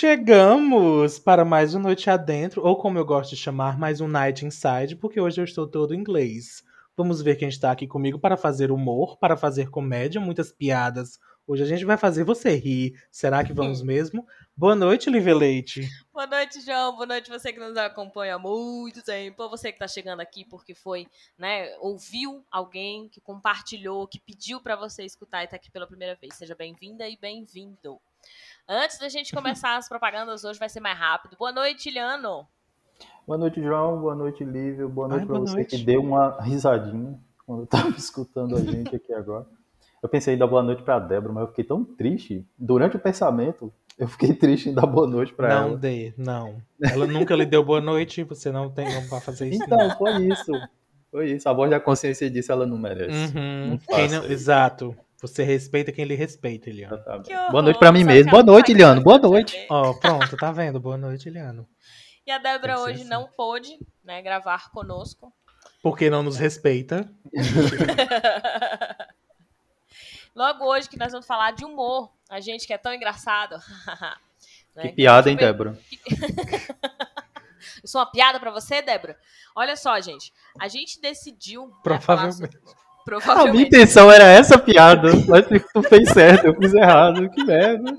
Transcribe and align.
Chegamos 0.00 1.18
para 1.18 1.44
mais 1.44 1.74
um 1.74 1.78
Noite 1.78 2.08
Adentro, 2.08 2.64
ou 2.64 2.74
como 2.74 2.96
eu 2.96 3.04
gosto 3.04 3.32
de 3.32 3.36
chamar, 3.36 3.78
mais 3.78 4.00
um 4.00 4.08
Night 4.08 4.46
Inside, 4.46 4.96
porque 4.96 5.20
hoje 5.20 5.42
eu 5.42 5.44
estou 5.44 5.66
todo 5.66 5.94
em 5.94 5.98
inglês. 5.98 6.64
Vamos 6.96 7.20
ver 7.20 7.36
quem 7.36 7.50
está 7.50 7.70
aqui 7.70 7.86
comigo 7.86 8.18
para 8.18 8.34
fazer 8.34 8.72
humor, 8.72 9.18
para 9.18 9.36
fazer 9.36 9.68
comédia, 9.68 10.18
muitas 10.18 10.50
piadas. 10.50 11.20
Hoje 11.46 11.64
a 11.64 11.66
gente 11.66 11.84
vai 11.84 11.98
fazer 11.98 12.24
você 12.24 12.56
rir. 12.56 12.94
Será 13.10 13.44
que 13.44 13.52
vamos 13.52 13.82
mesmo? 13.84 14.26
Boa 14.56 14.74
noite, 14.74 15.10
Lívia 15.10 15.36
Leite. 15.36 15.86
Boa 16.10 16.26
noite, 16.26 16.62
João. 16.62 16.94
Boa 16.94 17.04
noite 17.04 17.28
você 17.28 17.52
que 17.52 17.60
nos 17.60 17.76
acompanha 17.76 18.36
há 18.36 18.38
muito 18.38 19.02
tempo. 19.02 19.50
Você 19.50 19.70
que 19.70 19.76
está 19.76 19.86
chegando 19.86 20.20
aqui 20.20 20.46
porque 20.46 20.74
foi, 20.74 21.06
né, 21.36 21.76
ouviu 21.78 22.42
alguém 22.50 23.06
que 23.10 23.20
compartilhou, 23.20 24.08
que 24.08 24.18
pediu 24.18 24.62
para 24.62 24.76
você 24.76 25.04
escutar 25.04 25.42
e 25.42 25.44
está 25.44 25.56
aqui 25.56 25.70
pela 25.70 25.86
primeira 25.86 26.14
vez. 26.14 26.36
Seja 26.36 26.54
bem-vinda 26.54 27.06
e 27.06 27.18
bem-vindo. 27.18 28.00
Antes 28.68 28.98
da 28.98 29.08
gente 29.08 29.34
começar 29.34 29.76
as 29.76 29.88
propagandas 29.88 30.44
hoje 30.44 30.58
vai 30.58 30.68
ser 30.68 30.80
mais 30.80 30.98
rápido. 30.98 31.36
Boa 31.38 31.52
noite, 31.52 31.88
Iliano. 31.88 32.46
Boa 33.26 33.38
noite, 33.38 33.62
João. 33.62 34.00
Boa 34.00 34.14
noite, 34.14 34.44
Lívia. 34.44 34.86
Boa 34.88 35.08
noite 35.08 35.26
para 35.26 35.38
você 35.38 35.54
noite. 35.54 35.76
que 35.76 35.84
deu 35.84 36.00
uma 36.00 36.40
risadinha 36.40 37.18
quando 37.46 37.64
estava 37.64 37.90
escutando 37.96 38.56
a 38.56 38.60
gente 38.60 38.94
aqui 38.94 39.12
agora. 39.12 39.46
Eu 40.02 40.08
pensei 40.08 40.34
em 40.34 40.38
dar 40.38 40.46
boa 40.46 40.62
noite 40.62 40.82
para 40.82 40.98
Débora, 40.98 41.32
mas 41.32 41.42
eu 41.42 41.48
fiquei 41.48 41.64
tão 41.64 41.84
triste. 41.84 42.46
Durante 42.58 42.96
o 42.96 43.00
pensamento, 43.00 43.72
eu 43.98 44.08
fiquei 44.08 44.32
triste 44.32 44.70
em 44.70 44.74
dar 44.74 44.86
boa 44.86 45.06
noite 45.06 45.32
para 45.32 45.52
ela. 45.52 45.68
Não 45.68 45.76
dê, 45.76 46.14
não. 46.16 46.56
Ela 46.82 47.06
nunca 47.06 47.36
lhe 47.36 47.44
deu 47.44 47.62
boa 47.62 47.80
noite, 47.80 48.24
você 48.24 48.50
não 48.50 48.70
tem 48.70 48.86
como 48.86 49.08
pra 49.08 49.20
fazer 49.20 49.48
isso. 49.48 49.62
Então, 49.62 49.76
não. 49.76 49.96
foi 49.96 50.26
isso. 50.26 50.52
Foi 51.10 51.30
isso. 51.32 51.48
A 51.48 51.52
voz 51.52 51.70
da 51.70 51.78
consciência 51.78 52.30
disse 52.30 52.50
ela 52.50 52.64
não 52.64 52.78
merece. 52.78 53.36
Uhum. 53.36 53.78
Não 53.88 54.08
não-. 54.08 54.24
Exato. 54.30 54.96
Você 55.20 55.42
respeita 55.44 55.92
quem 55.92 56.04
lhe 56.06 56.14
respeita, 56.14 56.70
Eliano. 56.70 56.98
Que 57.22 57.34
horror, 57.36 57.50
Boa 57.50 57.62
noite 57.62 57.78
para 57.78 57.92
mim 57.92 58.04
mesmo. 58.04 58.30
Boa 58.30 58.42
noite, 58.42 58.66
faz 58.68 58.74
Iliano. 58.74 59.02
Boa 59.02 59.18
noite. 59.18 59.66
Ó, 59.68 59.92
pronto, 59.94 60.36
tá 60.36 60.50
vendo? 60.50 60.80
Boa 60.80 60.96
noite, 60.96 61.28
Eliano. 61.28 61.68
E 62.26 62.30
a 62.30 62.38
Débora 62.38 62.78
hoje 62.78 63.00
assim. 63.00 63.08
não 63.08 63.26
pôde, 63.26 63.76
né, 64.04 64.22
gravar 64.22 64.70
conosco. 64.70 65.32
Porque 65.82 66.08
não 66.10 66.22
nos 66.22 66.36
respeita. 66.36 67.10
Logo 70.36 70.64
hoje 70.66 70.88
que 70.88 70.98
nós 70.98 71.10
vamos 71.10 71.26
falar 71.26 71.52
de 71.52 71.64
humor. 71.64 72.12
A 72.28 72.38
gente 72.38 72.66
que 72.66 72.72
é 72.72 72.78
tão 72.78 72.94
engraçado. 72.94 73.56
Né, 74.76 74.82
Que 74.84 74.88
a 74.90 74.92
piada, 74.92 75.28
hein, 75.28 75.36
Débora? 75.36 75.76
Eu 77.82 77.88
sou 77.88 78.00
uma 78.00 78.08
piada 78.08 78.38
pra 78.38 78.52
você, 78.52 78.80
Débora? 78.80 79.18
Olha 79.56 79.74
só, 79.74 80.00
gente. 80.00 80.32
A 80.60 80.68
gente 80.68 81.00
decidiu. 81.00 81.74
né, 81.84 82.00
falar 82.00 82.30
sobre- 82.30 82.56
Provavelmente. 83.04 83.48
A 83.48 83.52
minha 83.52 83.66
intenção 83.66 84.10
era 84.10 84.24
essa 84.24 84.58
piada, 84.58 85.08
mas 85.26 85.44
tu 85.72 85.82
fez 85.82 86.08
certo, 86.10 86.46
eu 86.46 86.54
fiz 86.54 86.72
errado. 86.74 87.28
Que 87.30 87.44
merda. 87.44 87.96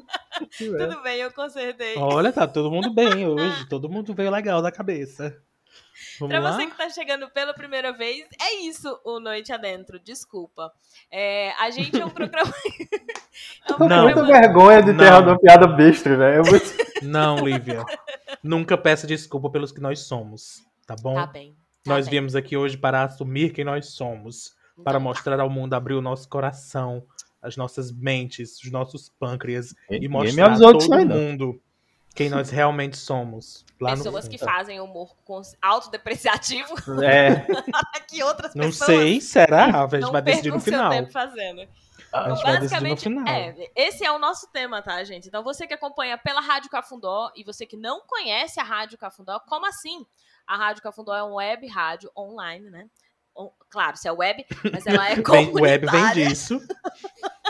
Que 0.52 0.70
merda. 0.70 0.88
Tudo 0.90 1.04
bem, 1.04 1.20
eu 1.20 1.32
consertei. 1.32 1.98
Olha, 1.98 2.32
tá 2.32 2.48
todo 2.48 2.72
mundo 2.72 2.94
bem 2.94 3.26
hoje. 3.28 3.68
Todo 3.68 3.90
mundo 3.90 4.14
veio 4.14 4.32
legal 4.32 4.62
da 4.62 4.72
cabeça. 4.72 5.36
Vamos 6.20 6.34
Pra 6.36 6.40
lá? 6.40 6.52
você 6.54 6.66
que 6.68 6.78
tá 6.78 6.90
chegando 6.90 7.30
pela 7.30 7.54
primeira 7.54 7.92
vez, 7.92 8.26
é 8.42 8.56
isso 8.64 9.00
o 9.04 9.20
Noite 9.20 9.52
Adentro, 9.52 10.00
desculpa. 10.00 10.72
É, 11.12 11.52
a 11.59 11.70
gente 11.72 12.00
é 12.00 12.06
um 12.06 12.09
programa. 12.09 12.52
é 12.72 13.66
um 13.66 13.68
Tô 13.68 13.75
com 13.75 13.88
Não. 13.88 14.04
muita 14.04 14.24
vergonha 14.24 14.81
de 14.84 14.94
ter 14.94 15.04
errado 15.04 15.28
uma 15.28 15.40
piada 15.40 15.68
besta, 15.68 16.16
né? 16.16 16.38
Eu. 16.38 16.44
Não, 17.04 17.38
Lívia. 17.46 17.84
Nunca 18.44 18.78
peça 18.78 19.06
desculpa 19.08 19.50
pelos 19.50 19.72
que 19.72 19.80
nós 19.81 20.00
somos, 20.02 20.64
tá 20.86 20.96
bom? 21.02 21.16
Tá 21.16 21.25
bem. 21.28 21.56
tá 21.84 21.92
nós 21.94 22.06
bem. 22.06 22.12
viemos 22.12 22.36
aqui 22.36 22.56
hoje 22.58 22.78
para 22.78 23.04
assumir 23.04 23.52
quem 23.52 23.64
nós 23.66 23.88
somos, 23.94 24.56
para 24.84 24.92
Então, 24.98 25.02
mostrar 25.02 25.40
ao 25.40 25.50
mundo, 25.50 25.74
abrir 25.74 25.94
o 25.94 26.02
nosso 26.02 26.28
coração, 26.28 27.04
as 27.42 27.58
nossas 27.58 27.92
mentes, 27.92 28.62
os 28.64 28.72
nossos 28.72 29.09
pâncreas 29.09 29.74
e 29.90 30.02
me 30.02 30.08
mostrar 30.08 30.44
a 30.44 30.48
avisou 30.48 30.74
disso 30.74 30.90
todo 30.90 31.00
aí, 31.00 31.06
não. 31.06 31.16
mundo 31.16 31.62
quem 32.14 32.30
nós 32.30 32.50
realmente 32.50 32.98
somos. 32.98 33.66
Lá 33.80 33.96
no 33.96 34.04
Pessoas 34.04 34.28
que 34.28 34.38
fazem 34.38 34.80
humor 34.80 35.16
autodepreciativo 35.62 36.76
É, 37.04 37.46
que 38.08 38.22
outras 38.22 38.54
Não 38.54 38.66
pessoas 38.66 38.88
sei, 38.88 39.22
será? 39.22 39.84
A 39.84 39.88
gente 39.88 40.02
não 40.02 40.12
vai 40.12 40.22
decidir 40.22 40.52
no 40.52 40.60
final. 40.60 40.90
tempo 40.92 41.12
fazendo. 41.12 41.68
A 42.14 42.30
gente 42.30 42.44
vai 42.44 42.60
decidir 42.60 42.81
no 42.84 42.90
Basicamente, 42.90 43.04
final. 43.04 43.28
é, 43.28 43.72
esse 43.76 44.06
é 44.06 44.12
o 44.12 44.20
nosso 44.20 44.52
tema, 44.52 44.81
tá, 44.81 45.02
gente? 45.04 45.30
Então, 45.30 45.42
você 45.44 45.66
que 45.66 45.74
acompanha 45.74 46.18
pela 46.18 46.42
Rádio 46.42 46.70
Cafundó 46.70 47.31
e 47.36 47.44
você 47.44 47.66
que 47.66 47.78
não 47.78 48.02
conhece 48.02 48.60
a 48.60 48.64
Rádio 48.64 48.98
Cafundó, 48.98 49.40
como 49.48 49.66
assim? 49.66 50.06
A 50.46 50.58
Rádio 50.58 50.84
Cafundó 50.84 51.16
é 51.16 51.24
uma 51.24 51.36
web 51.36 51.66
rádio 51.68 52.12
online, 52.16 52.70
né? 52.70 52.88
Claro, 53.69 53.96
se 53.97 54.07
é 54.07 54.12
web, 54.12 54.46
mas 54.72 54.85
ela 54.85 55.09
é 55.09 55.16
comunitária. 55.22 55.62
web 55.62 55.88
vem 55.88 56.12
disso. 56.13 56.59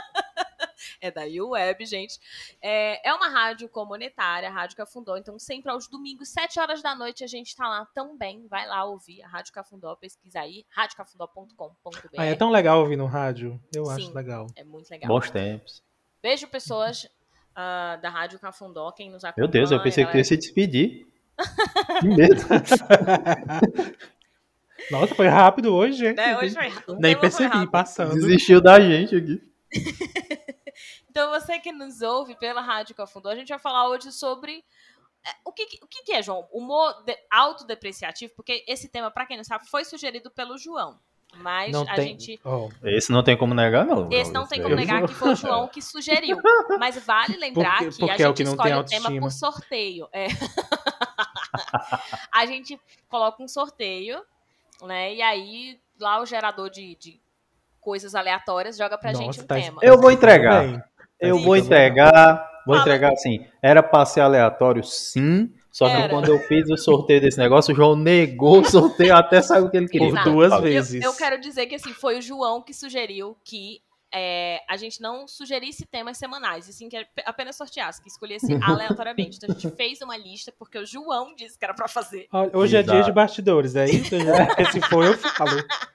É 1.02 1.10
da 1.10 1.24
web, 1.24 1.84
gente. 1.84 2.20
É, 2.62 3.10
é 3.10 3.12
uma 3.12 3.28
rádio 3.28 3.68
comunitária, 3.68 4.48
a 4.48 4.52
Rádio 4.52 4.78
Cafundó. 4.78 5.18
Então, 5.18 5.40
sempre 5.40 5.72
aos 5.72 5.88
domingos, 5.88 6.30
7 6.30 6.60
horas 6.60 6.84
da 6.84 6.94
noite, 6.94 7.24
a 7.24 7.28
gente 7.28 7.56
tá 7.56 7.68
lá 7.68 7.88
também. 7.88 8.46
Vai 8.48 8.68
lá 8.68 8.86
ouvir 8.86 9.24
a 9.24 9.28
Rádio 9.28 9.52
Cafundó, 9.52 9.96
pesquisa 9.96 10.42
aí, 10.42 10.64
radiocafundó.com.br. 10.70 12.16
Ah, 12.16 12.26
é 12.26 12.36
tão 12.36 12.52
legal 12.52 12.82
ouvir 12.82 12.98
no 12.98 13.08
rádio. 13.08 13.60
Eu 13.74 13.90
acho 13.90 14.06
Sim. 14.06 14.14
legal. 14.14 14.46
É 14.56 14.64
muito 14.64 14.92
legal. 14.92 15.08
bons 15.08 15.32
tempos. 15.32 15.82
Beijo, 16.22 16.48
pessoas 16.48 17.10
ah, 17.56 17.98
da 18.00 18.10
Rádio 18.10 18.38
Cafundó, 18.38 18.92
quem 18.92 19.10
nos 19.10 19.24
acompanha. 19.24 19.48
Meu 19.48 19.52
Deus, 19.52 19.72
eu 19.72 19.82
pensei 19.82 20.06
que 20.06 20.18
ia 20.18 20.24
se 20.24 20.38
despedir. 20.38 21.08
Que 22.00 22.08
medo. 22.08 22.42
Nossa, 24.90 25.14
foi 25.16 25.28
rápido 25.28 25.74
hoje, 25.76 25.98
gente. 25.98 26.18
Né, 26.18 26.38
hoje 26.38 26.54
foi, 26.56 26.68
o 26.88 27.00
Nem 27.00 27.02
tema 27.02 27.12
foi 27.12 27.16
percebi, 27.22 27.54
rápido. 27.54 27.72
passando. 27.72 28.14
Desistiu 28.16 28.62
da 28.62 28.80
gente 28.80 29.16
aqui. 29.16 29.42
Então, 31.10 31.30
você 31.30 31.60
que 31.60 31.74
nos 31.74 32.02
ouve 32.02 32.36
pela 32.36 32.62
Rádio 32.62 32.96
Cafundó, 32.96 33.30
a 33.30 33.36
gente 33.36 33.50
vai 33.50 33.60
falar 33.60 33.90
hoje 33.90 34.14
sobre. 34.14 34.64
é, 35.28 35.30
O 35.44 35.52
que, 35.52 35.64
o 35.84 35.88
que 35.88 36.04
que 36.04 36.14
é, 36.14 36.24
João? 36.24 36.48
Humor 36.54 37.04
de- 37.06 37.18
autodepreciativo, 37.30 38.32
porque 38.34 38.64
esse 38.66 38.88
tema, 38.88 39.12
pra 39.12 39.26
quem 39.26 39.36
não 39.36 39.44
sabe, 39.44 39.68
foi 39.68 39.84
sugerido 39.84 40.32
pelo 40.32 40.58
João. 40.58 40.98
Mas 41.36 41.74
Não 41.74 41.82
a 41.82 41.96
tem. 41.96 42.18
gente. 42.18 42.40
Ó, 42.46 42.70
Esse 42.84 43.12
não 43.12 43.22
tem 43.24 43.36
como 43.38 43.54
negar, 43.54 43.86
não. 43.86 44.10
Esse 44.10 44.32
não 44.32 44.48
tem 44.48 44.62
como 44.62 44.74
negar 44.74 45.06
que 45.06 45.14
foi 45.14 45.34
o 45.34 45.36
João 45.36 45.68
que 45.68 45.82
sugeriu. 45.82 46.38
Mas 46.80 46.98
vale 47.06 47.36
lembrar 47.36 47.80
Porque- 47.80 47.90
que 47.92 48.00
porque 48.00 48.12
a 48.12 48.16
é 48.16 48.18
gente 48.18 48.28
o 48.30 48.34
que 48.34 48.44
escolhe 48.44 48.70
tem 48.70 48.80
o 48.80 48.84
tema 48.86 49.20
por 49.20 49.32
sorteio. 49.34 50.08
É. 50.14 50.28
a 52.32 52.46
gente 52.46 52.80
coloca 53.10 53.44
um 53.44 53.50
sorteio, 53.50 54.24
né? 54.88 55.14
E 55.14 55.22
aí 55.22 55.80
lá 56.00 56.22
o 56.22 56.26
gerador 56.26 56.70
de, 56.70 56.96
de 56.96 57.22
coisas 57.80 58.16
aleatórias 58.16 58.78
joga 58.78 58.98
pra 58.98 59.14
gente 59.14 59.42
um 59.42 59.44
tá 59.46 59.56
tema. 59.56 59.80
Eu 59.82 60.00
vou 60.00 60.12
entregar. 60.12 60.64
bem. 60.64 60.82
Eu 61.20 61.38
Sim. 61.38 61.46
vou 61.46 61.56
entregar. 61.56 62.50
Vou 62.66 62.76
Fala. 62.76 62.82
entregar 62.82 63.14
assim. 63.14 63.46
Era 63.62 63.82
pra 63.82 64.06
ser 64.06 64.22
aleatório, 64.22 64.84
sim. 64.84 65.52
Só 65.72 65.88
que 65.88 65.96
Era. 65.96 66.10
quando 66.10 66.28
eu 66.28 66.38
fiz 66.40 66.70
o 66.70 66.78
sorteio 66.78 67.22
desse 67.22 67.38
negócio, 67.38 67.74
o 67.74 67.76
João 67.76 67.96
negou 67.96 68.60
o 68.60 68.66
sorteio 68.66 69.16
até 69.16 69.42
sair 69.42 69.64
o 69.64 69.70
que 69.70 69.78
ele 69.78 69.88
queria. 69.88 70.10
Por 70.10 70.24
duas 70.24 70.62
vezes. 70.62 71.02
Eu, 71.02 71.12
eu 71.12 71.18
quero 71.18 71.40
dizer 71.40 71.66
que 71.66 71.76
assim, 71.76 71.94
foi 71.94 72.20
o 72.20 72.22
João 72.22 72.62
que 72.62 72.74
sugeriu 72.74 73.38
que 73.44 73.82
é, 74.14 74.60
a 74.70 74.76
gente 74.78 75.02
não 75.02 75.28
sugerisse 75.28 75.86
temas 75.86 76.18
semanais, 76.18 76.68
e 76.68 76.74
sim 76.74 76.90
que 76.90 76.98
apenas 77.26 77.56
sorteasse, 77.56 78.02
que 78.02 78.08
escolhesse 78.10 78.48
aleatoriamente. 78.64 79.38
Então 79.38 79.50
a 79.56 79.60
gente 79.60 79.76
fez 79.76 80.02
uma 80.02 80.18
lista 80.18 80.54
porque 80.58 80.78
o 80.78 80.86
João 80.86 81.34
disse 81.36 81.58
que 81.58 81.64
era 81.66 81.74
pra 81.74 81.88
fazer. 81.88 82.28
Olha, 82.32 82.52
Hoje 82.54 82.76
é 82.78 82.84
dia 82.84 82.94
Exato. 82.94 83.06
de 83.10 83.12
bastidores, 83.14 83.76
é 83.76 83.86
isso? 83.86 84.12
Se 84.72 84.82
for, 84.82 85.06
eu 85.06 85.18
falo. 85.18 85.52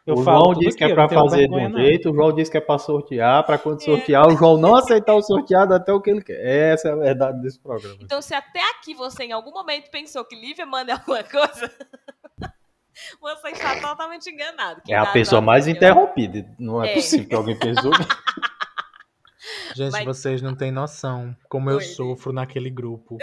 Eu 0.07 0.15
o 0.15 0.23
falo 0.23 0.45
João 0.45 0.55
disse 0.61 0.77
que 0.77 0.85
é 0.85 0.95
pra 0.95 1.09
fazer 1.09 1.49
de 1.49 1.55
um 1.55 1.69
não. 1.69 1.81
jeito, 1.81 2.11
o 2.11 2.15
João 2.15 2.33
disse 2.33 2.51
que 2.51 2.57
é 2.57 2.61
pra 2.61 2.79
sortear, 2.79 3.45
pra 3.45 3.59
quando 3.59 3.81
É. 3.83 3.85
sortear, 3.85 4.27
o 4.27 4.37
João 4.37 4.57
não 4.57 4.77
aceitar 4.77 5.15
o 5.15 5.23
sorteado 5.23 5.75
até 5.75 5.93
o 5.93 6.01
que 6.01 6.11
ele 6.11 6.23
quer. 6.23 6.39
Essa 6.73 6.89
é 6.89 6.93
a 6.93 6.97
verdade 6.97 7.41
desse 7.43 7.59
programa. 7.59 7.97
Então, 8.01 8.23
se 8.23 8.33
até 8.35 8.61
aqui 8.71 8.95
você 8.95 9.25
em 9.25 9.33
algum 9.33 9.51
momento 9.53 9.91
pensou 9.91 10.25
que 10.25 10.37
Lívia 10.37 10.65
manda 10.67 10.93
alguma 10.95 11.23
coisa, 11.25 11.71
você 13.21 13.49
está 13.49 13.81
totalmente 13.81 14.31
enganado. 14.31 14.83
É 14.89 14.95
a 14.97 15.07
pessoa 15.07 15.41
mais 15.41 15.67
interrompida. 15.69 16.49
Não 16.59 16.83
é, 16.83 16.91
É. 16.91 16.95
possível 16.95 17.29
que 17.29 17.35
alguém 17.35 17.59
pensou. 17.59 17.93
Gente, 19.75 19.93
Mas- 19.93 20.05
vocês 20.05 20.43
não 20.43 20.55
têm 20.55 20.73
noção 20.73 21.37
como 21.49 21.71
eu 21.71 21.77
Oi, 21.77 21.83
sofro 21.85 22.33
naquele 22.33 22.71
grupo. 22.71 23.19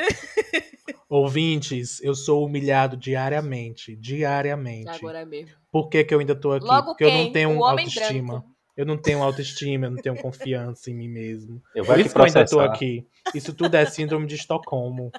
Ouvintes, 1.09 2.01
eu 2.01 2.15
sou 2.15 2.45
humilhado 2.45 2.95
diariamente. 2.95 3.95
Diariamente. 3.95 4.89
Agora 4.89 5.19
é 5.21 5.25
mesmo. 5.25 5.55
Por 5.71 5.89
que, 5.89 6.03
que 6.03 6.13
eu 6.13 6.19
ainda 6.19 6.35
tô 6.35 6.51
aqui? 6.53 6.65
Logo 6.65 6.87
Porque 6.87 7.03
eu 7.03 7.09
quem? 7.09 7.25
não 7.25 7.31
tenho 7.31 7.63
autoestima. 7.63 8.33
branco. 8.33 8.53
Eu 8.75 8.85
não 8.87 8.97
tenho 8.97 9.21
autoestima, 9.21 9.85
eu 9.85 9.91
não 9.91 9.97
tenho 10.01 10.15
confiança 10.15 10.89
em 10.89 10.95
mim 10.95 11.07
mesmo. 11.07 11.61
Eu 11.75 11.85
Por 11.85 11.99
isso 11.99 12.13
que 12.13 12.19
eu 12.19 12.25
ainda 12.25 12.43
tô 12.45 12.55
processar. 12.57 12.73
aqui. 12.73 13.07
Isso 13.35 13.53
tudo 13.53 13.75
é 13.75 13.85
síndrome 13.85 14.25
de 14.25 14.33
Estocolmo. 14.35 15.11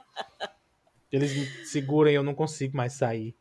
Eles 1.12 1.33
me 1.37 1.47
seguram 1.65 2.11
e 2.11 2.15
eu 2.15 2.23
não 2.25 2.35
consigo 2.35 2.77
mais 2.77 2.95
sair. 2.95 3.35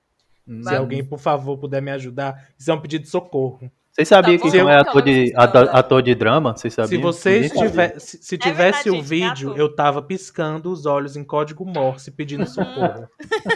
Hum. 0.47 0.61
Se 0.63 0.75
alguém, 0.75 1.03
por 1.03 1.19
favor, 1.19 1.57
puder 1.57 1.81
me 1.81 1.91
ajudar, 1.91 2.49
isso 2.57 2.69
é 2.69 2.73
um 2.73 2.81
pedido 2.81 3.03
de 3.03 3.09
socorro. 3.09 3.71
Vocês 3.93 4.07
sabiam 4.07 4.37
Tá 4.39 4.43
que 4.43 4.57
João 4.57 4.69
é 4.69 4.79
então 4.79 4.89
ator 4.89 5.01
de, 5.03 5.31
vamos 5.33 5.69
ator, 5.69 6.01
de 6.01 6.15
drama? 6.15 6.57
Vocês 6.57 6.73
sabiam? 6.73 6.89
Se 6.89 6.97
vocês 6.97 7.51
tiver, 7.51 7.99
se, 7.99 8.23
se 8.23 8.37
tivesse 8.39 8.89
verdade, 8.89 8.89
o 8.89 9.01
vídeo, 9.03 9.49
gato. 9.49 9.59
eu 9.59 9.75
tava 9.75 10.01
piscando 10.01 10.71
os 10.71 10.87
olhos 10.87 11.15
em 11.15 11.23
código 11.23 11.63
Morse 11.63 12.09
pedindo 12.09 12.47
socorro. 12.47 13.07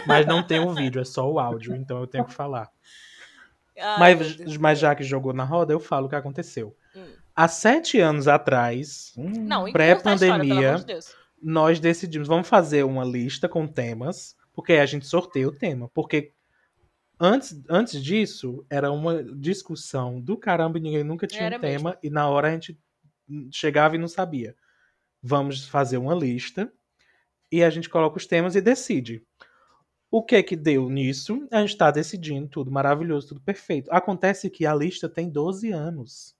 Mas 0.06 0.26
não 0.26 0.40
tem 0.40 0.60
o 0.60 0.72
vídeo, 0.72 1.00
é 1.00 1.04
só 1.04 1.28
o 1.28 1.40
áudio, 1.40 1.74
então 1.74 1.98
eu 1.98 2.06
tenho 2.06 2.24
que 2.24 2.32
falar. 2.32 2.70
Ai, 3.76 4.14
Mas, 4.14 4.56
mas 4.56 4.78
já 4.78 4.94
que 4.94 5.02
jogou 5.02 5.32
na 5.32 5.44
roda, 5.44 5.72
eu 5.72 5.80
falo 5.80 6.06
o 6.06 6.08
que 6.08 6.14
aconteceu. 6.16 6.74
Hum. 6.94 7.04
Há 7.34 7.48
sete 7.48 8.00
anos 8.00 8.28
atrás, 8.28 9.12
Hum, 9.16 9.44
Não, 9.44 9.72
pré-pandemia, 9.72 10.76
de 10.76 10.98
nós 11.42 11.80
decidimos, 11.80 12.28
vamos 12.28 12.48
fazer 12.48 12.84
uma 12.84 13.04
lista 13.04 13.48
com 13.48 13.66
temas, 13.66 14.36
porque 14.52 14.72
aí 14.72 14.80
a 14.80 14.86
gente 14.86 15.06
sorteia 15.06 15.48
o 15.48 15.52
tema. 15.52 15.88
Porque 15.94 16.32
antes, 17.18 17.62
antes 17.68 18.02
disso, 18.02 18.64
era 18.70 18.90
uma 18.90 19.22
discussão 19.22 20.20
do 20.20 20.36
caramba 20.36 20.78
e 20.78 20.80
ninguém 20.80 21.04
nunca 21.04 21.26
tinha 21.26 21.44
Era 21.44 21.56
um 21.56 21.60
tema, 21.60 21.98
e 22.02 22.10
na 22.10 22.28
hora 22.28 22.48
a 22.48 22.50
gente 22.52 22.78
chegava 23.50 23.96
e 23.96 23.98
não 23.98 24.08
sabia. 24.08 24.54
Vamos 25.22 25.66
fazer 25.66 25.98
uma 25.98 26.14
lista 26.14 26.72
e 27.50 27.62
a 27.62 27.70
gente 27.70 27.88
coloca 27.88 28.16
os 28.16 28.26
temas 28.26 28.54
e 28.54 28.60
decide. 28.60 29.22
O 30.10 30.22
que 30.22 30.36
é 30.36 30.42
que 30.42 30.56
deu 30.56 30.88
nisso? 30.88 31.46
A 31.50 31.60
gente 31.60 31.76
tá 31.76 31.90
decidindo 31.90 32.48
tudo 32.48 32.70
maravilhoso, 32.70 33.28
tudo 33.28 33.40
perfeito. 33.40 33.92
Acontece 33.92 34.48
que 34.48 34.64
a 34.64 34.74
lista 34.74 35.08
tem 35.08 35.28
12 35.28 35.70
anos. 35.70 36.34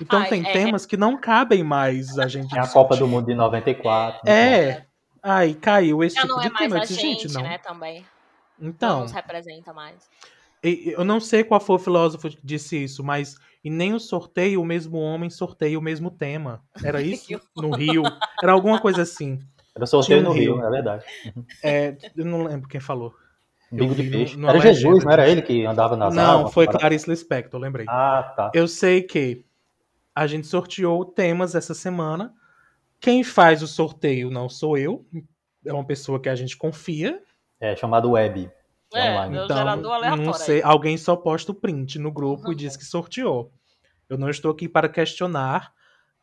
Então 0.00 0.20
Ai, 0.20 0.28
tem 0.28 0.46
é. 0.46 0.52
temas 0.52 0.84
que 0.84 0.96
não 0.96 1.18
cabem 1.18 1.64
mais 1.64 2.18
a 2.18 2.28
gente 2.28 2.56
É 2.56 2.60
a. 2.60 2.68
Copa 2.68 2.96
do 2.96 3.08
Mundo 3.08 3.26
de 3.26 3.34
94. 3.34 4.28
É. 4.28 4.84
Aí 5.22 5.54
caiu 5.54 6.04
esse 6.04 6.16
Já 6.16 6.22
tipo 6.22 6.34
não 6.34 6.40
de 6.40 6.46
é 6.46 6.50
mais 6.50 6.62
tema. 6.62 6.82
A 6.82 6.84
gente, 6.84 7.00
gente, 7.00 7.34
não. 7.34 7.42
né, 7.42 7.58
também. 7.58 8.04
Não 8.58 8.68
Então, 8.70 9.00
nos 9.02 9.12
representa 9.12 9.72
mais. 9.72 10.08
e- 10.62 10.92
eu 10.96 11.04
não 11.04 11.20
sei 11.20 11.44
qual 11.44 11.60
foi 11.60 11.76
o 11.76 11.78
filósofo 11.78 12.28
que 12.30 12.38
disse 12.42 12.82
isso, 12.82 13.02
mas 13.04 13.36
em 13.64 13.70
nenhum 13.70 13.98
sorteio 13.98 14.60
o 14.60 14.64
mesmo 14.64 14.98
homem 14.98 15.30
sorteia 15.30 15.78
o 15.78 15.82
mesmo 15.82 16.10
tema. 16.10 16.62
Era 16.82 17.00
isso? 17.02 17.40
No 17.56 17.70
Rio? 17.70 18.02
Era 18.42 18.52
alguma 18.52 18.80
coisa 18.80 19.02
assim. 19.02 19.38
Era 19.74 19.86
sorteio 19.86 20.22
no 20.22 20.32
Rio, 20.32 20.56
Rio. 20.56 20.64
é 20.66 20.70
verdade. 20.70 21.04
É, 21.62 21.96
eu 22.16 22.24
não 22.24 22.42
lembro 22.44 22.68
quem 22.68 22.80
falou. 22.80 23.14
Bigo 23.70 23.92
vi 23.94 24.02
de 24.04 24.10
no- 24.10 24.18
peixe. 24.18 24.38
Era 24.48 24.60
Jesus, 24.60 25.04
não 25.04 25.12
era 25.12 25.28
ele 25.28 25.42
que 25.42 25.64
andava 25.66 25.94
nas 25.96 26.14
não, 26.14 26.38
aulas? 26.38 26.54
foi 26.54 26.66
Para- 26.66 26.78
Clarice 26.80 27.08
Lispector, 27.08 27.60
lembrei. 27.60 27.86
Ah, 27.88 28.32
tá. 28.34 28.50
Eu 28.54 28.66
sei 28.66 29.02
que 29.02 29.44
a 30.14 30.26
gente 30.26 30.46
sorteou 30.46 31.04
temas 31.04 31.54
essa 31.54 31.74
semana. 31.74 32.34
Quem 32.98 33.22
faz 33.22 33.62
o 33.62 33.68
sorteio 33.68 34.30
não 34.30 34.48
sou 34.48 34.76
eu. 34.76 35.06
É 35.64 35.72
uma 35.72 35.84
pessoa 35.84 36.18
que 36.18 36.28
a 36.28 36.34
gente 36.34 36.56
confia. 36.56 37.22
É 37.60 37.74
chamado 37.76 38.10
Web. 38.12 38.50
É, 38.94 39.10
online. 39.12 39.32
meu 39.34 39.44
Então, 39.44 39.56
gerador 39.56 39.92
aleatório. 39.92 40.24
não 40.24 40.32
aí. 40.32 40.38
sei. 40.40 40.62
Alguém 40.62 40.96
só 40.96 41.14
posta 41.16 41.52
o 41.52 41.54
print 41.54 41.98
no 41.98 42.10
grupo 42.10 42.46
Uhum. 42.46 42.52
e 42.52 42.56
diz 42.56 42.76
que 42.76 42.84
sorteou. 42.84 43.52
Eu 44.08 44.16
não 44.16 44.30
estou 44.30 44.50
aqui 44.50 44.68
para 44.68 44.88
questionar 44.88 45.72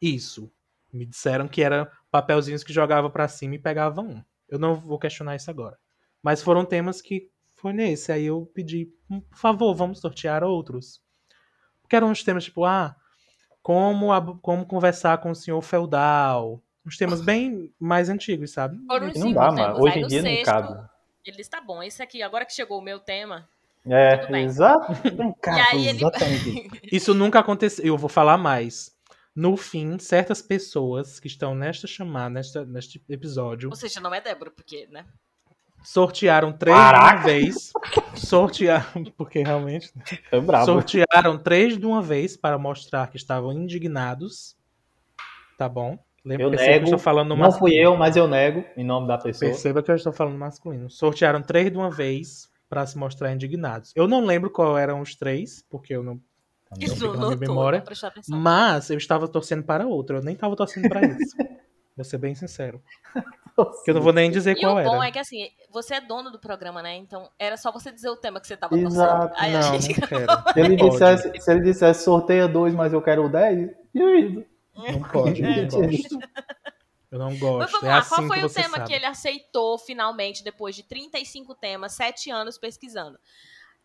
isso. 0.01 0.51
Me 0.91 1.05
disseram 1.05 1.47
que 1.47 1.61
era 1.61 1.91
papelzinhos 2.09 2.63
que 2.63 2.73
jogava 2.73 3.09
pra 3.09 3.27
cima 3.27 3.55
e 3.55 3.59
pegava 3.59 4.01
um. 4.01 4.23
Eu 4.49 4.57
não 4.57 4.73
vou 4.75 4.97
questionar 4.97 5.35
isso 5.35 5.49
agora. 5.51 5.77
Mas 6.23 6.41
foram 6.41 6.65
temas 6.65 7.01
que 7.01 7.29
foi 7.53 7.73
nesse. 7.73 8.11
Aí 8.11 8.25
eu 8.25 8.49
pedi, 8.53 8.89
"Hum, 9.09 9.21
por 9.21 9.37
favor, 9.37 9.75
vamos 9.75 9.99
sortear 9.99 10.43
outros. 10.43 11.01
Porque 11.81 11.95
eram 11.95 12.09
uns 12.09 12.23
temas 12.23 12.45
tipo, 12.45 12.65
ah, 12.65 12.95
como, 13.61 14.11
ab- 14.11 14.39
como 14.41 14.65
conversar 14.65 15.19
com 15.19 15.29
o 15.31 15.35
senhor 15.35 15.61
feudal. 15.61 16.61
Uns 16.85 16.97
temas 16.97 17.21
bem 17.21 17.71
mais 17.79 18.09
antigos, 18.09 18.51
sabe? 18.51 18.77
Não 18.77 19.11
cinco 19.13 19.33
dá, 19.35 19.49
temas. 19.49 19.55
mano. 19.73 19.83
Hoje 19.83 19.99
em 19.99 20.07
dia 20.07 20.21
não 20.23 20.29
sexto, 20.29 20.45
cabe. 20.45 20.89
Ele 21.25 21.37
disse, 21.37 21.49
tá 21.49 21.59
bom, 21.61 21.81
esse 21.81 22.01
aqui, 22.03 22.21
agora 22.21 22.45
que 22.45 22.53
chegou 22.53 22.79
o 22.79 22.81
meu 22.83 22.99
tema. 22.99 23.47
É, 23.87 24.41
exato. 24.41 24.93
Vem 25.15 25.33
cá, 25.41 25.53
E 25.57 25.59
aí 25.59 25.69
foi 25.71 25.79
ele- 25.87 25.97
exatamente. 25.99 26.69
Isso 26.95 27.13
nunca 27.13 27.39
aconteceu. 27.39 27.85
Eu 27.85 27.97
vou 27.97 28.09
falar 28.09 28.37
mais. 28.37 28.95
No 29.35 29.57
fim, 29.57 29.99
certas 29.99 30.41
pessoas 30.41 31.19
que 31.19 31.27
estão 31.27 31.53
nesta 31.53 31.85
chamada, 31.87 32.29
nesta, 32.29 32.65
neste 32.65 33.03
episódio, 33.09 33.69
Ou 33.69 33.75
seja, 33.75 33.99
não 33.99 34.13
é 34.13 34.21
Débora, 34.21 34.49
porque, 34.49 34.87
né? 34.89 35.05
sortearam 35.83 36.51
três 36.51 36.75
de 36.75 36.81
uma 36.81 36.91
Caraca! 36.91 37.23
vez. 37.23 37.71
Sortearam, 38.15 39.03
porque 39.17 39.43
realmente. 39.43 39.91
É 40.31 40.39
brabo. 40.39 40.65
Sortearam 40.65 41.37
três 41.37 41.77
de 41.77 41.85
uma 41.85 42.01
vez 42.01 42.35
para 42.37 42.57
mostrar 42.57 43.07
que 43.11 43.17
estavam 43.17 43.51
indignados. 43.53 44.55
Tá 45.57 45.69
bom? 45.69 45.99
Lembra 46.25 46.45
Eu 46.45 46.49
nego. 46.49 46.63
eu 46.63 46.83
estou 46.85 46.99
falando 46.99 47.29
no 47.29 47.35
Não 47.35 47.43
fui 47.51 47.71
masculino. 47.71 47.81
eu, 47.83 47.95
mas 47.97 48.15
eu 48.15 48.27
nego, 48.27 48.65
em 48.75 48.83
nome 48.83 49.07
da 49.07 49.17
pessoa. 49.17 49.51
Perceba 49.51 49.83
que 49.83 49.91
eu 49.91 49.95
estou 49.95 50.11
falando 50.11 50.37
masculino. 50.37 50.89
Sortearam 50.89 51.41
três 51.41 51.71
de 51.71 51.77
uma 51.77 51.91
vez 51.91 52.49
para 52.67 52.85
se 52.87 52.97
mostrar 52.97 53.31
indignados. 53.31 53.91
Eu 53.95 54.07
não 54.07 54.25
lembro 54.25 54.49
qual 54.49 54.75
eram 54.77 55.01
os 55.01 55.15
três, 55.15 55.63
porque 55.69 55.93
eu 55.95 56.01
não. 56.03 56.19
Isso 56.79 56.95
fica 56.95 57.07
na 57.09 57.13
não 57.13 57.27
minha 57.27 57.37
memória. 57.39 57.83
não. 58.27 58.39
Mas 58.39 58.89
eu 58.89 58.97
estava 58.97 59.27
torcendo 59.27 59.63
para 59.63 59.85
outro. 59.85 60.17
Eu 60.17 60.23
nem 60.23 60.33
estava 60.33 60.55
torcendo 60.55 60.89
para 60.89 61.05
isso. 61.05 61.35
Vou 61.95 62.03
ser 62.03 62.17
bem 62.17 62.35
sincero. 62.35 62.81
Que 63.85 63.91
eu 63.91 63.95
não 63.95 64.01
vou 64.01 64.11
nem 64.11 64.29
dizer 64.29 64.51
E 64.57 64.59
qual 64.59 64.75
o 64.75 64.79
era. 64.79 64.89
bom 64.89 65.01
é 65.01 65.09
que, 65.11 65.17
assim, 65.19 65.47
você 65.71 65.93
é 65.95 66.01
dono 66.01 66.29
do 66.29 66.37
programa, 66.37 66.81
né? 66.83 66.93
Então, 66.97 67.29
era 67.39 67.55
só 67.55 67.71
você 67.71 67.89
dizer 67.89 68.09
o 68.09 68.17
tema 68.17 68.41
que 68.41 68.47
você 68.47 68.57
tava 68.57 68.77
Exato. 68.77 69.29
torcendo. 69.29 69.41
Aí 69.41 69.55
a 69.55 69.59
não, 69.61 69.79
gente... 69.79 70.01
não 70.01 70.07
quero. 70.09 70.27
Se 70.51 70.59
ele, 70.59 70.75
dissesse, 70.75 71.41
se 71.41 71.51
ele 71.51 71.61
dissesse 71.61 72.03
sorteia 72.03 72.49
dois, 72.49 72.73
mas 72.73 72.91
eu 72.91 73.01
quero 73.01 73.23
o 73.23 73.29
10, 73.29 73.69
e 73.93 74.01
aí? 74.03 74.45
Não 74.75 75.01
pode, 75.01 75.41
eu 75.41 75.49
não 75.49 75.67
gosto. 75.69 76.19
Eu 77.11 77.19
não 77.19 77.29
Mas 77.31 77.39
gosto. 77.39 77.71
vamos 77.71 77.83
É 77.87 77.91
lá, 77.91 77.97
assim 77.99 78.09
qual 78.09 78.27
foi 78.27 78.43
o 78.43 78.49
tema 78.49 78.77
sabe. 78.77 78.87
que 78.89 78.93
ele 78.93 79.05
aceitou 79.05 79.77
finalmente, 79.77 80.43
depois 80.43 80.75
de 80.75 80.83
35 80.83 81.55
temas, 81.55 81.93
7 81.93 82.29
anos 82.29 82.57
pesquisando? 82.57 83.17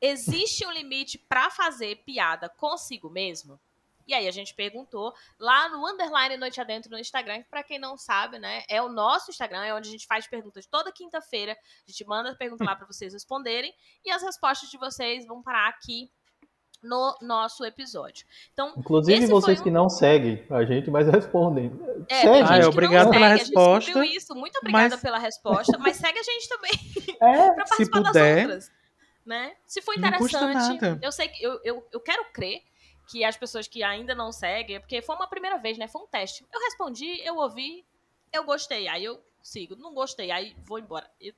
Existe 0.01 0.67
um 0.67 0.73
limite 0.73 1.19
pra 1.19 1.51
fazer 1.51 1.97
piada 2.05 2.49
consigo 2.49 3.09
mesmo? 3.09 3.61
E 4.09 4.15
aí 4.15 4.27
a 4.27 4.33
gente 4.33 4.53
perguntou 4.55 5.15
lá 5.39 5.69
no 5.69 5.87
underline 5.87 6.37
Noite 6.37 6.61
Adentro 6.61 6.91
no 6.91 6.99
Instagram, 6.99 7.43
que 7.43 7.49
pra 7.49 7.63
quem 7.63 7.79
não 7.79 7.97
sabe, 7.97 8.41
né, 8.41 8.65
é 8.69 8.83
o 8.83 8.89
nosso 8.89 9.31
Instagram, 9.31 9.63
é 9.63 9.73
onde 9.73 9.89
a 9.89 9.93
gente 9.93 10.07
faz 10.07 10.27
perguntas 10.27 10.67
toda 10.67 10.91
quinta-feira. 10.91 11.53
A 11.87 11.91
gente 11.91 12.05
manda 12.07 12.33
a 12.33 12.35
pergunta 12.35 12.65
lá 12.65 12.75
pra 12.75 12.87
vocês 12.87 13.13
responderem 13.13 13.73
e 14.05 14.11
as 14.11 14.23
respostas 14.23 14.69
de 14.69 14.79
vocês 14.79 15.25
vão 15.27 15.41
parar 15.41 15.69
aqui 15.69 16.11
no 16.83 17.17
nosso 17.21 17.65
episódio. 17.65 18.27
Então, 18.53 18.73
Inclusive 18.77 19.27
vocês 19.27 19.61
um- 19.61 19.63
que 19.63 19.71
não 19.71 19.89
seguem 19.89 20.45
a 20.51 20.65
gente, 20.65 20.91
mas 20.91 21.07
respondem. 21.09 21.71
é, 22.09 22.21
Segue. 22.23 22.33
tem 22.33 22.43
Ah, 22.49 22.59
é, 22.59 22.67
obrigado 22.67 23.05
não 23.07 23.13
pela 23.13 23.29
segue, 23.29 23.41
A 23.41 23.45
resposta, 23.45 23.81
gente 23.81 23.85
descobriu 23.95 24.17
isso. 24.17 24.35
Muito 24.35 24.57
obrigada 24.59 24.89
mas- 24.91 25.01
pela 25.01 25.19
resposta, 25.19 25.79
mas 25.79 25.97
segue 25.97 26.19
a 26.19 26.23
gente 26.23 26.49
também 26.49 26.71
É, 27.21 27.51
pra 27.53 27.67
Se 27.67 27.71
participar 27.71 28.03
puder, 28.05 28.35
das 28.35 28.43
outras. 28.45 28.73
Né? 29.27 29.53
Se 29.67 29.83
for 29.83 29.95
interessante, 29.95 30.79
eu 31.03 31.13
sei 31.13 31.29
que 31.29 31.43
eu, 31.45 31.61
eu, 31.63 31.87
eu 31.93 32.01
quero 32.01 32.25
crer 32.33 32.63
que 33.11 33.23
as 33.25 33.37
pessoas 33.37 33.69
que 33.69 33.83
ainda 33.83 34.15
não 34.15 34.33
seguem, 34.33 34.81
porque 34.81 35.03
foi 35.03 35.15
uma 35.17 35.27
primeira 35.29 35.59
vez, 35.59 35.77
né? 35.77 35.87
Foi 35.87 36.01
um 36.03 36.07
teste. 36.07 36.47
Eu 36.53 36.61
respondi, 36.61 37.21
eu 37.25 37.37
ouvi, 37.37 37.85
eu 38.33 38.45
gostei, 38.45 38.89
aí 38.89 39.05
eu 39.05 39.21
sigo. 39.43 39.77
Não 39.77 39.93
gostei, 39.93 40.31
aí 40.31 40.57
vou 40.65 40.79
embora. 40.79 41.09
Eu 41.21 41.35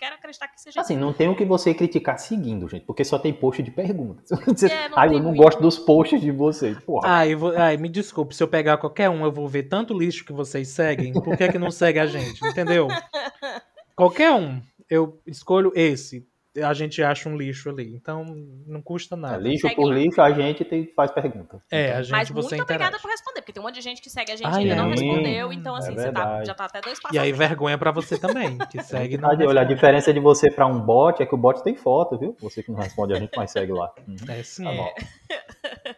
quero 0.00 0.14
acreditar 0.16 0.48
que 0.48 0.60
seja 0.60 0.80
Assim, 0.80 0.96
não 0.96 1.12
tem 1.12 1.28
o 1.28 1.36
que 1.36 1.44
você 1.44 1.72
criticar 1.74 2.18
seguindo, 2.18 2.66
gente, 2.68 2.84
porque 2.86 3.04
só 3.04 3.18
tem 3.18 3.32
post 3.32 3.62
de 3.62 3.70
perguntas. 3.70 4.28
Você, 4.46 4.66
É, 4.66 4.88
não 4.88 4.98
Ai, 4.98 5.08
tem 5.10 5.18
eu 5.18 5.22
não 5.22 5.30
muito. 5.30 5.42
gosto 5.42 5.60
dos 5.62 5.78
posts 5.78 6.20
de 6.20 6.30
vocês. 6.30 6.78
Porra. 6.80 7.06
Ai, 7.08 7.34
vou- 7.34 7.54
ai, 7.56 7.76
me 7.76 7.88
desculpe, 7.88 8.34
se 8.34 8.42
eu 8.42 8.48
pegar 8.48 8.78
qualquer 8.78 9.10
um, 9.10 9.22
eu 9.24 9.30
vou 9.30 9.46
ver 9.46 9.64
tanto 9.64 9.96
lixo 9.96 10.24
que 10.24 10.32
vocês 10.32 10.68
seguem. 10.68 11.12
Por 11.12 11.36
que, 11.36 11.48
que 11.48 11.58
não 11.58 11.70
segue 11.70 11.98
a 11.98 12.06
gente? 12.06 12.44
Entendeu? 12.46 12.88
Qualquer 13.94 14.32
um. 14.32 14.60
Eu 14.88 15.20
escolho 15.26 15.70
esse. 15.76 16.26
A 16.64 16.74
gente 16.74 17.00
acha 17.00 17.28
um 17.28 17.36
lixo 17.36 17.70
ali. 17.70 17.94
Então, 17.94 18.24
não 18.66 18.82
custa 18.82 19.14
É, 19.14 19.18
nada. 19.18 19.36
lixo 19.36 19.62
Segue 19.68 19.76
por 19.76 19.84
lá. 19.88 19.94
lixo, 19.94 20.20
a 20.20 20.30
gente 20.32 20.64
tem, 20.64 20.84
faz 20.96 21.10
pergunta. 21.12 21.62
É, 21.70 21.92
a 21.92 22.02
gente 22.02 22.10
Mas 22.10 22.28
você 22.28 22.56
muito 22.56 22.62
obrigada 22.64 22.98
por 22.98 23.08
responder, 23.08 23.40
porque 23.40 23.52
tem 23.52 23.62
um 23.62 23.66
monte 23.66 23.76
de 23.76 23.80
gente 23.82 24.02
que 24.02 24.10
segue 24.10 24.32
a 24.32 24.36
gente 24.36 24.46
e 24.48 24.52
Ai, 24.52 24.62
ainda 24.62 24.74
não 24.74 24.86
é. 24.86 24.90
respondeu. 24.90 25.52
Então, 25.52 25.76
É 25.76 25.78
assim, 25.78 25.94
você 25.94 26.10
tá- 26.10 26.44
já 26.44 26.52
tá 26.54 26.64
até 26.64 26.80
dois 26.80 27.00
passos. 27.00 27.14
E 27.16 27.20
aí, 27.20 27.30
vergonha 27.32 27.78
pra 27.78 27.92
você 27.92 28.18
também, 28.18 28.58
que 28.68 28.82
segue 28.82 29.14
e 29.14 29.18
não 29.18 29.28
olha, 29.28 29.38
a 29.38 29.44
responde. 29.44 29.74
diferença 29.74 30.12
de 30.12 30.18
você 30.18 30.50
pra 30.50 30.66
um 30.66 30.80
bot 30.80 31.22
é 31.22 31.26
que 31.26 31.34
o 31.34 31.38
bot 31.38 31.62
tem 31.62 31.76
foto, 31.76 32.18
viu? 32.18 32.36
Você 32.40 32.62
que 32.64 32.72
não 32.72 32.80
responde 32.80 33.12
a 33.14 33.20
gente, 33.20 33.30
mas 33.36 33.52
segue 33.52 33.72
lá. 33.72 33.92
Uhum. 34.08 34.16
É 34.28 34.42
sim, 34.42 34.64
Tá 34.64 34.72
bom. 34.72 34.92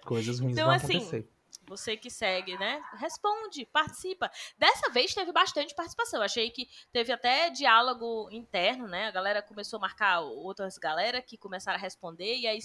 coisas 0.05 0.39
ruins 0.39 0.53
Então, 0.53 0.67
vão 0.67 0.75
assim, 0.77 0.97
acontecer. 0.99 1.29
Você 1.69 1.97
que 1.97 2.11
segue, 2.11 2.59
né? 2.59 2.81
Responde, 2.99 3.65
participa. 3.73 4.31
Dessa 4.59 4.91
vez 4.91 5.15
teve 5.15 5.33
bastante 5.33 5.75
participação. 5.75 6.21
Achei 6.21 6.51
que 6.51 6.67
teve 6.93 7.13
até 7.13 7.51
diálogo 7.51 8.29
interno, 8.31 8.87
né? 8.89 9.07
A 9.07 9.11
galera 9.11 9.41
começou 9.43 9.79
a 9.79 9.81
marcar 9.81 10.21
outras 10.21 10.77
galera 10.77 11.23
que 11.23 11.37
começaram 11.37 11.79
a 11.79 11.81
responder 11.81 12.37
e 12.37 12.47
aí 12.47 12.59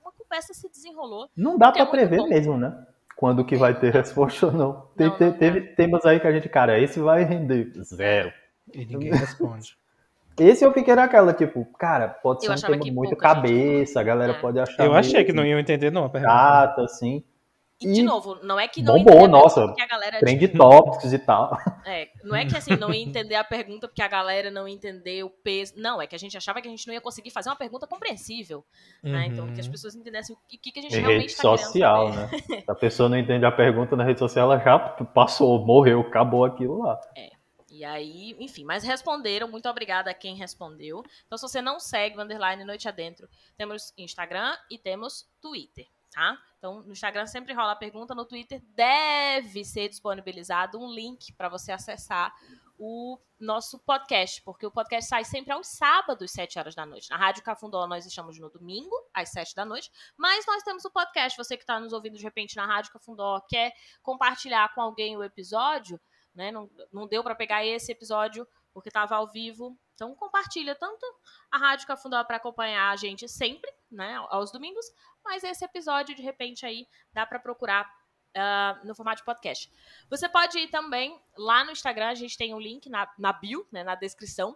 uma 0.00 0.12
conversa 0.12 0.54
se 0.54 0.68
desenrolou. 0.70 1.28
Não 1.36 1.58
dá 1.58 1.66
Porque 1.66 1.82
é 1.82 1.86
prever 1.86 2.18
bom. 2.18 2.28
mesmo, 2.28 2.56
né? 2.56 2.86
Quando 3.16 3.44
que 3.44 3.56
vai 3.56 3.78
ter 3.78 3.92
resposta 3.94 4.46
ou 4.46 4.52
não. 4.52 4.88
Tem- 4.96 5.08
Não, 5.08 5.18
não 5.18 5.32
teve 5.32 5.60
temas 5.74 6.04
aí 6.06 6.20
que 6.20 6.26
a 6.26 6.32
gente, 6.32 6.48
cara, 6.48 6.78
esse 6.78 7.00
vai 7.00 7.24
render 7.24 7.72
zero. 7.82 8.32
E 8.72 8.84
ninguém 8.86 9.12
responde. 9.12 9.76
Esse 10.38 10.64
eu 10.64 10.72
fiquei 10.72 10.94
naquela, 10.94 11.32
tipo, 11.32 11.64
cara, 11.78 12.08
pode 12.08 12.44
Eu 12.44 12.56
ser 12.58 12.66
um 12.66 12.70
tema 12.72 12.82
que 12.82 12.90
muito 12.90 13.16
cabeça, 13.16 14.00
a 14.00 14.02
galera 14.02 14.32
É. 14.34 14.38
pode 14.40 14.58
achar 14.60 14.84
Eu 14.84 14.92
achei 14.94 15.24
que 15.24 15.32
não 15.32 15.44
iam 15.46 15.58
entender, 15.58 15.90
não, 15.90 16.04
a 16.04 16.10
pergunta. 16.10 16.32
chato, 16.32 16.80
assim. 16.82 17.24
E, 17.80 17.92
de 17.92 18.00
E 18.00 18.02
novo, 18.02 18.36
não 18.42 18.58
é 18.58 18.66
que 18.66 18.80
não 18.82 19.02
bombou, 19.04 19.28
nossa, 19.28 19.66
porque 19.66 19.82
a 19.82 19.86
galera 19.86 20.18
Trend 20.18 20.48
topics 20.56 21.12
e 21.12 21.18
tal. 21.18 21.56
É, 21.84 22.08
não 22.24 22.34
é 22.34 22.46
que 22.46 22.56
assim, 22.56 22.74
não 22.76 22.92
ia 22.92 23.02
entender 23.02 23.34
a 23.34 23.44
pergunta 23.44 23.86
porque 23.86 24.00
a 24.00 24.08
galera 24.08 24.50
não 24.50 24.66
entendeu 24.66 25.26
o 25.26 25.30
peso. 25.30 25.74
Não, 25.76 26.00
é 26.00 26.06
que 26.06 26.14
a 26.14 26.18
gente 26.18 26.36
achava 26.36 26.60
que 26.62 26.68
a 26.68 26.70
gente 26.70 26.86
não 26.86 26.94
ia 26.94 27.00
conseguir 27.00 27.30
fazer 27.30 27.50
uma 27.50 27.56
pergunta 27.56 27.86
compreensível. 27.86 28.64
Né? 29.02 29.26
Então, 29.26 29.46
que 29.52 29.60
as 29.60 29.66
Uhum. 29.66 29.72
pessoas 29.72 29.94
entendessem 29.94 30.34
o 30.34 30.38
que, 30.48 30.72
que 30.72 30.78
a 30.78 30.82
gente 30.82 30.96
Em 30.96 31.00
realmente 31.00 31.20
rede 31.20 31.32
está 31.32 31.42
querendo 31.42 31.58
social, 31.58 32.12
saber. 32.12 32.32
né? 32.32 32.62
Se 32.62 32.70
a 32.70 32.74
pessoa 32.74 33.08
não 33.10 33.18
entende 33.18 33.44
a 33.44 33.52
pergunta 33.52 33.94
na 33.94 34.04
rede 34.04 34.18
social, 34.18 34.50
ela 34.50 34.62
já 34.62 34.78
passou, 34.78 35.64
morreu, 35.66 36.00
acabou 36.00 36.44
aquilo 36.44 36.78
lá. 36.78 36.98
E 37.70 37.84
aí, 37.84 38.34
enfim, 38.40 38.64
mas 38.64 38.82
responderam. 38.84 39.48
Muito 39.48 39.68
obrigada 39.68 40.10
a 40.10 40.14
quem 40.14 40.34
respondeu. 40.34 41.02
Então, 41.26 41.36
se 41.36 41.42
você 41.46 41.60
não 41.60 41.78
segue 41.78 42.16
o 42.16 42.22
Underline 42.22 42.64
Noite 42.64 42.88
Adentro, 42.88 43.28
temos 43.58 43.92
Instagram 43.98 44.54
e 44.70 44.78
temos 44.78 45.28
Twitter, 45.42 45.84
tá? 46.10 46.38
Então, 46.58 46.82
no 46.82 46.92
Instagram 46.92 47.26
sempre 47.26 47.52
rola 47.52 47.72
a 47.72 47.76
pergunta, 47.76 48.14
no 48.14 48.24
Twitter 48.24 48.60
deve 48.74 49.64
ser 49.64 49.88
disponibilizado 49.88 50.78
um 50.78 50.90
link 50.90 51.32
para 51.34 51.48
você 51.48 51.72
acessar 51.72 52.34
o 52.78 53.18
nosso 53.38 53.78
podcast, 53.80 54.42
porque 54.42 54.66
o 54.66 54.70
podcast 54.70 55.08
sai 55.08 55.24
sempre 55.24 55.52
aos 55.52 55.66
sábados, 55.68 56.30
7 56.30 56.58
horas 56.58 56.74
da 56.74 56.84
noite. 56.84 57.10
Na 57.10 57.16
Rádio 57.16 57.42
Cafundó 57.42 57.86
nós 57.86 58.06
estamos 58.06 58.38
no 58.38 58.50
domingo, 58.50 58.94
às 59.12 59.30
7 59.30 59.54
da 59.54 59.64
noite, 59.64 59.90
mas 60.16 60.44
nós 60.46 60.62
temos 60.62 60.84
o 60.84 60.90
podcast. 60.90 61.36
Você 61.36 61.56
que 61.56 61.62
está 61.62 61.78
nos 61.80 61.92
ouvindo 61.92 62.16
de 62.16 62.22
repente 62.22 62.56
na 62.56 62.66
Rádio 62.66 62.92
Cafundó, 62.92 63.40
quer 63.48 63.72
compartilhar 64.02 64.74
com 64.74 64.80
alguém 64.80 65.16
o 65.16 65.24
episódio, 65.24 66.00
né? 66.34 66.50
Não, 66.50 66.70
não 66.92 67.06
deu 67.06 67.22
para 67.22 67.34
pegar 67.34 67.64
esse 67.64 67.92
episódio 67.92 68.46
porque 68.72 68.88
estava 68.88 69.16
ao 69.16 69.30
vivo. 69.30 69.78
Então 69.96 70.14
compartilha 70.14 70.74
tanto 70.74 71.04
a 71.50 71.56
Rádio 71.56 71.86
Cafundó 71.86 72.22
para 72.22 72.36
acompanhar 72.36 72.92
a 72.92 72.96
gente 72.96 73.26
sempre, 73.28 73.72
né, 73.90 74.14
aos 74.28 74.52
domingos, 74.52 74.86
mas 75.24 75.42
esse 75.42 75.64
episódio 75.64 76.14
de 76.14 76.22
repente 76.22 76.64
aí 76.64 76.86
dá 77.12 77.26
para 77.26 77.38
procurar 77.38 77.90
uh, 78.36 78.86
no 78.86 78.94
formato 78.94 79.22
de 79.22 79.24
podcast. 79.24 79.72
Você 80.08 80.28
pode 80.28 80.58
ir 80.58 80.68
também 80.68 81.18
lá 81.36 81.64
no 81.64 81.72
Instagram, 81.72 82.08
a 82.08 82.14
gente 82.14 82.36
tem 82.36 82.54
um 82.54 82.60
link 82.60 82.88
na, 82.90 83.10
na 83.18 83.32
bio, 83.32 83.66
né, 83.72 83.82
na 83.82 83.94
descrição. 83.94 84.54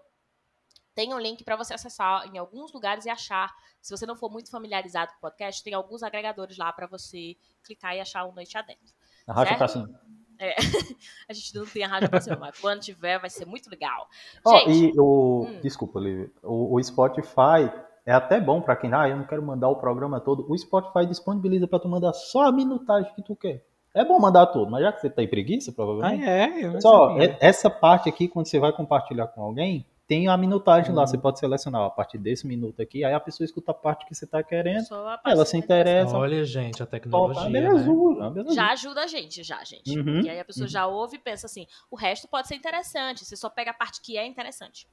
Tem 0.95 1.15
um 1.15 1.19
link 1.19 1.43
para 1.43 1.57
você 1.57 1.73
acessar 1.73 2.27
em 2.27 2.37
alguns 2.37 2.73
lugares 2.73 3.07
e 3.07 3.11
achar. 3.11 3.51
Se 3.81 3.97
você 3.97 4.05
não 4.05 4.17
for 4.17 4.31
muito 4.31 4.51
familiarizado 4.51 5.13
com 5.13 5.19
o 5.19 5.21
podcast, 5.21 5.63
tem 5.63 5.73
alguns 5.73 6.03
agregadores 6.03 6.59
lá 6.59 6.71
para 6.73 6.87
você 6.87 7.37
clicar 7.65 7.97
e 7.97 8.01
achar 8.01 8.25
o 8.25 8.33
Noite 8.33 8.59
Adentro. 8.59 8.93
Arrasta 9.27 9.57
pra 9.57 9.69
cima. 9.69 10.20
É. 10.41 10.55
a 11.29 11.33
gente 11.35 11.55
não 11.55 11.67
tem 11.67 11.85
a 11.85 11.89
rádio 11.89 12.09
pra 12.09 12.21
cima, 12.21 12.37
mas 12.37 12.59
quando 12.59 12.81
tiver 12.81 13.19
vai 13.21 13.29
ser 13.31 13.45
muito 13.47 13.69
legal. 13.71 14.09
Oh, 14.45 14.51
Gente, 14.59 14.87
e 14.97 14.99
o. 14.99 15.47
hum. 15.49 15.61
Desculpa, 15.63 16.01
Lívia. 16.01 16.31
O, 16.43 16.75
o 16.77 16.83
Spotify 16.83 17.71
é 18.07 18.13
até 18.13 18.41
bom 18.41 18.61
pra 18.63 18.75
quem. 18.75 18.93
Ah, 18.95 19.09
eu 19.09 19.17
não 19.17 19.25
quero 19.27 19.43
mandar 19.43 19.69
o 19.69 19.77
programa 19.77 20.19
todo. 20.19 20.47
O 20.51 20.57
Spotify 20.57 21.05
disponibiliza 21.07 21.69
pra 21.69 21.79
tu 21.79 21.89
mandar 21.89 22.13
só 22.15 22.47
a 22.47 22.53
minutagem 22.53 23.13
que 23.15 23.23
tu 23.23 23.37
quer. 23.37 23.65
É 23.95 24.05
bom 24.05 24.19
mandar 24.21 24.47
tudo, 24.47 24.71
mas 24.71 24.83
já 24.83 24.93
que 24.93 25.01
você 25.01 25.11
tá 25.11 25.23
em 25.23 25.29
preguiça, 25.29 25.71
Ah, 25.73 25.75
provavelmente. 25.75 26.25
é? 26.25 26.65
Eu 26.65 26.73
não 26.75 26.81
Só, 26.81 27.09
sabia. 27.09 27.25
é- 27.33 27.37
essa 27.41 27.69
parte 27.69 28.09
aqui, 28.09 28.29
quando 28.29 28.47
você 28.47 28.59
vai 28.59 28.73
compartilhar 28.73 29.27
com 29.27 29.43
alguém, 29.43 29.85
tem 30.11 30.27
a 30.27 30.37
minutagem 30.37 30.91
Hum. 30.91 30.97
lá. 30.97 31.07
Você 31.07 31.17
pode 31.17 31.39
selecionar 31.39 31.83
a 31.83 31.89
partir 31.91 32.19
desse 32.19 32.45
minuto 32.45 32.83
aqui, 32.83 33.05
aí 33.05 33.15
a 33.15 33.21
pessoa 33.21 33.45
escuta 33.45 33.71
a 33.71 33.75
parte 33.75 34.05
que 34.07 34.13
você 34.13 34.27
tá 34.27 34.43
querendo. 34.43 34.85
Ela 34.93 35.17
se 35.17 35.23
paciente. 35.25 35.65
interessa. 35.65 36.19
Olha, 36.19 36.45
gente, 36.45 36.83
a 36.83 36.85
Opa, 36.85 36.91
tecnologia. 36.91 37.45
né? 37.45 37.61
belezura, 37.61 38.29
belezura. 38.31 38.55
Já 38.57 38.73
ajuda 38.73 39.03
a 39.03 39.07
gente, 39.07 39.45
já, 39.45 39.63
gente. 39.63 39.97
Uhum. 39.97 40.15
Porque 40.15 40.29
aí 40.29 40.41
a 40.41 40.45
pessoa 40.45 40.65
Uhum. 40.65 40.69
já 40.69 40.87
ouve 40.89 41.15
e 41.17 41.21
pensa 41.21 41.47
assim: 41.47 41.65
o 41.89 41.95
resto 41.95 42.27
pode 42.27 42.49
ser 42.49 42.57
interessante. 42.57 43.25
Você 43.25 43.37
só 43.37 43.49
pega 43.49 43.71
a 43.71 43.75
parte 43.75 44.01
que 44.03 44.19
é 44.19 44.27
interessante. 44.27 44.89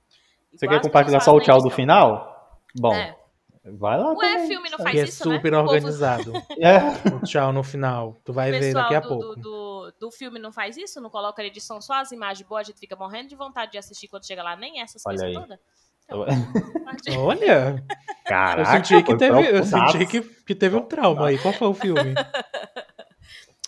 Você 0.53 0.65
Igual 0.65 0.79
quer 0.79 0.85
as 0.85 0.87
compartilhar 0.87 1.19
só 1.19 1.31
o 1.33 1.41
tchau 1.41 1.61
do 1.63 1.71
final? 1.71 2.59
Bom, 2.79 2.93
É. 2.93 3.17
vai 3.73 3.97
lá 3.99 4.13
Ué, 4.13 4.33
também. 4.33 4.47
filme 4.47 4.69
não 4.69 4.77
sabe? 4.77 4.89
faz 4.91 5.01
é 5.01 5.03
isso, 5.05 5.29
né? 5.29 5.35
super 5.35 5.53
O 5.53 5.57
povo- 5.57 5.69
organizado. 5.69 6.33
É. 6.59 7.25
Tchau 7.25 7.51
no 7.53 7.63
final. 7.63 8.19
Tu 8.23 8.31
vai 8.33 8.51
ver 8.51 8.73
daqui 8.73 8.95
a 8.95 8.99
do, 8.99 9.07
pouco. 9.09 9.35
do, 9.35 9.41
do, 9.41 9.93
do 9.99 10.11
filme 10.11 10.39
não 10.39 10.51
faz 10.51 10.77
isso? 10.77 10.99
Não 11.01 11.09
coloca 11.09 11.41
na 11.41 11.47
edição 11.47 11.79
só 11.81 11.95
as 12.01 12.11
imagens 12.11 12.47
boas, 12.47 12.61
a 12.61 12.71
gente 12.71 12.79
fica 12.79 12.95
morrendo 12.95 13.29
de 13.29 13.35
vontade 13.35 13.71
de 13.71 13.77
assistir 13.77 14.07
quando 14.07 14.25
chega 14.25 14.43
lá, 14.43 14.55
nem 14.55 14.81
essas 14.81 15.01
Olha 15.05 15.17
coisas 15.17 15.35
aí. 15.37 15.41
todas. 15.41 15.59
Olha, 17.17 17.83
Caraca, 18.25 18.61
eu 18.61 18.65
senti 18.85 19.03
que 19.03 19.17
teve, 19.17 19.57
eu 19.57 19.63
senti 19.63 20.05
que, 20.05 20.21
que 20.21 20.55
teve 20.55 20.75
um 20.77 20.81
trauma 20.85 21.27
aí. 21.27 21.37
Qual 21.37 21.53
foi 21.53 21.67
o 21.67 21.73
filme? 21.73 22.13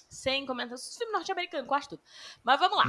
Sem 0.09 0.45
comentários. 0.45 0.97
Filme 0.97 1.13
norte-americano, 1.13 1.67
quase 1.67 1.89
tudo. 1.89 2.01
Mas 2.43 2.59
vamos 2.59 2.77
lá. 2.77 2.85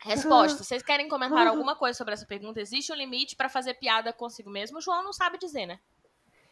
Resposta. 0.00 0.62
Vocês 0.62 0.82
querem 0.82 1.08
comentar 1.08 1.46
alguma 1.46 1.74
coisa 1.76 1.96
sobre 1.96 2.14
essa 2.14 2.26
pergunta? 2.26 2.60
Existe 2.60 2.92
um 2.92 2.96
limite 2.96 3.36
pra 3.36 3.48
fazer 3.48 3.74
piada 3.74 4.12
consigo 4.12 4.50
mesmo? 4.50 4.78
O 4.78 4.80
João 4.80 5.02
não 5.02 5.12
sabe 5.12 5.38
dizer, 5.38 5.66
né? 5.66 5.78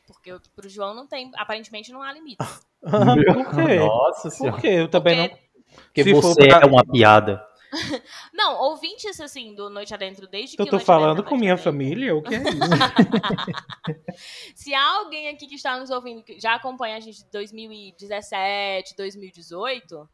Porque 0.06 0.32
o- 0.32 0.40
pro 0.54 0.68
João 0.68 0.94
não 0.94 1.06
tem, 1.06 1.30
aparentemente 1.36 1.92
não 1.92 2.02
há 2.02 2.12
limite. 2.12 2.36
Por 2.80 3.54
quê? 3.54 3.78
Nossa 3.78 4.22
Por 4.28 4.30
senhora. 4.30 4.60
quê? 4.60 4.68
Eu 4.68 4.88
também 4.88 5.16
não. 5.16 5.28
Porque- 5.28 5.44
Porque 5.86 6.04
Se 6.04 6.10
for 6.12 6.20
você 6.22 6.48
pra- 6.48 6.60
é 6.60 6.66
uma 6.66 6.84
piada. 6.84 7.44
Não, 8.32 8.56
ouvintes 8.60 9.18
assim 9.20 9.52
do 9.52 9.68
Noite 9.68 9.92
Adentro 9.92 10.28
desde 10.28 10.54
que 10.54 10.62
Eu 10.62 10.66
tô 10.66 10.72
Noite 10.76 10.84
falando 10.86 11.10
Adentro 11.12 11.28
com 11.28 11.36
minha 11.36 11.54
Adentro. 11.54 11.72
família? 11.72 12.14
O 12.14 12.22
que 12.22 12.36
é 12.36 12.38
isso? 12.38 12.44
Se 14.54 14.72
há 14.74 14.92
alguém 14.98 15.28
aqui 15.28 15.46
que 15.48 15.56
está 15.56 15.76
nos 15.78 15.90
ouvindo 15.90 16.22
que 16.22 16.38
já 16.38 16.54
acompanha 16.54 16.96
a 16.96 17.00
gente 17.00 17.24
de 17.24 17.30
2017, 17.32 18.94
2018, 18.96 20.08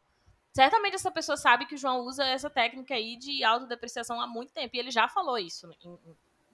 certamente 0.53 0.95
essa 0.95 1.11
pessoa 1.11 1.37
sabe 1.37 1.65
que 1.65 1.75
o 1.75 1.77
João 1.77 2.01
usa 2.05 2.23
essa 2.25 2.49
técnica 2.49 2.93
aí 2.95 3.17
de 3.17 3.43
autodepreciação 3.43 4.19
há 4.21 4.27
muito 4.27 4.51
tempo. 4.53 4.75
E 4.75 4.79
ele 4.79 4.91
já 4.91 5.07
falou 5.07 5.37
isso 5.37 5.69
em, 5.83 5.97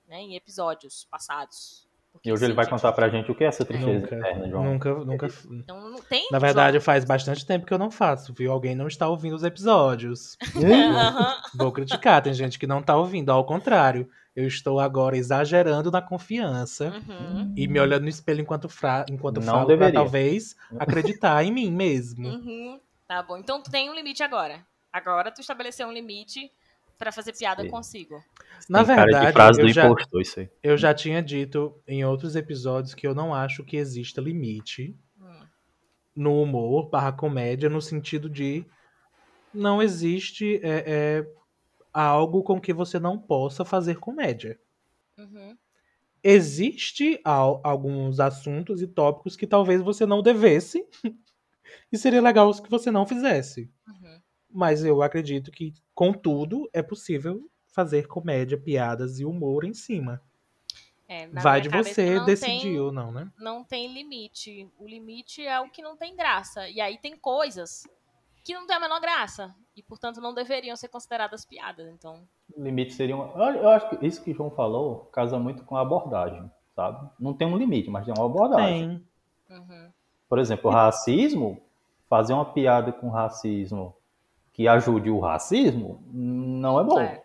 né, 0.08 0.18
em 0.22 0.36
episódios 0.36 1.06
passados. 1.10 1.86
Porque, 2.12 2.30
E 2.30 2.34
hoje 2.34 2.46
ele 2.46 2.52
assim, 2.54 2.56
vai 2.56 2.66
gente, 2.66 2.72
contar 2.72 2.92
pra 2.94 3.10
gente 3.10 3.32
o 3.32 3.36
que 3.36 3.44
é 3.44 3.48
essa 3.48 3.64
tristeza 3.64 3.92
nunca, 4.00 4.16
eterna, 4.16 4.50
João. 4.50 4.64
nunca, 4.64 4.94
nunca. 4.96 5.28
Então 5.52 5.90
não 5.92 6.02
tem. 6.02 6.28
Na 6.32 6.40
verdade, 6.40 6.74
João. 6.78 6.82
faz 6.84 7.06
bastante 7.06 7.46
tempo 7.46 7.66
que 7.66 7.74
eu 7.74 7.78
não 7.78 7.92
faço, 7.92 8.34
viu? 8.34 8.52
Alguém 8.52 8.76
não 8.76 8.88
está 8.88 9.08
ouvindo 9.08 9.36
os 9.36 9.44
episódios. 9.44 10.36
Vou 11.56 11.72
criticar, 11.72 12.22
tem 12.22 12.34
gente 12.34 12.58
que 12.58 12.66
não 12.68 12.82
tá 12.82 12.96
ouvindo. 12.96 13.30
Ao 13.32 13.46
contrário, 13.46 14.10
eu 14.36 14.48
estou 14.48 14.80
agora 14.80 15.18
exagerando 15.18 15.92
na 15.92 16.02
confiança 16.02 16.92
Uhum. 17.08 17.54
e 17.56 17.68
me 17.68 17.80
olhando 17.80 18.04
no 18.04 18.10
espelho 18.10 18.42
enquanto, 18.42 18.68
fra... 18.70 19.06
enquanto 19.10 19.38
Não 19.40 19.54
falo 19.54 19.66
pra 19.68 19.76
deveria. 19.76 19.94
talvez 20.00 20.56
acreditar 20.80 21.44
em 21.44 21.52
mim 21.52 21.72
mesmo. 21.72 22.28
Uhum. 22.28 22.80
Tá 23.08 23.24
bom. 23.24 23.38
Então 23.38 23.62
tu 23.62 23.72
tem 23.72 23.90
um 23.90 23.94
limite 23.94 24.22
agora. 24.24 24.66
Agora 24.92 25.32
tu 25.32 25.42
estabeleceu 25.42 25.88
um 25.88 25.94
limite 25.94 26.52
pra 26.98 27.12
fazer 27.12 27.34
piada 27.34 27.62
Sim. 27.64 27.70
consigo. 27.70 28.24
Na 28.68 28.80
Tem 28.84 28.96
cara 28.96 29.06
de 29.06 29.12
verdade, 29.12 29.34
frase 29.34 29.62
eu 29.62 29.68
do 29.68 29.72
já, 29.74 29.86
impostor, 29.86 30.22
isso 30.22 30.40
aí. 30.40 30.50
eu 30.64 30.78
já 30.78 30.94
tinha 30.94 31.22
dito 31.22 31.80
em 31.88 32.04
outros 32.04 32.36
episódios 32.36 32.94
que 32.94 33.08
eu 33.08 33.14
não 33.16 33.34
acho 33.34 33.64
que 33.64 33.78
exista 33.78 34.20
limite 34.20 34.96
Hum. 35.20 35.46
no 36.16 36.42
humor 36.42 36.90
barra 36.90 37.12
comédia, 37.12 37.70
no 37.70 37.82
sentido 37.82 38.30
de 38.30 38.66
não 39.54 39.82
existe 39.82 40.60
é, 40.64 40.84
é, 41.22 41.28
algo 41.94 42.44
com 42.44 42.60
que 42.60 42.74
você 42.74 43.00
não 43.00 43.18
possa 43.18 43.64
fazer 43.64 44.00
comédia. 44.00 44.60
Uhum. 45.18 45.58
Existe 46.24 47.20
al- 47.24 47.62
alguns 47.64 48.20
assuntos 48.20 48.82
e 48.82 48.88
tópicos 48.88 49.36
que 49.36 49.48
talvez 49.48 49.82
você 49.82 50.06
não 50.06 50.22
devesse 50.22 50.86
e 51.92 51.98
seria 51.98 52.22
legal 52.22 52.52
que 52.62 52.70
você 52.70 52.92
não 52.92 53.06
fizesse. 53.06 53.70
Uhum. 53.88 54.22
Mas 54.50 54.84
eu 54.84 55.02
acredito 55.02 55.52
que, 55.52 55.74
contudo, 55.94 56.70
é 56.74 56.82
possível 56.82 57.50
fazer 57.68 58.08
comédia, 58.08 58.58
piadas 58.58 59.20
e 59.20 59.26
humor 59.26 59.64
em 59.64 59.74
cima. 59.74 60.22
É, 61.08 61.28
Vai 61.28 61.62
de 61.62 61.70
você 61.70 62.20
decidir 62.26 62.62
tem- 62.64 62.80
ou 62.80 62.92
não, 62.92 63.12
né? 63.12 63.32
não 63.40 63.64
tem 63.64 63.94
limite. 63.94 64.70
O 64.78 64.86
limite 64.86 65.42
é 65.46 65.58
o 65.60 65.70
que 65.70 65.82
não 65.82 65.96
tem 65.96 66.16
graça. 66.16 66.68
E 66.68 66.82
aí 66.82 66.98
tem 66.98 67.16
coisas 67.16 67.84
que 68.44 68.54
não 68.54 68.68
tem 68.68 68.76
a 68.76 68.80
menor 68.80 69.00
graça. 69.00 69.56
E, 69.76 69.82
portanto, 69.84 70.20
não 70.20 70.34
deveriam 70.34 70.76
ser 70.76 70.90
consideradas 70.90 71.46
piadas. 71.46 71.88
Então. 71.94 72.28
O 72.54 72.62
limite 72.62 72.94
seria 72.94 73.16
um... 73.16 73.22
Eu 73.40 73.56
eu 73.62 73.70
acho 73.70 73.90
que 73.90 74.06
isso 74.06 74.22
que 74.24 74.32
o 74.32 74.34
João 74.36 74.50
falou 74.52 75.06
casa 75.06 75.38
muito 75.40 75.64
com 75.64 75.78
a 75.78 75.82
abordagem, 75.82 76.52
sabe? 76.76 77.10
Não 77.20 77.34
tem 77.34 77.48
um 77.48 77.58
limite, 77.58 77.90
mas 77.90 78.04
tem 78.06 78.14
uma 78.18 78.26
abordagem. 78.26 79.06
Tem. 79.48 79.58
Uhum. 79.58 79.92
Por 80.28 80.40
exemplo, 80.40 80.70
o 80.70 80.74
racismo, 80.74 81.62
fazer 82.10 82.34
uma 82.34 82.46
piada 82.46 82.92
com 82.92 83.10
racismo 83.10 83.96
que 84.54 84.68
ajude 84.68 85.10
o 85.10 85.20
racismo, 85.20 86.02
não 86.12 86.80
é 86.80 86.84
bom. 86.84 87.00
É. 87.00 87.24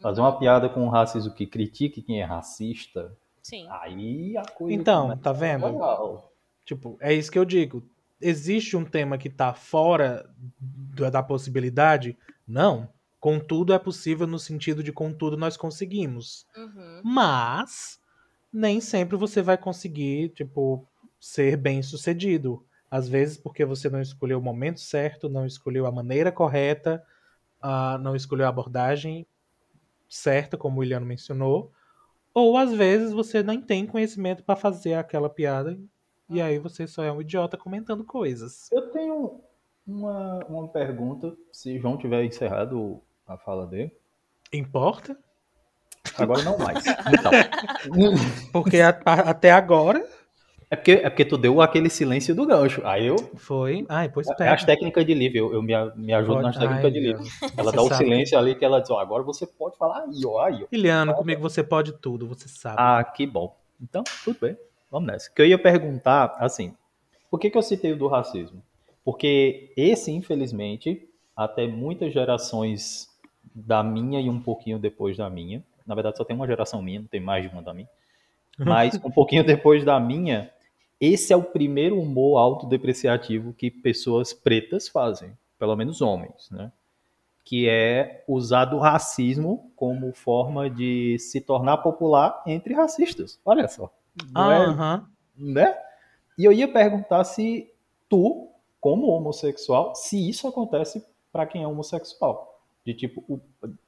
Fazer 0.00 0.20
uma 0.20 0.38
piada 0.38 0.68
com 0.68 0.86
o 0.86 0.90
racismo 0.90 1.32
que 1.32 1.46
critique 1.46 2.02
quem 2.02 2.20
é 2.20 2.24
racista, 2.24 3.16
Sim. 3.42 3.66
aí 3.70 4.36
a 4.36 4.44
coisa 4.44 4.74
Então, 4.74 5.16
tá 5.16 5.32
vendo? 5.32 5.64
legal. 5.66 6.30
Tipo, 6.64 6.96
é 7.00 7.12
isso 7.12 7.30
que 7.32 7.38
eu 7.38 7.44
digo. 7.44 7.82
Existe 8.20 8.76
um 8.76 8.84
tema 8.84 9.18
que 9.18 9.30
tá 9.30 9.52
fora 9.54 10.28
da 10.60 11.10
da 11.10 11.22
possibilidade? 11.22 12.16
Não. 12.46 12.88
Contudo, 13.18 13.72
é 13.72 13.78
possível 13.78 14.26
no 14.26 14.38
sentido 14.38 14.82
de 14.82 14.92
contudo 14.92 15.36
nós 15.36 15.56
conseguimos. 15.56 16.46
Uhum. 16.56 17.00
Mas 17.02 17.98
nem 18.52 18.80
sempre 18.80 19.16
você 19.16 19.40
vai 19.40 19.56
conseguir, 19.56 20.28
tipo, 20.30 20.86
ser 21.24 21.56
bem 21.56 21.82
sucedido. 21.82 22.62
Às 22.90 23.08
vezes 23.08 23.38
porque 23.38 23.64
você 23.64 23.88
não 23.88 24.00
escolheu 24.02 24.38
o 24.38 24.42
momento 24.42 24.78
certo, 24.78 25.26
não 25.26 25.46
escolheu 25.46 25.86
a 25.86 25.90
maneira 25.90 26.30
correta, 26.30 27.02
ah, 27.62 27.96
não 27.98 28.14
escolheu 28.14 28.44
a 28.44 28.50
abordagem 28.50 29.26
certa, 30.06 30.58
como 30.58 30.76
o 30.76 30.80
Williano 30.80 31.06
mencionou. 31.06 31.72
Ou 32.34 32.58
às 32.58 32.74
vezes 32.74 33.10
você 33.10 33.42
nem 33.42 33.58
tem 33.58 33.86
conhecimento 33.86 34.44
para 34.44 34.54
fazer 34.54 34.94
aquela 34.94 35.30
piada 35.30 35.78
e 36.28 36.42
aí 36.42 36.58
você 36.58 36.86
só 36.86 37.02
é 37.02 37.10
um 37.10 37.22
idiota 37.22 37.56
comentando 37.56 38.04
coisas. 38.04 38.70
Eu 38.70 38.90
tenho 38.90 39.40
uma, 39.86 40.40
uma 40.46 40.68
pergunta, 40.68 41.34
se 41.50 41.78
João 41.78 41.96
tiver 41.96 42.22
encerrado 42.24 43.00
a 43.26 43.38
fala 43.38 43.66
dele. 43.66 43.96
Importa? 44.52 45.16
Agora 46.18 46.42
não 46.42 46.58
mais. 46.58 46.84
Então, 46.86 47.32
Porque 48.52 48.78
a- 48.80 49.00
a- 49.06 49.30
até 49.30 49.50
agora 49.50 50.06
é, 50.74 50.76
porque, 50.76 50.92
é 50.92 51.08
porque 51.10 51.24
tu 51.24 51.36
deu 51.38 51.60
aquele 51.60 51.88
silêncio 51.88 52.34
do 52.34 52.46
gancho. 52.46 52.80
Aí 52.84 53.06
eu. 53.06 53.16
foi. 53.36 53.86
Ai, 53.88 54.08
pois 54.08 54.26
É 54.28 54.32
as 54.32 54.36
pega. 54.36 54.66
técnicas 54.66 55.06
de 55.06 55.14
livre, 55.14 55.38
eu, 55.38 55.52
eu 55.54 55.62
me, 55.62 55.72
me 55.96 56.12
ajudo 56.12 56.34
Pode- 56.34 56.44
nas 56.46 56.56
técnicas 56.58 56.84
Ai, 56.84 56.90
de 56.90 57.00
livre. 57.00 57.22
Ela 57.56 57.72
dá 57.72 57.82
o 57.82 57.88
sabe. 57.88 58.04
silêncio 58.04 58.38
ali 58.38 58.54
que 58.54 58.64
ela 58.64 58.80
diz, 58.80 58.90
ó, 58.90 58.98
agora 59.00 59.22
você 59.22 59.46
pode 59.46 59.76
falar 59.76 60.02
aí, 60.02 60.20
ó, 60.26 60.40
aí, 60.40 60.62
ó. 60.62 60.66
Iliano, 60.70 61.14
comigo 61.14 61.40
você 61.40 61.62
pode 61.62 61.92
tudo, 61.94 62.26
você 62.26 62.48
sabe. 62.48 62.76
Ah, 62.78 63.02
que 63.02 63.26
bom. 63.26 63.56
Então, 63.80 64.04
tudo 64.24 64.38
bem. 64.40 64.56
Vamos 64.90 65.06
nessa. 65.10 65.30
Que 65.30 65.42
eu 65.42 65.46
ia 65.46 65.58
perguntar, 65.58 66.36
assim, 66.38 66.74
por 67.30 67.40
que, 67.40 67.50
que 67.50 67.58
eu 67.58 67.62
citei 67.62 67.92
o 67.92 67.96
do 67.96 68.06
racismo? 68.06 68.62
Porque 69.04 69.72
esse, 69.76 70.10
infelizmente, 70.12 71.06
até 71.36 71.66
muitas 71.66 72.12
gerações 72.12 73.08
da 73.54 73.82
minha 73.82 74.20
e 74.20 74.28
um 74.30 74.40
pouquinho 74.40 74.78
depois 74.78 75.16
da 75.16 75.28
minha. 75.28 75.62
Na 75.86 75.94
verdade, 75.94 76.16
só 76.16 76.24
tem 76.24 76.34
uma 76.34 76.46
geração 76.46 76.80
minha, 76.80 77.00
não 77.00 77.06
tem 77.06 77.20
mais 77.20 77.44
de 77.44 77.52
uma 77.52 77.60
da 77.62 77.74
minha. 77.74 77.88
Mas 78.58 78.94
um 79.04 79.10
pouquinho 79.10 79.44
depois 79.44 79.84
da 79.84 79.98
minha, 79.98 80.50
esse 81.04 81.32
é 81.32 81.36
o 81.36 81.42
primeiro 81.42 81.98
humor 82.00 82.38
autodepreciativo 82.38 83.52
que 83.52 83.70
pessoas 83.70 84.32
pretas 84.32 84.88
fazem, 84.88 85.36
pelo 85.58 85.74
menos 85.76 86.00
homens, 86.00 86.48
né? 86.50 86.70
Que 87.44 87.68
é 87.68 88.24
usar 88.26 88.64
do 88.66 88.78
racismo 88.78 89.70
como 89.76 90.12
forma 90.14 90.70
de 90.70 91.18
se 91.18 91.40
tornar 91.40 91.78
popular 91.78 92.42
entre 92.46 92.72
racistas. 92.74 93.38
Olha 93.44 93.68
só. 93.68 93.92
Não 94.32 94.50
é, 94.50 94.64
Aham. 94.66 95.06
né? 95.36 95.76
E 96.38 96.44
eu 96.44 96.52
ia 96.52 96.66
perguntar 96.72 97.22
se 97.24 97.70
tu, 98.08 98.48
como 98.80 99.08
homossexual, 99.08 99.94
se 99.94 100.28
isso 100.28 100.48
acontece 100.48 101.04
para 101.32 101.46
quem 101.46 101.62
é 101.62 101.66
homossexual. 101.68 102.60
De 102.84 102.94
tipo, 102.94 103.22
o- 103.28 103.40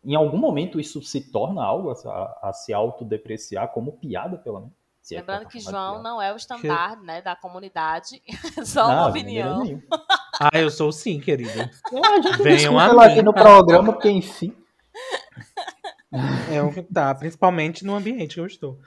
em 0.04 0.14
algum 0.14 0.38
momento 0.38 0.80
isso 0.80 1.02
se 1.02 1.30
torna 1.30 1.62
algo 1.62 1.90
a, 1.90 2.38
a 2.48 2.52
se 2.52 2.72
autodepreciar 2.72 3.68
como 3.72 3.92
piada, 3.92 4.36
pelo 4.38 4.60
menos. 4.60 4.74
Se 5.06 5.14
é 5.14 5.18
Lembrando 5.20 5.42
pra 5.42 5.50
que 5.50 5.60
João 5.60 5.92
piada. 5.92 6.02
não 6.02 6.20
é 6.20 6.32
o 6.32 6.36
estandarte, 6.36 7.00
né, 7.04 7.22
da 7.22 7.36
comunidade. 7.36 8.20
Só 8.66 8.88
Não, 8.88 8.94
uma 8.96 9.06
opinião. 9.10 9.62
nenhuma. 9.62 9.82
Ah, 10.40 10.58
eu 10.58 10.68
sou 10.68 10.90
sim, 10.90 11.20
querido. 11.20 11.60
É, 11.60 12.06
a 12.08 12.20
gente 12.20 12.42
Venham 12.42 12.76
a 12.76 12.88
lá 12.92 13.06
mim, 13.06 13.12
aqui 13.12 13.22
no 13.22 13.32
programa, 13.32 13.92
porque 13.92 14.10
enfim. 14.10 14.52
É 16.50 16.60
o 16.60 16.72
que 16.72 16.82
tá, 16.82 17.14
principalmente 17.14 17.84
no 17.84 17.94
ambiente 17.94 18.34
que 18.34 18.40
eu 18.40 18.46
estou. 18.46 18.80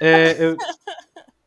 É, 0.00 0.42
eu- 0.42 0.56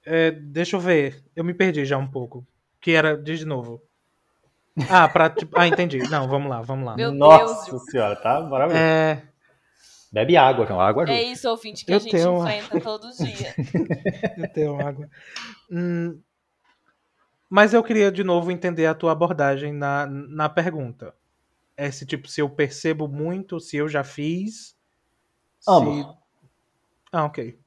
é, 0.05 0.29
deixa 0.29 0.75
eu 0.75 0.79
ver. 0.79 1.23
Eu 1.35 1.43
me 1.43 1.53
perdi 1.55 1.83
já 1.83 1.97
um 1.97 2.05
pouco. 2.07 2.45
Que 2.79 2.91
era, 2.91 3.17
diz 3.17 3.39
de 3.39 3.45
novo. 3.45 3.81
Ah, 4.91 5.07
pra, 5.09 5.27
tipo, 5.31 5.57
ah, 5.59 5.67
entendi. 5.67 5.97
Não, 6.09 6.27
vamos 6.27 6.51
lá, 6.51 6.61
vamos 6.61 6.85
lá. 6.85 6.95
Meu 6.95 7.09
Deus, 7.09 7.19
Nossa 7.19 7.71
Ju. 7.71 7.79
senhora, 7.79 8.15
tá 8.15 8.41
maravilhoso. 8.41 8.83
É, 8.83 9.23
Bebe 10.13 10.37
água, 10.37 10.65
João. 10.67 10.79
Água 10.79 11.03
ajuda. 11.03 11.17
É 11.17 11.23
isso, 11.23 11.49
ouvinte, 11.49 11.83
que 11.83 11.91
Eu 11.91 11.97
a 11.97 11.99
gente 11.99 12.15
enfrenta 12.15 12.79
todo 12.79 13.09
dia. 13.17 13.55
eu 14.37 14.53
tenho 14.53 14.79
água. 14.79 15.09
Hum, 15.71 16.21
mas 17.49 17.73
eu 17.73 17.83
queria 17.83 18.11
de 18.11 18.23
novo 18.23 18.51
entender 18.51 18.85
a 18.85 18.93
tua 18.93 19.11
abordagem 19.11 19.73
na, 19.73 20.05
na 20.05 20.47
pergunta. 20.47 21.13
É 21.75 21.89
se, 21.89 22.05
tipo, 22.05 22.27
se 22.27 22.41
eu 22.41 22.49
percebo 22.49 23.07
muito, 23.07 23.59
se 23.59 23.75
eu 23.77 23.89
já 23.89 24.03
fiz. 24.03 24.75
Se... 25.59 25.69
Amo. 25.71 26.15
Ah, 27.11 27.25
ok. 27.25 27.57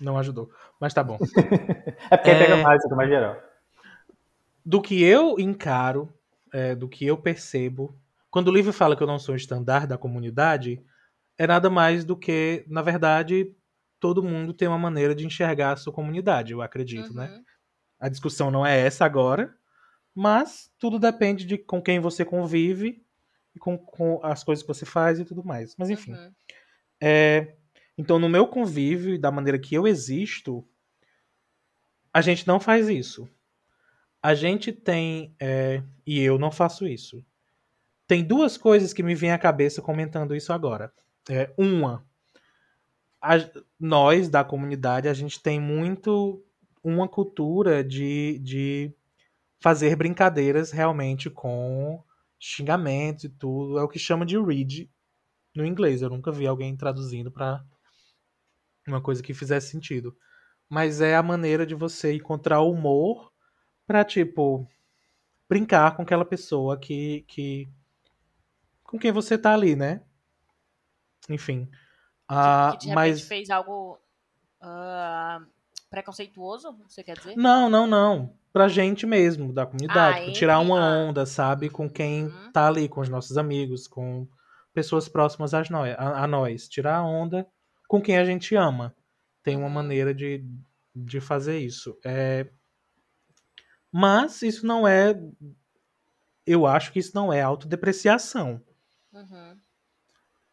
Não 0.00 0.16
ajudou. 0.18 0.50
Mas 0.80 0.94
tá 0.94 1.02
bom. 1.02 1.18
É 2.10 2.16
porque 2.16 2.30
aí 2.30 2.38
pega 2.38 2.54
É. 2.58 2.62
mais, 2.62 2.82
fica 2.82 2.94
mais 2.94 3.08
geral. 3.08 3.36
do 4.64 4.80
que 4.80 5.02
eu 5.02 5.36
encaro, 5.40 6.12
é, 6.52 6.74
do 6.76 6.88
que 6.88 7.04
eu 7.06 7.16
percebo, 7.16 7.96
quando 8.30 8.48
o 8.48 8.52
livro 8.52 8.72
fala 8.72 8.94
que 8.96 9.02
eu 9.02 9.06
não 9.06 9.18
sou 9.18 9.34
estandarte 9.34 9.88
da 9.88 9.98
comunidade, 9.98 10.80
é 11.42 11.46
nada 11.48 11.68
mais 11.68 12.04
do 12.04 12.16
que, 12.16 12.64
na 12.68 12.82
verdade, 12.82 13.52
todo 13.98 14.22
mundo 14.22 14.54
tem 14.54 14.68
uma 14.68 14.78
maneira 14.78 15.12
de 15.12 15.26
enxergar 15.26 15.72
a 15.72 15.76
sua 15.76 15.92
comunidade, 15.92 16.52
eu 16.52 16.62
acredito, 16.62 17.12
né? 17.12 17.32
Uhum. 17.32 17.44
A 17.98 18.08
discussão 18.08 18.48
não 18.48 18.64
é 18.64 18.78
essa 18.78 19.04
agora, 19.04 19.52
mas 20.14 20.70
tudo 20.78 21.00
depende 21.00 21.44
de 21.44 21.58
com 21.58 21.82
quem 21.82 21.98
você 21.98 22.24
convive 22.24 23.04
e 23.56 23.58
com, 23.58 23.76
com 23.76 24.20
as 24.22 24.44
coisas 24.44 24.62
que 24.62 24.68
você 24.68 24.86
faz 24.86 25.18
e 25.18 25.24
tudo 25.24 25.42
mais. 25.42 25.74
Mas 25.76 25.90
enfim. 25.90 26.12
Uhum. 26.12 26.32
É, 27.02 27.56
então, 27.98 28.20
no 28.20 28.28
meu 28.28 28.46
convívio 28.46 29.12
e 29.12 29.18
da 29.18 29.32
maneira 29.32 29.58
que 29.58 29.74
eu 29.74 29.84
existo, 29.84 30.64
a 32.14 32.20
gente 32.20 32.46
não 32.46 32.60
faz 32.60 32.88
isso. 32.88 33.28
A 34.22 34.32
gente 34.32 34.70
tem. 34.70 35.34
é, 35.40 35.82
e 36.06 36.20
eu 36.20 36.38
não 36.38 36.52
faço 36.52 36.86
isso. 36.86 37.24
Tem 38.06 38.22
duas 38.22 38.56
coisas 38.56 38.92
que 38.92 39.02
me 39.02 39.16
vêm 39.16 39.32
à 39.32 39.38
cabeça 39.38 39.82
comentando 39.82 40.36
isso 40.36 40.52
agora. 40.52 40.92
É, 41.28 41.52
uma, 41.58 42.04
a- 43.20 43.38
nós 43.78 44.28
da 44.28 44.44
comunidade, 44.44 45.08
a 45.08 45.14
gente 45.14 45.40
tem 45.40 45.60
muito 45.60 46.42
uma 46.82 47.08
cultura 47.08 47.82
de, 47.84 48.38
de 48.40 48.92
fazer 49.62 49.96
brincadeiras 49.96 50.72
realmente 50.72 51.30
com 51.30 52.02
xingamentos 52.40 53.24
e 53.24 53.30
tudo. 53.30 53.78
É 53.78 53.82
o 53.82 53.88
que 53.88 53.98
chama 53.98 54.26
de 54.26 54.38
read 54.40 54.90
no 55.56 55.66
inglês. 55.66 56.02
Eu 56.02 56.10
nunca 56.10 56.32
vi 56.32 56.46
alguém 56.46 56.76
traduzindo 56.76 57.30
para 57.32 57.64
uma 58.86 59.00
coisa 59.00 59.22
que 59.22 59.34
fizesse 59.34 59.68
sentido. 59.70 60.16
Mas 60.68 61.00
é 61.00 61.16
a 61.16 61.22
maneira 61.22 61.66
de 61.66 61.74
você 61.76 62.14
encontrar 62.14 62.62
humor 62.62 63.32
pra, 63.86 64.04
tipo, 64.04 64.68
brincar 65.48 65.96
com 65.96 66.02
aquela 66.02 66.24
pessoa 66.24 66.78
que. 66.78 67.22
que 67.28 67.68
com 68.84 68.96
quem 68.98 69.10
você 69.12 69.36
tá 69.36 69.52
ali, 69.54 69.74
né? 69.74 70.02
Enfim. 71.28 71.68
Ah, 72.28 72.76
que 72.80 72.86
de 72.88 72.94
mas. 72.94 73.22
fez 73.22 73.50
algo 73.50 73.98
ah, 74.60 75.40
preconceituoso, 75.90 76.72
você 76.88 77.02
quer 77.02 77.16
dizer? 77.18 77.36
Não, 77.36 77.68
não, 77.68 77.86
não. 77.86 78.34
Pra 78.52 78.68
gente 78.68 79.06
mesmo, 79.06 79.52
da 79.52 79.64
comunidade. 79.66 80.18
Ah, 80.18 80.20
Tipo, 80.22 80.32
tirar 80.32 80.58
uma 80.60 80.78
ah. 80.80 80.98
onda, 81.08 81.24
sabe? 81.26 81.68
Com 81.70 81.88
quem 81.88 82.24
Uhum. 82.26 82.52
tá 82.52 82.66
ali, 82.68 82.88
com 82.88 83.00
os 83.00 83.08
nossos 83.08 83.36
amigos, 83.38 83.86
com 83.86 84.28
pessoas 84.74 85.08
próximas 85.08 85.54
a 85.54 85.62
nós, 85.70 85.94
a, 85.98 86.24
a 86.24 86.26
nós. 86.26 86.68
Tirar 86.68 86.96
a 86.96 87.04
onda 87.04 87.46
com 87.88 88.00
quem 88.00 88.16
a 88.18 88.24
gente 88.24 88.54
ama. 88.54 88.94
Tem 89.42 89.56
uma 89.56 89.66
Uhum. 89.66 89.72
maneira 89.72 90.14
de, 90.14 90.44
de 90.94 91.20
fazer 91.20 91.58
isso. 91.58 91.98
É... 92.04 92.46
Mas 93.90 94.42
isso 94.42 94.66
não 94.66 94.86
é. 94.88 95.14
Eu 96.46 96.66
acho 96.66 96.92
que 96.92 96.98
isso 96.98 97.12
não 97.14 97.32
é 97.32 97.40
autodepreciação. 97.42 98.60
Uhum. 99.12 99.56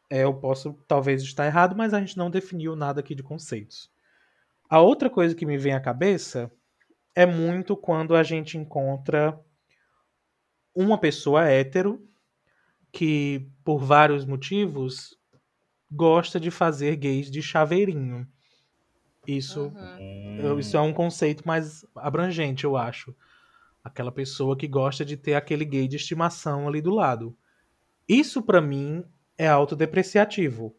É, 0.09 0.23
eu 0.23 0.33
posso 0.33 0.73
talvez 0.87 1.21
estar 1.21 1.45
errado, 1.45 1.75
mas 1.75 1.93
a 1.93 1.99
gente 1.99 2.17
não 2.17 2.29
definiu 2.31 2.75
nada 2.75 2.99
aqui 2.99 3.13
de 3.13 3.21
conceitos. 3.23 3.91
A 4.69 4.79
outra 4.81 5.09
coisa 5.09 5.35
que 5.35 5.45
me 5.45 5.57
vem 5.57 5.73
à 5.73 5.79
cabeça 5.79 6.51
é 7.15 7.25
muito 7.25 7.75
quando 7.77 8.15
a 8.15 8.23
gente 8.23 8.57
encontra 8.57 9.39
uma 10.73 10.97
pessoa 10.97 11.45
hétero 11.45 12.01
que, 12.91 13.47
por 13.63 13.79
vários 13.79 14.25
motivos, 14.25 15.17
gosta 15.91 16.39
de 16.39 16.51
fazer 16.51 16.95
gays 16.95 17.29
de 17.29 17.41
chaveirinho. 17.41 18.27
Isso, 19.27 19.73
Uhum. 20.39 20.59
isso 20.59 20.77
é 20.77 20.81
um 20.81 20.93
conceito 20.93 21.45
mais 21.47 21.85
abrangente, 21.95 22.63
eu 22.63 22.75
acho. 22.77 23.15
Aquela 23.83 24.11
pessoa 24.11 24.57
que 24.57 24.67
gosta 24.67 25.05
de 25.05 25.17
ter 25.17 25.35
aquele 25.35 25.65
gay 25.65 25.87
de 25.87 25.95
estimação 25.97 26.67
ali 26.67 26.81
do 26.81 26.91
lado. 26.93 27.35
Isso, 28.07 28.41
pra 28.41 28.61
mim, 28.61 29.03
é 29.39 29.47
autodepreciativo. 29.47 30.75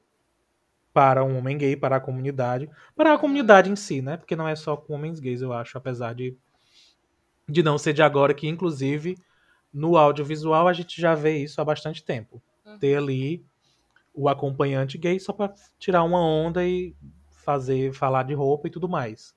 Para 0.93 1.25
um 1.25 1.39
homem 1.39 1.57
gay, 1.57 1.77
para 1.77 1.97
a 1.97 2.01
comunidade. 2.01 2.69
Para 2.95 3.15
a 3.15 3.19
comunidade 3.19 3.71
em 3.71 3.77
si, 3.77 4.03
né? 4.03 4.17
Porque 4.19 4.37
não 4.37 4.47
é 4.47 4.55
só 4.55 4.77
com 4.77 4.95
homens 4.95 5.19
gays, 5.19 5.41
eu 5.41 5.53
acho. 5.53 5.79
Apesar 5.79 6.15
de, 6.15 6.37
de 7.49 7.63
não 7.63 7.79
ser 7.79 7.95
de 7.95 8.03
agora, 8.03 8.35
que 8.35 8.47
inclusive 8.47 9.17
no 9.73 9.97
audiovisual 9.97 10.69
a 10.69 10.73
gente 10.73 11.01
já 11.01 11.15
vê 11.15 11.39
isso 11.39 11.61
há 11.61 11.65
bastante 11.65 12.05
tempo. 12.05 12.43
Uhum. 12.67 12.79
Ter 12.79 12.97
ali 12.97 13.43
o 14.13 14.29
acompanhante 14.29 14.99
gay 14.99 15.19
só 15.19 15.33
pra 15.33 15.55
tirar 15.79 16.03
uma 16.03 16.21
onda 16.21 16.67
e 16.67 16.95
fazer, 17.31 17.95
falar 17.95 18.25
de 18.25 18.35
roupa 18.35 18.67
e 18.67 18.71
tudo 18.71 18.89
mais. 18.89 19.35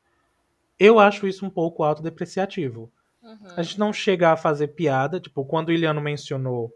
Eu 0.78 1.00
acho 1.00 1.28
isso 1.28 1.46
um 1.46 1.52
pouco 1.52 1.84
autodepreciativo. 1.84 2.92
Uhum. 3.22 3.38
A 3.56 3.62
gente 3.62 3.80
não 3.80 3.94
chega 3.94 4.32
a 4.32 4.38
fazer 4.38 4.70
piada, 4.70 5.20
tipo, 5.20 5.46
quando 5.46 5.70
o 5.70 5.72
Iliano 5.72 6.02
mencionou 6.02 6.74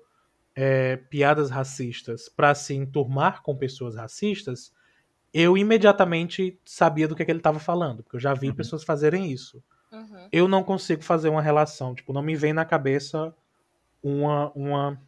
é, 0.59 0.97
piadas 0.97 1.51
racistas 1.51 2.27
pra 2.27 2.55
se 2.55 2.73
enturmar 2.73 3.43
com 3.43 3.55
pessoas 3.55 3.95
racistas, 3.95 4.73
eu 5.31 5.55
imediatamente 5.55 6.59
sabia 6.65 7.07
do 7.07 7.15
que, 7.15 7.21
é 7.21 7.25
que 7.25 7.31
ele 7.31 7.39
estava 7.39 7.59
falando, 7.59 8.01
porque 8.01 8.15
eu 8.15 8.19
já 8.19 8.33
vi 8.33 8.49
Uhum. 8.49 8.55
pessoas 8.55 8.83
fazerem 8.83 9.31
isso. 9.31 9.63
Uhum. 9.91 10.27
Eu 10.31 10.47
não 10.47 10.63
consigo 10.63 11.03
fazer 11.03 11.29
uma 11.29 11.43
relação, 11.43 11.93
tipo, 11.93 12.11
não 12.11 12.23
me 12.23 12.35
vem 12.35 12.53
na 12.53 12.65
cabeça 12.65 13.31
uma 14.01 14.51
uma 14.55 14.99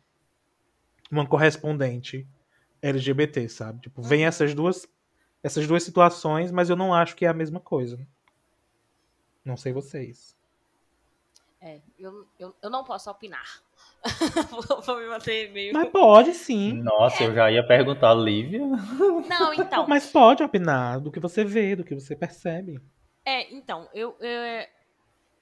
uma 1.12 1.26
correspondente 1.28 2.28
LGBT, 2.80 3.50
sabe? 3.50 3.82
Tipo, 3.82 4.04
vem 4.04 4.22
Uhum. 4.22 4.28
essas 4.28 4.54
duas 4.54 4.88
essas 5.42 5.66
duas 5.66 5.82
situações, 5.82 6.52
mas 6.52 6.70
eu 6.70 6.76
não 6.76 6.94
acho 6.94 7.16
que 7.16 7.26
é 7.26 7.30
a 7.30 7.34
mesma 7.34 7.60
coisa. 7.60 7.98
Não 9.44 9.58
sei 9.58 9.74
vocês. 9.74 10.38
É, 11.62 11.82
eu, 11.98 12.28
eu, 12.38 12.56
eu 12.62 12.70
não 12.70 12.84
posso 12.84 13.10
opinar. 13.10 13.64
vou, 14.86 14.98
me 14.98 15.08
manter 15.08 15.52
meio. 15.52 15.74
Mas 15.74 15.90
pode 15.90 16.34
sim. 16.34 16.74
Nossa, 16.74 17.24
eu 17.24 17.34
já 17.34 17.52
ia 17.52 17.66
perguntar, 17.66 18.14
Lívia. 18.14 18.62
Não, 19.28 19.54
então. 19.54 19.86
Mas 19.88 20.10
pode 20.12 20.44
opinar 20.44 21.00
do 21.00 21.12
que 21.12 21.20
você 21.20 21.44
vê, 21.44 21.76
do 21.76 21.84
que 21.84 21.94
você 21.94 22.16
percebe. 22.16 22.80
É, 23.26 23.54
então, 23.54 23.90
eu, 23.94 24.16
eu, 24.20 24.66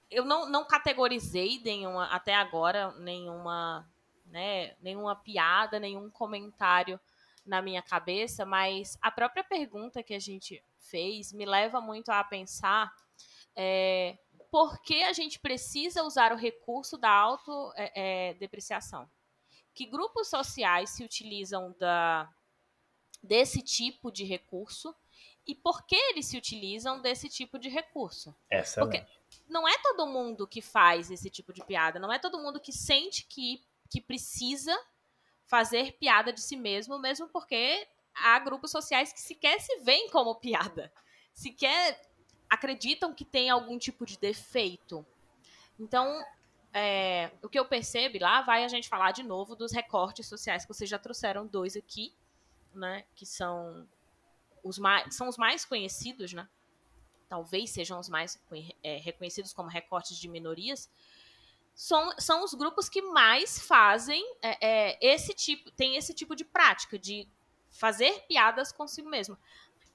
eu 0.10 0.26
não, 0.26 0.50
não 0.50 0.66
categorizei 0.66 1.62
nenhuma, 1.64 2.06
até 2.08 2.34
agora 2.34 2.92
nenhuma, 3.00 3.88
né, 4.26 4.74
nenhuma 4.82 5.16
piada, 5.16 5.80
nenhum 5.80 6.10
comentário 6.10 7.00
na 7.46 7.62
minha 7.62 7.82
cabeça, 7.82 8.46
mas 8.46 8.98
a 9.02 9.10
própria 9.10 9.44
pergunta 9.44 10.04
que 10.04 10.14
a 10.14 10.20
gente 10.20 10.62
fez 10.80 11.32
me 11.32 11.46
leva 11.46 11.80
muito 11.80 12.10
a 12.10 12.24
pensar 12.24 12.92
é, 13.56 14.18
por 14.52 14.82
que 14.82 15.04
a 15.04 15.14
gente 15.14 15.40
precisa 15.40 16.04
usar 16.04 16.32
o 16.32 16.38
recurso 16.38 16.98
da 16.98 17.12
autodepreciação. 17.12 19.10
que 19.74 19.86
grupos 19.86 20.28
sociais 20.28 20.90
se 20.90 21.04
utilizam 21.04 21.76
da, 21.78 22.28
desse 23.22 23.62
tipo 23.62 24.12
de 24.12 24.24
recurso 24.24 24.96
e 25.46 25.54
por 25.54 25.86
que 25.86 25.96
eles 25.96 26.26
se 26.26 26.38
utilizam 26.38 27.00
desse 27.00 27.30
tipo 27.30 27.60
de 27.60 27.70
recurso. 27.70 28.36
Excelente. 28.50 29.00
Porque 29.00 29.42
não 29.48 29.68
é 29.68 29.78
todo 29.84 30.08
mundo 30.08 30.48
que 30.48 30.62
faz 30.62 31.12
esse 31.12 31.30
tipo 31.30 31.54
de 31.54 31.64
piada, 31.64 32.00
não 32.00 32.12
é 32.12 32.20
todo 32.20 32.40
mundo 32.40 32.60
que 32.60 32.72
sente 32.74 33.26
que, 33.26 33.64
que 33.90 34.02
precisa 34.02 34.76
fazer 35.46 35.94
piada 35.94 36.34
de 36.34 36.42
si 36.42 36.58
mesmo, 36.58 37.00
mesmo 37.00 37.30
porque 37.30 37.88
há 38.14 38.40
grupos 38.40 38.72
sociais 38.72 39.14
que 39.14 39.22
sequer 39.22 39.62
se 39.62 39.80
veem 39.80 40.10
como 40.10 40.36
piada, 40.36 40.92
sequer 41.34 42.02
acreditam 42.50 43.14
que 43.14 43.26
tem 43.26 43.50
algum 43.50 43.78
tipo 43.78 44.06
de 44.06 44.18
defeito. 44.18 45.06
Então, 45.80 46.24
é, 46.74 47.32
o 47.42 47.50
que 47.50 47.60
eu 47.60 47.66
percebo, 47.66 48.18
lá 48.20 48.42
vai 48.42 48.64
a 48.64 48.68
gente 48.68 48.88
falar 48.88 49.12
de 49.12 49.24
novo 49.24 49.56
dos 49.56 49.72
recortes 49.72 50.28
sociais 50.28 50.64
que 50.64 50.74
vocês 50.74 50.90
já 50.90 51.00
trouxeram 51.00 51.46
dois 51.46 51.76
aqui, 51.76 52.14
né, 52.74 53.04
que 53.16 53.26
são 53.26 53.88
os 54.64 54.78
mais, 54.78 55.16
são 55.16 55.28
os 55.28 55.38
mais 55.38 55.66
conhecidos, 55.66 56.34
né? 56.34 56.48
Talvez 57.30 57.72
sejam 57.72 58.00
os 58.00 58.08
mais 58.08 58.42
é, 58.84 58.98
reconhecidos 58.98 59.54
como 59.54 59.70
recortes 59.70 60.18
de 60.18 60.28
minorias. 60.28 60.90
São, 61.74 62.12
são 62.18 62.44
os 62.44 62.54
grupos 62.54 62.90
que 62.90 63.02
mais 63.02 63.60
fazem 63.60 64.24
é, 64.42 64.66
é, 64.66 64.98
esse 65.02 65.34
tipo, 65.34 65.70
tem 65.72 65.96
esse 65.96 66.14
tipo 66.14 66.36
de 66.36 66.46
prática 66.46 66.98
de 66.98 67.28
fazer 67.70 68.24
piadas 68.28 68.72
consigo 68.72 69.10
mesmo. 69.10 69.38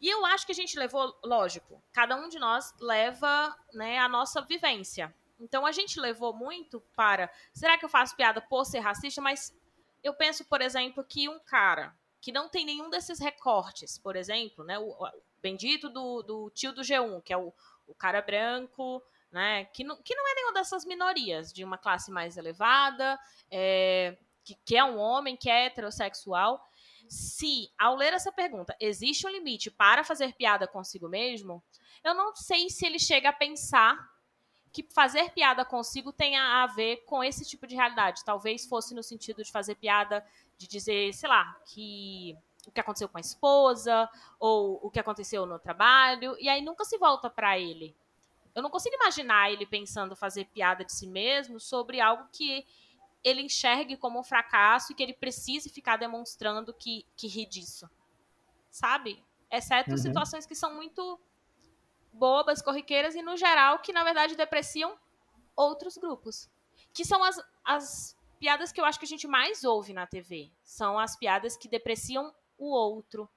E 0.02 0.08
eu 0.08 0.26
acho 0.26 0.44
que 0.44 0.50
a 0.50 0.54
gente 0.54 0.76
levou, 0.76 1.16
lógico, 1.24 1.80
cada 1.92 2.16
um 2.16 2.28
de 2.28 2.36
nós 2.36 2.74
leva 2.80 3.56
né, 3.72 3.98
a 3.98 4.08
nossa 4.08 4.40
vivência. 4.40 5.14
Então 5.38 5.64
a 5.64 5.70
gente 5.70 6.00
levou 6.00 6.34
muito 6.34 6.80
para. 6.96 7.30
Será 7.54 7.78
que 7.78 7.84
eu 7.84 7.88
faço 7.88 8.16
piada 8.16 8.40
por 8.40 8.64
ser 8.64 8.80
racista? 8.80 9.22
Mas 9.22 9.56
eu 10.02 10.12
penso, 10.12 10.44
por 10.44 10.60
exemplo, 10.60 11.04
que 11.04 11.28
um 11.28 11.38
cara 11.38 11.96
que 12.20 12.32
não 12.32 12.48
tem 12.48 12.64
nenhum 12.64 12.90
desses 12.90 13.20
recortes, 13.20 13.96
por 13.96 14.16
exemplo, 14.16 14.64
né? 14.64 14.76
O, 14.76 14.90
o 14.90 15.10
bendito 15.40 15.88
do, 15.88 16.22
do, 16.22 16.50
tio 16.50 16.72
do 16.72 16.82
G1, 16.82 17.22
que 17.22 17.32
é 17.32 17.36
o, 17.36 17.52
o 17.86 17.94
cara 17.94 18.20
branco, 18.20 19.00
né? 19.30 19.66
Que 19.66 19.84
não, 19.84 20.00
que 20.02 20.16
não 20.16 20.28
é 20.28 20.34
nenhuma 20.34 20.54
dessas 20.54 20.84
minorias, 20.84 21.52
de 21.52 21.64
uma 21.64 21.78
classe 21.78 22.10
mais 22.10 22.36
elevada, 22.36 23.16
é, 23.48 24.18
que, 24.44 24.56
que 24.64 24.76
é 24.76 24.82
um 24.82 24.98
homem, 24.98 25.36
que 25.36 25.48
é 25.48 25.66
heterossexual. 25.66 26.60
Se, 27.08 27.70
ao 27.78 27.96
ler 27.96 28.12
essa 28.12 28.32
pergunta, 28.32 28.76
existe 28.80 29.26
um 29.26 29.30
limite 29.30 29.70
para 29.70 30.04
fazer 30.04 30.34
piada 30.34 30.66
consigo 30.66 31.08
mesmo, 31.08 31.62
eu 32.02 32.14
não 32.14 32.34
sei 32.34 32.68
se 32.70 32.86
ele 32.86 32.98
chega 32.98 33.28
a 33.28 33.32
pensar 33.32 34.10
que 34.72 34.82
fazer 34.82 35.30
piada 35.30 35.64
consigo 35.64 36.12
tenha 36.12 36.62
a 36.62 36.66
ver 36.66 37.04
com 37.04 37.22
esse 37.22 37.44
tipo 37.44 37.66
de 37.66 37.74
realidade. 37.74 38.24
Talvez 38.24 38.66
fosse 38.66 38.94
no 38.94 39.02
sentido 39.02 39.44
de 39.44 39.52
fazer 39.52 39.74
piada 39.74 40.26
de 40.56 40.66
dizer, 40.66 41.12
sei 41.12 41.28
lá, 41.28 41.60
que 41.66 42.36
o 42.66 42.70
que 42.70 42.80
aconteceu 42.80 43.08
com 43.08 43.18
a 43.18 43.20
esposa 43.20 44.08
ou 44.38 44.80
o 44.82 44.90
que 44.90 45.00
aconteceu 45.00 45.44
no 45.44 45.58
trabalho 45.58 46.36
e 46.38 46.48
aí 46.48 46.62
nunca 46.62 46.84
se 46.84 46.96
volta 46.96 47.28
para 47.28 47.58
ele. 47.58 47.94
Eu 48.54 48.62
não 48.62 48.70
consigo 48.70 48.94
imaginar 48.94 49.50
ele 49.50 49.66
pensando 49.66 50.14
fazer 50.14 50.44
piada 50.46 50.84
de 50.84 50.92
si 50.92 51.06
mesmo 51.06 51.58
sobre 51.58 52.00
algo 52.00 52.28
que 52.32 52.66
ele 53.24 53.42
enxergue 53.42 53.96
como 53.96 54.18
um 54.18 54.24
fracasso 54.24 54.92
e 54.92 54.94
que 54.94 55.02
ele 55.02 55.12
precise 55.12 55.68
ficar 55.68 55.96
demonstrando 55.96 56.74
que, 56.74 57.06
que 57.16 57.28
ri 57.28 57.46
disso. 57.46 57.88
Sabe? 58.70 59.22
Exceto 59.50 59.92
uhum. 59.92 59.96
situações 59.96 60.46
que 60.46 60.54
são 60.54 60.74
muito 60.74 61.20
bobas, 62.12 62.60
corriqueiras 62.60 63.14
e, 63.14 63.22
no 63.22 63.36
geral, 63.36 63.78
que 63.78 63.92
na 63.92 64.04
verdade 64.04 64.36
depreciam 64.36 64.98
outros 65.54 65.96
grupos. 65.96 66.50
Que 66.92 67.04
são 67.04 67.22
as, 67.22 67.40
as 67.64 68.16
piadas 68.38 68.72
que 68.72 68.80
eu 68.80 68.84
acho 68.84 68.98
que 68.98 69.04
a 69.04 69.08
gente 69.08 69.26
mais 69.26 69.62
ouve 69.62 69.92
na 69.92 70.06
TV. 70.06 70.50
São 70.64 70.98
as 70.98 71.16
piadas 71.16 71.56
que 71.56 71.68
depreciam 71.68 72.34
o 72.58 72.70
outro 72.70 73.28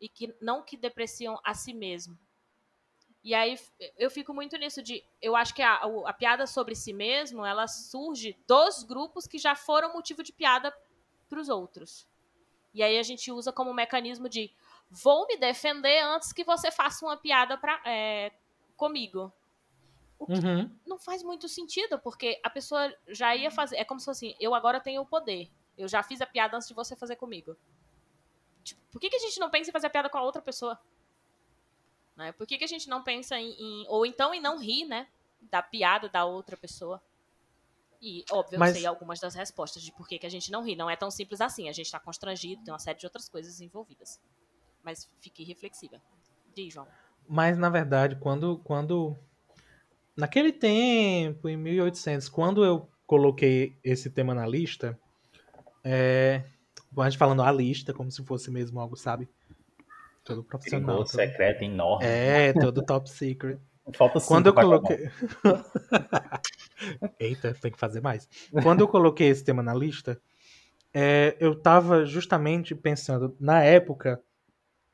e 0.00 0.08
que 0.08 0.34
não 0.40 0.62
que 0.62 0.76
depreciam 0.76 1.40
a 1.42 1.54
si 1.54 1.72
mesmo. 1.72 2.18
E 3.22 3.34
aí 3.34 3.58
eu 3.98 4.10
fico 4.10 4.32
muito 4.32 4.56
nisso 4.56 4.82
de, 4.82 5.04
eu 5.20 5.34
acho 5.34 5.54
que 5.54 5.62
a, 5.62 5.80
a 6.06 6.12
piada 6.12 6.46
sobre 6.46 6.74
si 6.74 6.92
mesmo, 6.92 7.44
ela 7.44 7.66
surge 7.66 8.36
dos 8.46 8.84
grupos 8.84 9.26
que 9.26 9.38
já 9.38 9.56
foram 9.56 9.92
motivo 9.92 10.22
de 10.22 10.32
piada 10.32 10.72
para 11.28 11.40
os 11.40 11.48
outros. 11.48 12.06
E 12.72 12.82
aí 12.82 12.98
a 12.98 13.02
gente 13.02 13.32
usa 13.32 13.52
como 13.52 13.72
mecanismo 13.74 14.28
de 14.28 14.52
vou 14.90 15.26
me 15.26 15.36
defender 15.36 15.98
antes 16.02 16.32
que 16.32 16.44
você 16.44 16.70
faça 16.70 17.04
uma 17.04 17.16
piada 17.16 17.56
pra, 17.58 17.80
é, 17.84 18.32
comigo. 18.76 19.32
O 20.18 20.26
que 20.26 20.34
uhum. 20.34 20.70
não 20.86 20.98
faz 20.98 21.22
muito 21.22 21.48
sentido, 21.48 21.98
porque 21.98 22.40
a 22.42 22.48
pessoa 22.48 22.94
já 23.08 23.34
ia 23.34 23.50
fazer. 23.50 23.76
É 23.76 23.84
como 23.84 24.00
se 24.00 24.06
fosse 24.06 24.26
assim: 24.26 24.36
eu 24.40 24.54
agora 24.54 24.80
tenho 24.80 25.02
o 25.02 25.06
poder. 25.06 25.50
Eu 25.76 25.88
já 25.88 26.02
fiz 26.02 26.20
a 26.20 26.26
piada 26.26 26.56
antes 26.56 26.68
de 26.68 26.74
você 26.74 26.96
fazer 26.96 27.16
comigo. 27.16 27.56
Tipo, 28.62 28.80
por 28.90 29.00
que, 29.00 29.10
que 29.10 29.16
a 29.16 29.20
gente 29.20 29.38
não 29.38 29.50
pensa 29.50 29.70
em 29.70 29.72
fazer 29.72 29.88
a 29.88 29.90
piada 29.90 30.08
com 30.08 30.18
a 30.18 30.22
outra 30.22 30.40
pessoa? 30.40 30.78
Né? 32.16 32.32
Por 32.32 32.46
que, 32.46 32.58
que 32.58 32.64
a 32.64 32.68
gente 32.68 32.88
não 32.88 33.02
pensa 33.02 33.38
em, 33.38 33.50
em, 33.52 33.86
Ou 33.88 34.06
então 34.06 34.34
em 34.34 34.40
não 34.40 34.58
rir, 34.58 34.84
né? 34.84 35.06
Da 35.40 35.62
piada 35.62 36.08
da 36.08 36.24
outra 36.24 36.56
pessoa. 36.56 37.02
E, 38.00 38.24
óbvio, 38.30 38.58
Mas... 38.58 38.70
eu 38.70 38.76
sei 38.76 38.86
algumas 38.86 39.20
das 39.20 39.34
respostas 39.34 39.82
de 39.82 39.92
por 39.92 40.08
que, 40.08 40.18
que 40.18 40.26
a 40.26 40.30
gente 40.30 40.50
não 40.50 40.62
ri. 40.62 40.76
Não 40.76 40.88
é 40.88 40.96
tão 40.96 41.10
simples 41.10 41.40
assim. 41.40 41.68
A 41.68 41.72
gente 41.72 41.90
tá 41.90 42.00
constrangido, 42.00 42.64
tem 42.64 42.72
uma 42.72 42.78
série 42.78 42.98
de 42.98 43.06
outras 43.06 43.28
coisas 43.28 43.60
envolvidas. 43.60 44.20
Mas 44.82 45.10
fiquei 45.20 45.44
reflexiva. 45.44 46.00
Diz, 46.54 46.72
João. 46.72 46.86
Mas, 47.28 47.58
na 47.58 47.68
verdade, 47.68 48.16
quando, 48.16 48.58
quando 48.58 49.16
Naquele 50.16 50.50
tempo, 50.50 51.46
em 51.46 51.58
1800, 51.58 52.30
quando 52.30 52.64
eu 52.64 52.88
coloquei 53.06 53.78
esse 53.84 54.08
tema 54.08 54.34
na 54.34 54.46
lista, 54.46 54.98
é, 55.84 56.42
a 56.96 57.10
gente 57.10 57.18
falando 57.18 57.42
a 57.42 57.52
lista, 57.52 57.92
como 57.92 58.10
se 58.10 58.24
fosse 58.24 58.50
mesmo 58.50 58.80
algo, 58.80 58.96
sabe? 58.96 59.28
Todo 60.26 60.42
profissional. 60.42 60.96
Todo... 60.96 61.08
secreto, 61.08 61.62
enorme. 61.62 62.04
É, 62.04 62.52
todo 62.52 62.84
top 62.84 63.08
secret. 63.08 63.58
Falta 63.94 64.18
cinco 64.18 64.32
Quando 64.32 64.48
eu 64.48 64.54
coloquei. 64.54 65.08
Eita, 67.20 67.54
tem 67.54 67.70
que 67.70 67.78
fazer 67.78 68.02
mais. 68.02 68.28
Quando 68.62 68.80
eu 68.80 68.88
coloquei 68.88 69.28
esse 69.28 69.44
tema 69.44 69.62
na 69.62 69.72
lista, 69.72 70.20
é, 70.92 71.36
eu 71.38 71.54
tava 71.54 72.04
justamente 72.04 72.74
pensando, 72.74 73.36
na 73.38 73.62
época, 73.62 74.20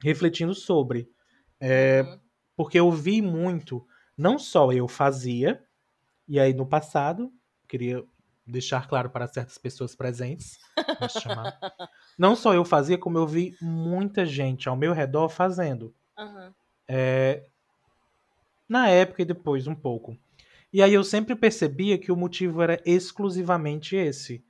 refletindo 0.02 0.54
sobre. 0.54 1.08
É, 1.58 2.02
uhum. 2.02 2.18
Porque 2.54 2.78
eu 2.78 2.90
vi 2.90 3.22
muito 3.22 3.86
não 4.16 4.38
só 4.38 4.70
eu 4.70 4.86
fazia, 4.86 5.62
e 6.28 6.38
aí 6.38 6.52
no 6.52 6.66
passado, 6.66 7.32
queria 7.66 8.04
deixar 8.46 8.88
claro 8.88 9.11
para 9.11 9.26
certas 9.26 9.59
pessoas 9.59 9.94
presentes, 9.94 10.59
chamar, 11.20 11.59
não 12.18 12.35
só 12.35 12.55
eu 12.55 12.64
fazia, 12.64 12.98
como 12.98 13.18
eu 13.18 13.26
vi 13.26 13.57
muita 13.61 14.26
gente 14.26 14.68
ao 14.68 14.76
meu 14.76 14.92
redor 14.92 15.28
fazendo. 15.28 15.94
Uhum. 16.18 16.52
É, 16.88 17.46
na 18.68 18.88
época 18.88 19.22
e 19.22 19.26
depois 19.26 19.66
um 19.66 19.74
pouco. 19.74 20.16
E 20.72 20.83
aí 20.83 20.94
eu 20.94 21.05
sempre 21.05 21.37
percebia 21.37 21.98
que 21.98 22.11
o 22.11 22.16
motivo 22.16 22.62
era 22.62 22.81
exclusivamente 22.85 23.94
esse. 23.94 24.44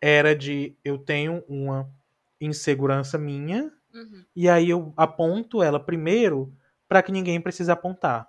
Era 0.00 0.34
de 0.34 0.76
eu 0.84 0.98
tenho 0.98 1.44
uma 1.48 1.88
insegurança 2.40 3.18
minha, 3.18 3.72
uhum. 3.94 4.24
e 4.34 4.48
aí 4.48 4.70
eu 4.70 4.92
aponto 4.96 5.62
ela 5.62 5.78
primeiro 5.78 6.52
para 6.88 7.02
que 7.02 7.12
ninguém 7.12 7.40
precise 7.40 7.70
apontar. 7.70 8.28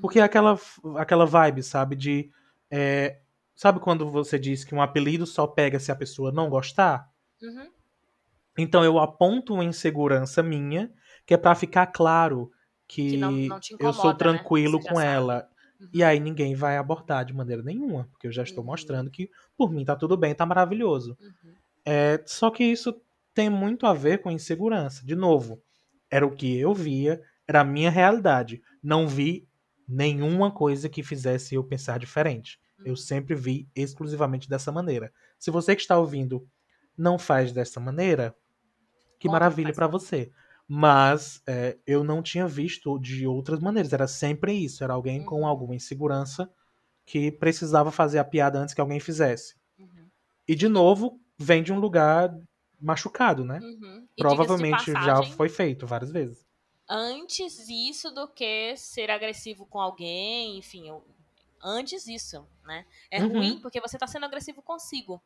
Porque 0.00 0.18
é 0.18 0.22
aquela, 0.22 0.58
aquela 0.96 1.26
vibe, 1.26 1.62
sabe? 1.62 1.96
De. 1.96 2.30
É, 2.70 3.18
sabe 3.62 3.78
quando 3.78 4.10
você 4.10 4.40
diz 4.40 4.64
que 4.64 4.74
um 4.74 4.82
apelido 4.82 5.24
só 5.24 5.46
pega 5.46 5.78
se 5.78 5.92
a 5.92 5.94
pessoa 5.94 6.32
não 6.32 6.50
gostar? 6.50 7.08
Uhum. 7.40 7.70
Então 8.58 8.82
eu 8.82 8.98
aponto 8.98 9.54
uma 9.54 9.62
insegurança 9.62 10.42
minha, 10.42 10.92
que 11.24 11.32
é 11.32 11.36
para 11.36 11.54
ficar 11.54 11.86
claro 11.86 12.50
que, 12.88 13.10
que 13.10 13.16
não, 13.16 13.30
não 13.30 13.38
incomoda, 13.58 13.78
eu 13.78 13.92
sou 13.92 14.10
né? 14.10 14.16
tranquilo 14.18 14.78
né? 14.78 14.90
com 14.90 15.00
ela. 15.00 15.48
Uhum. 15.80 15.88
E 15.94 16.02
aí 16.02 16.18
ninguém 16.18 16.56
vai 16.56 16.76
abordar 16.76 17.24
de 17.24 17.32
maneira 17.32 17.62
nenhuma, 17.62 18.08
porque 18.10 18.26
eu 18.26 18.32
já 18.32 18.42
estou 18.42 18.64
uhum. 18.64 18.70
mostrando 18.70 19.08
que 19.12 19.30
por 19.56 19.70
mim 19.70 19.84
tá 19.84 19.94
tudo 19.94 20.16
bem, 20.16 20.34
tá 20.34 20.44
maravilhoso. 20.44 21.16
Uhum. 21.20 21.54
É, 21.84 22.20
só 22.26 22.50
que 22.50 22.64
isso 22.64 23.00
tem 23.32 23.48
muito 23.48 23.86
a 23.86 23.94
ver 23.94 24.22
com 24.22 24.28
insegurança. 24.28 25.06
De 25.06 25.14
novo, 25.14 25.62
era 26.10 26.26
o 26.26 26.34
que 26.34 26.58
eu 26.58 26.74
via, 26.74 27.22
era 27.46 27.60
a 27.60 27.64
minha 27.64 27.90
realidade. 27.92 28.60
Não 28.82 29.06
vi 29.06 29.46
nenhuma 29.88 30.50
coisa 30.50 30.88
que 30.88 31.04
fizesse 31.04 31.54
eu 31.54 31.62
pensar 31.62 32.00
diferente. 32.00 32.60
Eu 32.84 32.96
sempre 32.96 33.34
vi 33.34 33.68
exclusivamente 33.74 34.48
dessa 34.48 34.72
maneira. 34.72 35.12
Se 35.38 35.50
você 35.50 35.74
que 35.74 35.82
está 35.82 35.98
ouvindo 35.98 36.46
não 36.96 37.18
faz 37.18 37.52
dessa 37.52 37.80
maneira, 37.80 38.34
que 39.18 39.28
Como 39.28 39.32
maravilha 39.32 39.72
para 39.72 39.86
você. 39.86 40.30
Mas 40.68 41.42
é, 41.46 41.76
eu 41.86 42.04
não 42.04 42.22
tinha 42.22 42.46
visto 42.46 42.98
de 42.98 43.26
outras 43.26 43.60
maneiras. 43.60 43.92
Era 43.92 44.06
sempre 44.06 44.52
isso. 44.52 44.84
Era 44.84 44.94
alguém 44.94 45.20
uhum. 45.20 45.26
com 45.26 45.46
alguma 45.46 45.74
insegurança 45.74 46.50
que 47.04 47.30
precisava 47.32 47.90
fazer 47.90 48.18
a 48.18 48.24
piada 48.24 48.58
antes 48.58 48.74
que 48.74 48.80
alguém 48.80 49.00
fizesse. 49.00 49.56
Uhum. 49.78 50.08
E 50.46 50.54
de 50.54 50.68
novo, 50.68 51.20
vem 51.38 51.62
de 51.62 51.72
um 51.72 51.80
lugar 51.80 52.34
machucado, 52.80 53.44
né? 53.44 53.58
Uhum. 53.60 54.06
Provavelmente 54.16 54.92
passagem, 54.92 55.02
já 55.02 55.22
foi 55.34 55.48
feito 55.48 55.86
várias 55.86 56.10
vezes 56.10 56.46
antes 56.88 57.68
isso 57.68 58.10
do 58.10 58.28
que 58.28 58.76
ser 58.76 59.10
agressivo 59.10 59.64
com 59.64 59.80
alguém, 59.80 60.58
enfim, 60.58 60.90
antes 61.62 62.06
isso, 62.06 62.46
né? 62.64 62.84
É 63.10 63.22
uhum. 63.22 63.28
ruim 63.28 63.60
porque 63.60 63.80
você 63.80 63.96
tá 63.98 64.06
sendo 64.06 64.24
agressivo 64.26 64.60
consigo. 64.62 65.22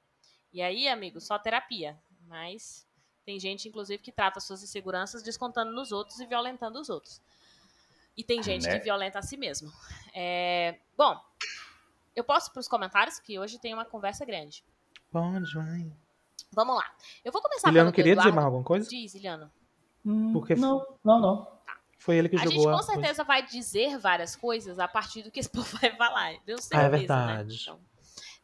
E 0.53 0.61
aí, 0.63 0.89
amigo, 0.89 1.21
só 1.21 1.39
terapia. 1.39 1.99
Mas 2.27 2.85
Tem 3.25 3.41
gente, 3.41 3.69
inclusive, 3.69 4.01
que 4.01 4.13
trata 4.13 4.39
suas 4.39 4.63
inseguranças 4.63 5.21
descontando 5.21 5.73
nos 5.73 5.91
outros 5.91 6.21
e 6.21 6.27
violentando 6.27 6.81
os 6.81 6.89
outros. 6.89 7.21
E 8.17 8.23
tem 8.23 8.41
gente 8.41 8.65
Né? 8.69 8.79
que 8.79 8.85
violenta 8.85 9.19
a 9.19 9.23
si 9.23 9.37
mesmo. 9.37 9.73
É, 10.15 10.79
Bom, 10.97 11.21
eu 12.15 12.23
posso 12.23 12.53
para 12.53 12.61
os 12.61 12.69
comentários, 12.69 13.19
que 13.19 13.37
hoje 13.37 13.59
tem 13.59 13.75
uma 13.75 13.85
conversa 13.85 14.25
grande. 14.25 14.65
Pode, 15.11 15.53
vai. 15.55 15.93
Vamos 16.53 16.77
lá. 16.77 16.89
Eu 17.25 17.33
vou 17.33 17.43
começar 17.43 17.69
Iliano 17.69 17.91
queria 17.93 18.13
dizer 18.15 18.21
Eduardo. 18.29 18.35
mais 18.37 18.45
alguma 18.47 18.63
coisa? 18.65 18.89
Diz, 18.89 19.15
Iliano. 19.15 19.51
Hum, 20.05 20.33
Porque- 20.33 20.55
Não, 20.55 20.87
não, 21.05 21.19
não. 21.21 21.56
Foi 21.99 22.17
ele 22.17 22.29
que 22.29 22.37
A 22.37 22.41
jogou 22.41 22.53
gente 22.53 22.67
a 22.69 22.71
com 22.71 22.77
coisa. 22.77 22.93
certeza 22.93 23.25
vai 23.25 23.45
dizer 23.47 23.99
várias 23.99 24.37
coisas 24.37 24.79
a 24.79 24.87
partir 24.87 25.23
do 25.23 25.31
que 25.31 25.41
esse 25.41 25.49
povo 25.53 25.77
vai 25.79 25.95
falar. 25.97 26.35
Deu 26.45 26.57
Ah, 26.57 26.59
é 26.59 26.63
certeza, 26.63 26.89
né? 26.91 26.99
verdade. 26.99 27.59
Então, 27.61 27.81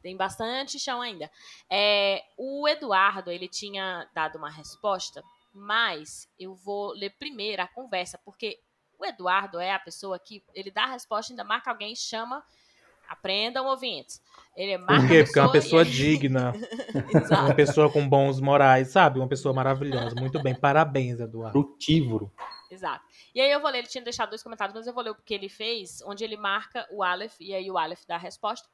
tem 0.02 0.16
bastante 0.16 0.78
chão 0.80 1.00
ainda. 1.00 1.30
É, 1.70 2.22
o 2.36 2.66
Eduardo, 2.68 3.30
ele 3.30 3.46
tinha 3.48 4.08
dado 4.14 4.36
uma 4.36 4.50
resposta, 4.50 5.22
mas 5.54 6.28
eu 6.38 6.54
vou 6.54 6.92
ler 6.92 7.10
primeiro 7.18 7.62
a 7.62 7.68
conversa, 7.68 8.18
porque 8.24 8.58
o 8.98 9.04
Eduardo 9.04 9.60
é 9.60 9.72
a 9.72 9.78
pessoa 9.78 10.18
que 10.18 10.42
ele 10.54 10.70
dá 10.70 10.84
a 10.84 10.90
resposta, 10.92 11.32
ainda 11.32 11.44
marca 11.44 11.70
alguém 11.70 11.92
e 11.92 11.96
chama. 11.96 12.42
Aprendam, 13.08 13.66
ouvintes. 13.66 14.22
Ele 14.56 14.78
marca 14.78 14.94
Por 15.02 15.08
quê? 15.08 15.24
Porque 15.24 15.38
é 15.38 15.42
uma 15.42 15.52
pessoa 15.52 15.82
e- 15.82 15.90
digna, 15.90 16.52
Exato. 17.14 17.42
uma 17.44 17.54
pessoa 17.54 17.92
com 17.92 18.08
bons 18.08 18.40
morais, 18.40 18.88
sabe? 18.88 19.18
Uma 19.18 19.28
pessoa 19.28 19.52
maravilhosa. 19.52 20.14
Muito 20.18 20.42
bem, 20.42 20.54
parabéns, 20.54 21.20
Eduardo. 21.20 21.52
Frutívoro. 21.52 22.32
Exato. 22.70 23.04
E 23.34 23.40
aí 23.40 23.50
eu 23.50 23.60
vou 23.60 23.70
ler, 23.70 23.78
ele 23.78 23.88
tinha 23.88 24.04
deixado 24.04 24.30
dois 24.30 24.42
comentários, 24.42 24.74
mas 24.74 24.86
eu 24.86 24.92
vou 24.92 25.02
ler 25.02 25.10
o 25.10 25.14
que 25.14 25.34
ele 25.34 25.48
fez, 25.48 26.02
onde 26.02 26.22
ele 26.24 26.36
marca 26.36 26.86
o 26.90 27.02
Aleph, 27.02 27.40
e 27.40 27.54
aí 27.54 27.70
o 27.70 27.78
Aleph 27.78 28.04
dá 28.06 28.16
a 28.16 28.18
resposta. 28.18 28.68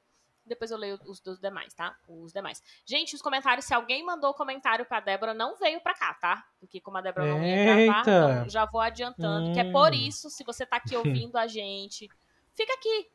Depois 0.44 0.70
eu 0.70 0.78
leio 0.78 0.98
os 1.04 1.20
dos 1.20 1.38
demais, 1.38 1.74
tá? 1.74 1.94
Os 2.08 2.32
demais. 2.32 2.62
Gente, 2.86 3.14
os 3.14 3.20
comentários, 3.20 3.66
se 3.66 3.74
alguém 3.74 4.02
mandou 4.02 4.32
comentário 4.32 4.86
pra 4.86 4.98
Débora, 4.98 5.34
não 5.34 5.56
veio 5.56 5.80
pra 5.80 5.94
cá, 5.94 6.14
tá? 6.14 6.44
Porque 6.58 6.80
como 6.80 6.96
a 6.96 7.02
Débora 7.02 7.26
não 7.26 7.44
ia 7.44 7.58
gravar, 7.58 8.06
então 8.08 8.48
já 8.48 8.64
vou 8.64 8.80
adiantando, 8.80 9.50
que 9.50 9.60
é 9.60 9.64
por 9.64 9.92
Hum. 9.92 9.96
isso, 9.96 10.30
se 10.30 10.42
você 10.44 10.64
tá 10.64 10.76
aqui 10.76 10.96
ouvindo 11.26 11.36
a 11.36 11.46
gente, 11.46 12.08
fica 12.54 12.72
aqui. 12.72 13.10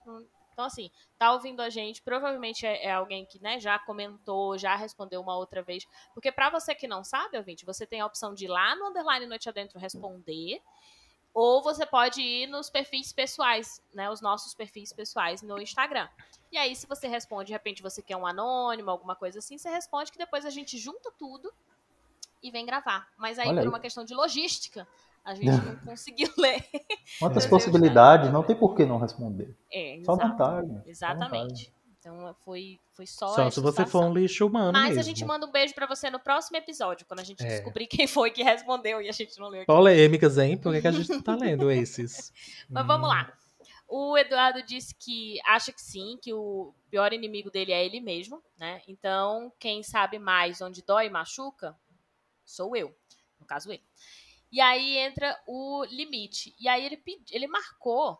Então, 0.54 0.66
assim, 0.66 0.92
tá 1.18 1.34
ouvindo 1.34 1.62
a 1.62 1.70
gente, 1.72 2.04
provavelmente 2.04 2.64
é, 2.68 2.86
é 2.86 2.92
alguém 2.92 3.26
que, 3.26 3.42
né, 3.42 3.60
já 3.60 3.80
comentou, 3.80 4.56
já 4.56 4.76
respondeu 4.76 5.20
uma 5.20 5.36
outra 5.36 5.64
vez. 5.64 5.84
Porque 6.14 6.32
pra 6.32 6.52
você 6.52 6.76
que 6.76 6.88
não 6.88 7.04
sabe, 7.04 7.38
ouvinte, 7.38 7.66
você 7.66 7.88
tem 7.88 8.02
a 8.02 8.06
opção 8.06 8.36
de 8.36 8.46
ir 8.46 8.50
lá 8.50 8.76
no 8.76 8.90
underline 8.90 9.26
noite 9.26 9.50
adentro 9.50 9.80
responder, 9.80 10.62
ou 11.34 11.64
você 11.64 11.86
pode 11.86 12.22
ir 12.22 12.48
nos 12.48 12.70
perfis 12.70 13.12
pessoais, 13.12 13.82
né, 13.94 14.10
os 14.10 14.22
nossos 14.22 14.54
perfis 14.54 14.94
pessoais 14.94 15.42
no 15.42 15.60
Instagram. 15.60 16.08
E 16.52 16.58
aí, 16.58 16.76
se 16.76 16.86
você 16.86 17.08
responde, 17.08 17.48
de 17.48 17.54
repente 17.54 17.82
você 17.82 18.02
quer 18.02 18.16
um 18.16 18.26
anônimo, 18.26 18.92
alguma 18.92 19.16
coisa 19.16 19.40
assim, 19.40 19.58
você 19.58 19.70
responde 19.70 20.12
que 20.12 20.18
depois 20.18 20.46
a 20.46 20.52
gente 20.52 20.78
junta 20.78 21.12
tudo 21.18 21.52
e 22.42 22.52
vem 22.52 22.66
gravar. 22.66 23.08
Mas 23.18 23.40
aí, 23.40 23.48
Olha 23.48 23.56
por 23.56 23.64
aí. 23.64 23.68
uma 23.68 23.80
questão 23.80 24.06
de 24.06 24.14
logística, 24.14 24.88
a 25.26 25.34
gente 25.34 25.48
não 25.66 25.76
conseguiu 25.78 26.30
ler. 26.38 26.64
Quantas 27.18 27.48
possibilidades, 27.48 28.32
não 28.32 28.44
tem 28.44 28.56
por 28.56 28.76
que 28.76 28.86
não 28.86 29.00
responder. 29.00 29.56
É, 29.72 30.00
só 30.06 30.16
vantagem. 30.16 30.82
Exatamente. 30.86 31.74
Então 32.06 32.36
foi, 32.44 32.82
foi 32.92 33.08
só. 33.08 33.30
Só 33.34 33.50
se 33.50 33.62
você 33.62 33.86
for 33.86 34.04
um 34.04 34.14
lixo 34.14 34.46
humano 34.46 34.74
Mas 34.74 34.90
mesmo. 34.90 35.00
a 35.00 35.04
gente 35.04 35.24
manda 35.24 35.46
um 35.46 35.52
beijo 35.52 35.74
pra 35.74 35.86
você 35.88 36.10
no 36.10 36.20
próximo 36.20 36.58
episódio, 36.58 37.06
quando 37.08 37.22
a 37.22 37.24
gente 37.24 37.42
É. 37.42 37.48
descobrir 37.48 37.88
quem 37.88 38.06
foi 38.08 38.30
que 38.30 38.44
respondeu 38.44 39.02
e 39.02 39.08
a 39.08 39.12
gente 39.14 39.40
não 39.40 39.48
leu 39.48 39.62
aqui. 39.62 39.68
Polêmicas, 39.68 40.38
hein? 40.38 40.58
Por 40.58 40.74
que, 40.74 40.82
que 40.82 40.88
a 40.88 40.92
gente 40.92 41.10
não 41.10 41.22
tá 41.22 41.34
lendo 41.34 41.72
esses? 41.72 42.34
Mas 42.70 42.86
vamos 42.86 43.08
lá. 43.08 43.32
O 43.88 44.18
Eduardo 44.18 44.62
disse 44.64 44.94
que 44.96 45.40
acha 45.46 45.72
que 45.72 45.82
sim, 45.82 46.18
que 46.22 46.34
o 46.34 46.74
pior 46.90 47.14
inimigo 47.14 47.50
dele 47.50 47.72
é 47.72 47.86
ele 47.86 48.02
mesmo, 48.02 48.44
né? 48.58 48.82
Então, 48.88 49.54
quem 49.58 49.82
sabe 49.82 50.20
mais 50.20 50.62
onde 50.62 50.82
dói 50.84 51.06
e 51.06 51.10
machuca, 51.10 51.74
sou 52.44 52.76
eu. 52.76 52.94
No 53.40 53.46
caso, 53.46 53.72
ele. 53.72 53.84
E 54.52 54.60
aí 54.60 54.98
entra 54.98 55.40
o 55.48 55.86
limite. 55.86 56.54
E 56.60 56.68
aí 56.68 56.86
ele, 56.86 56.98
pedi, 56.98 57.24
ele 57.34 57.48
marcou 57.48 58.20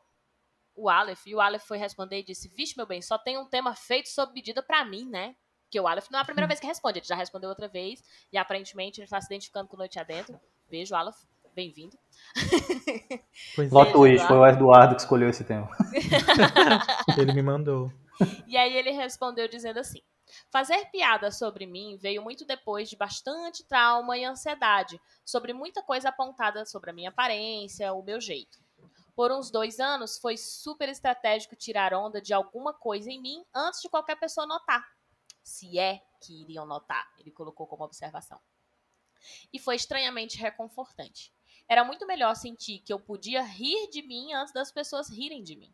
o 0.76 0.90
Aleph, 0.90 1.26
e 1.28 1.36
o 1.36 1.42
Aleph 1.42 1.64
foi 1.64 1.78
responder 1.78 2.20
e 2.20 2.24
disse: 2.24 2.48
Vixe, 2.50 2.76
meu 2.76 2.86
bem, 2.86 3.02
só 3.02 3.18
tem 3.18 3.38
um 3.38 3.46
tema 3.46 3.76
feito 3.76 4.10
sob 4.10 4.34
medida 4.34 4.62
pra 4.62 4.84
mim, 4.84 5.10
né? 5.10 5.36
Porque 5.64 5.80
o 5.80 5.88
Aleph 5.88 6.10
não 6.12 6.20
é 6.20 6.22
a 6.22 6.26
primeira 6.26 6.48
vez 6.48 6.60
que 6.60 6.68
responde, 6.68 7.00
ele 7.00 7.06
já 7.06 7.16
respondeu 7.16 7.50
outra 7.50 7.68
vez, 7.68 8.04
e 8.32 8.38
aparentemente 8.38 9.02
ele 9.02 9.08
tá 9.08 9.20
se 9.20 9.28
identificando 9.28 9.68
com 9.68 9.78
Noite 9.78 10.00
Adentro. 10.00 10.40
Beijo, 10.70 10.96
Aleph, 10.96 11.18
bem-vindo. 11.56 11.98
Plot 13.70 13.92
twist, 13.92 14.28
foi 14.28 14.38
o 14.38 14.46
Eduardo 14.46 14.96
que 14.96 15.02
escolheu 15.02 15.30
esse 15.30 15.44
tema. 15.44 15.68
ele 17.18 17.34
me 17.34 17.42
mandou. 17.42 17.92
E 18.48 18.56
aí 18.56 18.76
ele 18.76 18.92
respondeu 18.92 19.48
dizendo 19.48 19.80
assim: 19.80 20.02
Fazer 20.50 20.86
piada 20.92 21.32
sobre 21.32 21.66
mim 21.66 21.98
veio 21.98 22.22
muito 22.22 22.46
depois 22.46 22.90
de 22.90 22.96
bastante 22.96 23.64
trauma 23.66 24.18
e 24.18 24.26
ansiedade, 24.26 25.00
sobre 25.26 25.54
muita 25.54 25.82
coisa 25.82 26.10
apontada 26.10 26.66
sobre 26.66 26.92
a 26.92 26.94
minha 26.94 27.10
aparência, 27.10 27.94
o 27.94 28.04
meu 28.04 28.20
jeito. 28.22 28.63
Por 29.16 29.32
uns 29.32 29.52
dois 29.52 29.80
anos, 29.80 30.18
foi 30.18 30.38
super 30.38 30.90
estratégico 30.90 31.56
tirar 31.56 31.94
onda 31.94 32.20
de 32.22 32.34
alguma 32.34 32.74
coisa 32.74 33.12
em 33.12 33.22
mim 33.22 33.46
antes 33.54 33.82
de 33.82 33.90
qualquer 33.90 34.16
pessoa 34.16 34.48
notar. 34.48 34.84
Se 35.44 35.78
é 35.78 36.04
que 36.22 36.42
iriam 36.42 36.66
notar, 36.66 37.12
ele 37.20 37.32
colocou 37.32 37.68
como 37.68 37.84
observação. 37.84 38.40
E 39.52 39.60
foi 39.60 39.76
estranhamente 39.76 40.38
reconfortante. 40.38 41.34
Era 41.68 41.84
muito 41.84 42.08
melhor 42.08 42.36
sentir 42.36 42.80
que 42.80 42.92
eu 42.92 43.00
podia 43.00 43.42
rir 43.42 43.90
de 43.90 44.02
mim 44.02 44.34
antes 44.34 44.54
das 44.54 44.72
pessoas 44.72 45.10
rirem 45.10 45.44
de 45.44 45.56
mim. 45.56 45.74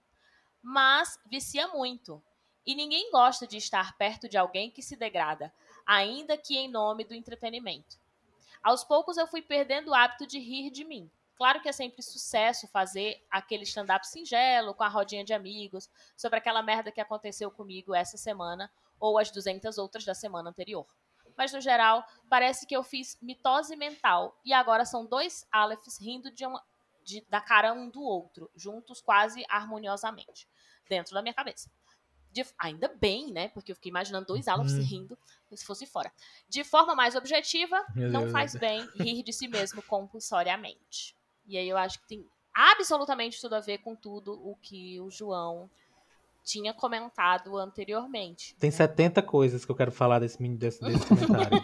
Mas 0.61 1.19
vicia 1.25 1.67
muito. 1.69 2.21
E 2.65 2.75
ninguém 2.75 3.09
gosta 3.09 3.47
de 3.47 3.57
estar 3.57 3.97
perto 3.97 4.27
de 4.27 4.37
alguém 4.37 4.69
que 4.69 4.81
se 4.81 4.95
degrada, 4.95 5.53
ainda 5.85 6.37
que 6.37 6.57
em 6.57 6.67
nome 6.67 7.03
do 7.03 7.13
entretenimento. 7.13 7.97
Aos 8.61 8.83
poucos 8.83 9.17
eu 9.17 9.25
fui 9.25 9.41
perdendo 9.41 9.89
o 9.89 9.95
hábito 9.95 10.27
de 10.27 10.37
rir 10.37 10.69
de 10.69 10.83
mim. 10.83 11.09
Claro 11.39 11.61
que 11.61 11.69
é 11.69 11.71
sempre 11.71 12.03
sucesso 12.03 12.67
fazer 12.67 13.25
aquele 13.31 13.63
stand-up 13.63 14.05
singelo 14.05 14.73
com 14.73 14.83
a 14.83 14.89
rodinha 14.89 15.23
de 15.23 15.33
amigos 15.33 15.89
sobre 16.17 16.37
aquela 16.37 16.61
merda 16.61 16.91
que 16.91 16.99
aconteceu 16.99 17.49
comigo 17.49 17.95
essa 17.95 18.17
semana 18.17 18.69
ou 18.99 19.17
as 19.17 19.31
200 19.31 19.77
outras 19.77 20.03
da 20.03 20.13
semana 20.13 20.49
anterior. 20.49 20.85
Mas 21.37 21.53
no 21.53 21.61
geral, 21.61 22.03
parece 22.29 22.67
que 22.67 22.75
eu 22.75 22.83
fiz 22.83 23.17
mitose 23.21 23.73
mental 23.77 24.37
e 24.43 24.51
agora 24.51 24.83
são 24.83 25.05
dois 25.05 25.47
Alephs 25.49 25.97
rindo 26.01 26.29
de 26.29 26.45
uma- 26.45 26.61
de- 27.05 27.25
da 27.29 27.39
cara 27.39 27.71
um 27.71 27.89
do 27.89 28.01
outro, 28.01 28.51
juntos 28.53 28.99
quase 28.99 29.45
harmoniosamente, 29.47 30.45
dentro 30.89 31.13
da 31.13 31.21
minha 31.21 31.33
cabeça. 31.33 31.71
De- 32.33 32.45
ainda 32.59 32.89
bem, 32.89 33.31
né? 33.31 33.47
Porque 33.47 33.71
eu 33.71 33.75
fiquei 33.77 33.89
imaginando 33.89 34.25
dois 34.27 34.45
Alephs 34.49 34.73
Hum. 34.73 34.83
rindo 34.83 35.17
se 35.55 35.65
fosse 35.65 35.85
fora. 35.85 36.11
De 36.49 36.65
forma 36.65 36.93
mais 36.95 37.15
objetiva, 37.15 37.81
Meu 37.95 38.11
não 38.11 38.21
Deus. 38.23 38.31
faz 38.33 38.55
bem 38.57 38.81
rir 38.95 39.23
de 39.23 39.31
si 39.31 39.47
mesmo 39.47 39.81
compulsoriamente. 39.83 41.17
E 41.49 41.57
aí 41.57 41.67
eu 41.67 41.77
acho 41.77 41.99
que 41.99 42.07
tem 42.07 42.25
absolutamente 42.53 43.41
tudo 43.41 43.55
a 43.55 43.59
ver 43.59 43.79
com 43.79 43.95
tudo 43.95 44.33
o 44.33 44.55
que 44.55 44.99
o 45.01 45.09
João 45.09 45.69
tinha 46.43 46.73
comentado 46.73 47.57
anteriormente. 47.57 48.55
Tem 48.55 48.71
70 48.71 49.21
coisas 49.21 49.65
que 49.65 49.71
eu 49.71 49.75
quero 49.75 49.91
falar 49.91 50.19
desse, 50.19 50.37
desse, 50.49 50.81
desse 50.81 51.05
comentário. 51.05 51.61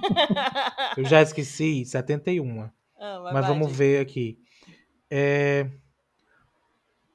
eu 0.98 1.06
já 1.06 1.22
esqueci, 1.22 1.86
71. 1.86 2.70
Ah, 2.98 3.20
Mas 3.24 3.34
vai, 3.34 3.42
vamos 3.44 3.72
ver 3.72 4.02
aqui. 4.02 4.40
É, 5.10 5.70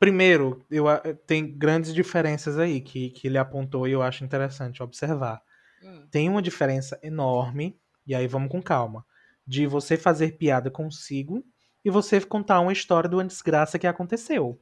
Primeiro, 0.00 0.64
eu, 0.70 0.86
tem 1.26 1.46
grandes 1.46 1.92
diferenças 1.92 2.58
aí 2.58 2.80
que, 2.80 3.10
que 3.10 3.28
ele 3.28 3.36
apontou 3.36 3.86
e 3.86 3.92
eu 3.92 4.00
acho 4.00 4.24
interessante 4.24 4.82
observar. 4.82 5.42
Hum, 5.82 6.06
Tem 6.10 6.26
uma 6.26 6.40
diferença 6.40 6.98
enorme, 7.02 7.78
e 8.06 8.14
aí 8.14 8.26
vamos 8.26 8.48
com 8.50 8.62
calma, 8.62 9.04
de 9.46 9.66
você 9.66 9.98
fazer 9.98 10.38
piada 10.38 10.70
consigo 10.70 11.44
e 11.84 11.90
você 11.90 12.20
contar 12.20 12.60
uma 12.60 12.72
história 12.72 13.08
de 13.08 13.14
uma 13.16 13.24
desgraça 13.24 13.78
que 13.78 13.86
aconteceu. 13.86 14.60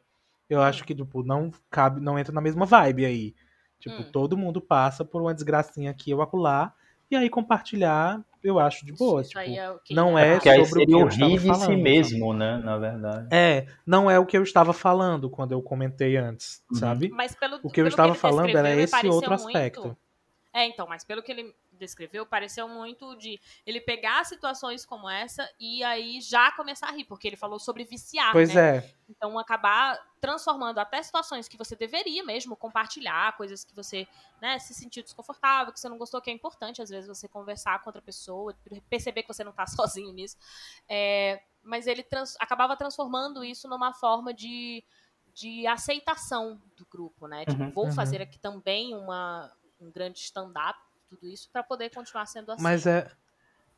Eu 0.49 0.63
acho 0.63 0.85
que, 0.85 0.95
tipo, 0.95 1.23
não 1.23 1.51
cabe, 1.71 2.01
não 2.01 2.19
entra 2.19 2.33
na 2.33 2.41
mesma 2.41 2.65
vibe 2.65 3.05
aí. 3.05 3.35
Tipo, 3.79 4.03
Hum. 4.03 4.11
todo 4.13 4.37
mundo 4.37 4.61
passa 4.61 5.05
por 5.05 5.21
uma 5.21 5.35
desgracinha 5.35 5.91
aqui 5.91 6.13
ou 6.15 6.23
acolá, 6.23 6.73
e 7.11 7.17
aí 7.17 7.29
compartilhar, 7.31 8.21
eu 8.43 8.59
acho 8.59 8.85
de 8.85 8.93
boa. 8.93 9.21
isso 9.23 9.31
Tipo, 9.31 9.41
aí 9.41 9.59
é 9.59 9.75
que 9.85 9.95
não 9.95 10.19
é 10.19 10.35
Porque 10.35 10.49
aí 10.49 10.65
sobre 10.67 10.83
o 10.83 10.87
que 10.87 10.93
seria 10.93 11.03
eu 11.03 11.09
estava 11.09 11.31
de 11.33 11.39
si 11.41 11.47
falando, 11.47 11.83
mesmo, 11.83 12.35
né? 12.35 12.57
Na 12.65 12.77
verdade. 12.77 13.29
é, 13.33 13.67
não 13.87 14.11
é 14.11 14.19
o 14.19 14.27
que 14.27 14.37
eu 14.37 14.43
estava 14.43 14.73
falando 14.73 15.31
quando 15.31 15.53
eu 15.53 15.63
comentei 15.63 16.17
antes, 16.17 16.63
Uhum. 16.71 16.79
sabe? 16.79 17.09
Mas 17.11 17.35
pelo, 17.35 17.61
O 17.63 17.71
que 17.71 17.81
eu 17.81 17.87
estava 17.87 18.11
ele 18.13 18.19
falando 18.19 18.57
era 18.57 18.75
esse 18.75 19.07
outro 19.07 19.31
muito- 19.31 19.47
aspecto. 19.47 19.97
É, 20.53 20.67
então, 20.67 20.87
mas 20.89 21.05
pelo 21.05 21.23
que 21.23 21.31
ele 21.31 21.55
descreveu, 21.79 22.27
pareceu 22.27 22.69
muito 22.69 23.17
de 23.17 23.41
ele 23.65 23.81
pegar 23.81 24.25
situações 24.25 24.85
como 24.85 25.09
essa 25.09 25.49
e 25.59 25.83
aí 25.85 26.21
já 26.21 26.53
começar 26.53 26.89
a 26.89 26.93
rir, 26.93 27.05
porque 27.05 27.27
ele 27.29 27.37
falou 27.37 27.59
sobre 27.59 27.85
viciar, 27.85 28.33
Pois 28.33 28.49
né? 28.49 28.57
é, 28.57 28.95
Então, 29.09 29.39
acabar 29.39 29.99
transformando 30.21 30.79
até 30.79 31.03
situações 31.03 31.49
que 31.49 31.57
você 31.57 31.75
deveria 31.75 32.23
mesmo 32.23 32.55
compartilhar, 32.57 33.35
coisas 33.37 33.65
que 33.65 33.75
você 33.75 34.07
né, 34.43 34.59
se 34.59 34.75
sentiu 34.75 35.03
desconfortável, 35.03 35.73
que 35.73 35.81
você 35.81 35.89
não 35.89 35.97
gostou, 35.97 36.21
que 36.21 36.29
é 36.29 36.33
importante, 36.33 36.83
às 36.83 36.91
vezes, 36.91 37.09
você 37.09 37.27
conversar 37.27 37.81
com 37.83 37.89
outra 37.89 38.03
pessoa, 38.03 38.55
perceber 38.91 39.23
que 39.23 39.33
você 39.33 39.43
não 39.43 39.53
tá 39.53 39.65
sozinho 39.67 40.13
nisso. 40.13 40.37
É, 40.89 41.43
mas 41.63 41.87
ele 41.87 42.03
trans- 42.03 42.37
acabava 42.41 42.77
transformando 42.77 43.45
isso 43.45 43.69
numa 43.69 43.93
forma 43.93 44.33
de, 44.33 44.85
de 45.35 45.67
aceitação 45.67 46.61
do 46.77 46.87
grupo, 46.87 47.27
né? 47.27 47.45
Tipo, 47.47 47.63
Uhum, 47.63 47.73
vou 47.73 47.85
uhum. 47.85 47.93
fazer 47.93 48.21
aqui 48.23 48.39
também 48.39 48.95
uma, 48.95 49.53
um 49.81 49.91
grande 49.91 50.19
stand-up, 50.19 50.79
tudo 51.09 51.27
isso, 51.27 51.49
para 51.53 51.63
poder 51.63 51.91
continuar 51.91 52.27
sendo 52.27 52.53
assim. 52.53 52.63
mas 52.63 52.87
é. 52.87 53.11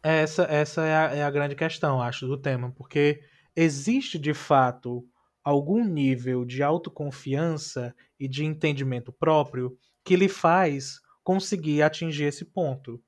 Essa, 0.03 0.45
essa 0.45 0.83
é, 0.87 0.97
a, 0.97 1.15
é 1.17 1.23
a 1.23 1.31
grande 1.31 1.55
questão, 1.55 2.01
acho, 2.01 2.27
do 2.27 2.39
tema, 2.39 2.73
porque 2.73 3.23
existe 3.55 4.19
de 4.19 4.33
fato 4.33 5.07
algum 5.45 5.85
nível 5.85 6.43
de 6.43 6.63
autoconfiança 6.63 7.95
e 8.19 8.27
de 8.27 8.45
entendimento 8.45 9.13
próprio 9.13 9.77
que 10.03 10.17
lhe 10.17 10.29
faz 10.29 11.01
conseguir 11.23 11.83
atingir 11.83 12.25
esse 12.25 12.47
ponto. 12.47 13.03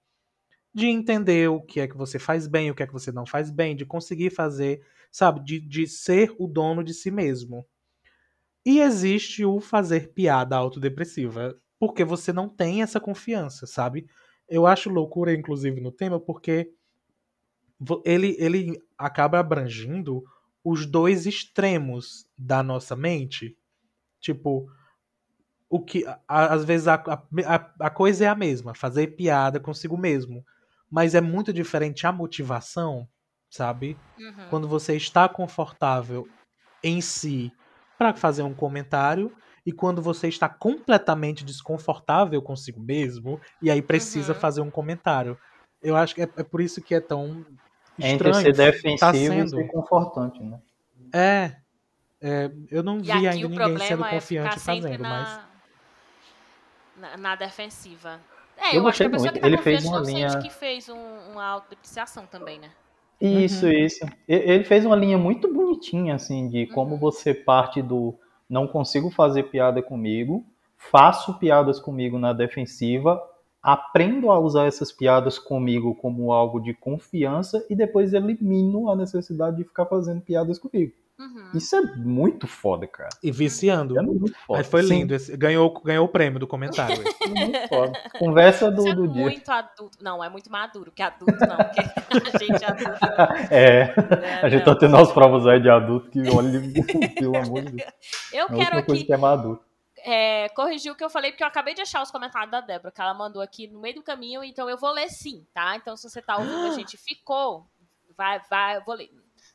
De 0.75 0.87
entender 0.87 1.49
o 1.49 1.63
que 1.63 1.81
é 1.81 1.89
que 1.89 1.97
você 1.97 2.19
faz 2.19 2.47
bem, 2.47 2.71
o 2.71 2.75
que 2.75 2.83
é 2.83 2.87
que 2.87 2.93
você 2.93 3.11
não 3.11 3.25
faz 3.27 3.51
bem, 3.51 3.75
de 3.75 3.87
conseguir 3.87 4.31
fazer, 4.31 4.85
sabe, 5.11 5.43
de, 5.43 5.61
de 5.61 5.87
ser 5.87 6.35
o 6.39 6.47
dono 6.47 6.85
de 6.85 6.93
si 6.93 7.11
mesmo. 7.11 7.67
E 8.65 8.81
existe 8.81 9.45
o 9.45 9.61
fazer 9.61 10.13
piada 10.13 10.57
autodepressiva, 10.57 11.59
porque 11.83 12.05
você 12.05 12.33
não 12.33 12.49
tem 12.49 12.81
essa 12.81 13.01
confiança, 13.01 13.67
sabe? 13.67 14.07
Eu 14.49 14.69
acho 14.69 14.89
loucura, 14.89 15.35
inclusive, 15.35 15.81
no 15.81 15.91
tema, 15.91 16.21
porque 16.21 16.73
ele, 18.05 18.37
ele 18.39 18.81
acaba 18.97 19.41
abrangindo 19.41 20.23
os 20.63 20.87
dois 20.87 21.27
extremos 21.27 22.25
da 22.39 22.63
nossa 22.63 22.95
mente. 22.95 23.59
Tipo, 24.21 24.71
o 25.69 25.85
que 25.85 26.05
às 26.29 26.65
vezes 26.65 26.87
a, 26.87 26.95
a, 26.95 27.75
a 27.81 27.91
coisa 27.91 28.27
é 28.27 28.29
a 28.29 28.37
mesma, 28.37 28.77
fazer 28.77 29.17
piada 29.17 29.59
consigo 29.59 29.99
mesmo. 29.99 30.47
Mas 30.89 31.17
é 31.17 31.21
muito 31.21 31.53
diferente 31.53 32.07
a 32.07 32.13
motivação, 32.13 33.09
sabe? 33.51 33.99
Uhum. 34.21 34.49
Quando 34.51 34.69
você 34.69 34.95
está 34.95 35.29
confortável 35.29 36.29
em 36.81 37.01
si 37.01 37.53
para 37.99 38.15
fazer 38.15 38.45
um 38.45 38.55
comentário 38.55 39.37
e 39.65 39.73
quando 39.73 40.03
você 40.03 40.29
está 40.29 40.49
completamente 40.49 41.45
desconfortável 41.45 42.43
consigo 42.43 42.81
mesmo 42.81 43.41
e 43.61 43.71
aí 43.71 43.81
precisa 43.81 44.35
Uhum. 44.35 44.41
fazer 44.41 44.61
um 44.61 44.71
comentário. 44.71 45.39
Eu 45.81 45.97
acho 45.97 46.15
que 46.15 46.23
é, 46.23 46.29
é 46.37 46.43
por 46.43 46.61
isso 46.61 46.83
que 46.83 46.95
é 46.95 47.01
tão 47.01 47.45
Entre 47.99 48.31
estranho. 48.31 48.35
ser 48.35 48.53
defensivo 48.53 48.99
tá 48.99 49.11
e 49.15 49.27
sendo. 49.27 49.49
ser 49.51 49.67
confortante, 49.69 50.43
né? 50.43 50.59
É, 51.13 51.57
é, 52.21 52.51
eu 52.71 52.83
não 52.83 52.99
E 52.99 53.03
vi 53.03 53.29
ainda 53.29 53.49
ninguém 53.49 53.79
sendo 53.79 54.05
é 54.05 54.11
confiante 54.11 54.61
fazendo, 54.61 55.03
mas 55.05 55.41
na, 56.97 57.11
na, 57.11 57.17
na 57.17 57.35
defensiva. 57.37 58.21
É, 58.57 58.77
Eu 58.77 58.81
eu, 58.81 58.89
acho 58.89 58.99
que 58.99 59.07
a 59.07 59.09
gostei 59.09 59.09
pessoa 59.09 59.33
muito. 59.33 59.35
que 59.35 59.41
tá 59.41 59.47
Ele 59.47 59.57
confiante 59.57 59.83
fez 59.83 59.91
uma 59.91 60.01
não 60.01 60.07
linha- 60.07 60.29
sente 60.31 60.43
que 60.43 60.51
fez 60.51 60.89
um, 60.89 61.33
uma 61.33 61.45
autodepreciação 61.45 62.27
também, 62.27 62.59
né? 62.59 62.71
Isso, 63.21 63.67
Uhum. 63.67 63.73
isso. 63.73 64.05
E- 64.29 64.35
Ele 64.35 64.65
fez 64.65 64.85
uma 64.85 64.97
linha 64.97 65.17
muito 65.17 65.53
bonitinha, 65.53 66.15
assim, 66.17 66.49
de 66.49 66.67
como 66.67 66.95
Uhum. 66.95 67.01
você 67.01 67.33
parte 67.35 67.81
do 67.81 68.19
não 68.53 68.69
consigo 68.69 69.11
fazer 69.11 69.45
piada 69.45 69.81
comigo, 69.81 70.45
faço 70.77 71.39
piadas 71.39 71.81
comigo 71.81 72.19
na 72.19 72.35
defensiva, 72.35 73.19
aprendo 73.63 74.31
a 74.31 74.39
usar 74.39 74.67
essas 74.67 74.93
piadas 74.93 75.39
comigo 75.39 75.95
como 75.95 76.35
algo 76.35 76.61
de 76.61 76.75
confiança 76.75 77.65
e 77.71 77.75
depois 77.75 78.13
elimino 78.13 78.91
a 78.91 78.95
necessidade 78.95 79.57
de 79.57 79.65
ficar 79.65 79.87
fazendo 79.87 80.21
piadas 80.21 80.59
comigo. 80.59 80.93
Uhum. 81.43 81.59
Isso 81.59 81.77
é 81.77 81.81
muito 81.97 82.47
foda, 82.47 82.87
cara. 82.87 83.09
e 83.23 83.31
viciando. 83.31 83.99
É 83.99 84.03
muito 84.03 84.33
foda. 84.47 84.59
Mas 84.59 84.67
foi 84.69 84.83
lindo, 84.83 85.15
esse- 85.15 85.37
ganhou, 85.37 85.73
ganhou 85.83 86.07
o 86.07 86.09
prêmio 86.09 86.39
do 86.39 86.47
comentário. 86.47 86.97
é 87.23 87.27
muito 87.29 87.69
foda. 87.69 87.93
Conversa 88.19 88.71
do, 88.71 88.87
é 88.89 88.95
do 88.95 89.09
dia. 89.09 89.23
muito 89.23 89.51
adulto. 89.51 89.99
Não, 90.01 90.23
é 90.23 90.29
muito 90.29 90.51
maduro, 90.51 90.91
que 90.93 91.03
adulto 91.03 91.35
não, 91.47 91.57
a 91.59 92.39
gente 92.39 92.65
é 92.65 92.67
adulto. 92.67 93.01
É, 93.51 93.87
né, 94.21 94.41
a 94.43 94.49
gente 94.49 94.65
não. 94.65 94.75
tá 94.75 94.81
tendo 94.81 94.97
as 94.97 95.13
provas 95.13 95.47
aí 95.47 95.61
de 95.61 95.69
adulto 95.69 96.09
que, 96.11 96.21
olha, 96.31 96.61
pelo 97.19 97.37
amor 97.37 97.63
de 97.65 97.73
Deus. 97.73 97.93
Eu 98.33 98.47
É 98.47 98.55
quero 98.55 98.79
aqui 98.79 99.05
que 99.05 99.13
é 99.13 99.17
maduro. 99.17 99.61
é, 100.05 100.49
corrigir 100.51 100.91
o 100.91 100.95
que 100.97 101.05
eu 101.05 101.11
falei, 101.11 101.31
porque 101.33 101.43
eu 101.45 101.49
acabei 101.49 101.75
de 101.75 101.83
achar 101.83 102.03
os 102.03 102.11
comentários 102.11 102.51
da 102.51 102.61
Débora, 102.61 102.91
que 102.91 103.01
ela 103.01 103.15
mandou 103.15 103.41
aqui 103.43 103.67
no 103.69 103.81
meio 103.81 103.95
do 103.97 104.03
caminho, 104.03 104.43
então 104.43 104.69
eu 104.71 104.77
vou 104.79 104.91
ler 104.93 105.09
sim, 105.11 105.45
tá? 105.55 105.77
Então 105.77 105.97
se 105.97 106.09
você 106.09 106.21
tá 106.23 106.37
ouvindo 106.39 106.67
a 106.67 106.71
gente 106.75 106.97
ficou, 106.97 107.67
vai, 108.17 108.41
vai, 108.51 108.77
eu 108.79 108.83
vou 108.85 108.95
ler. 108.95 109.11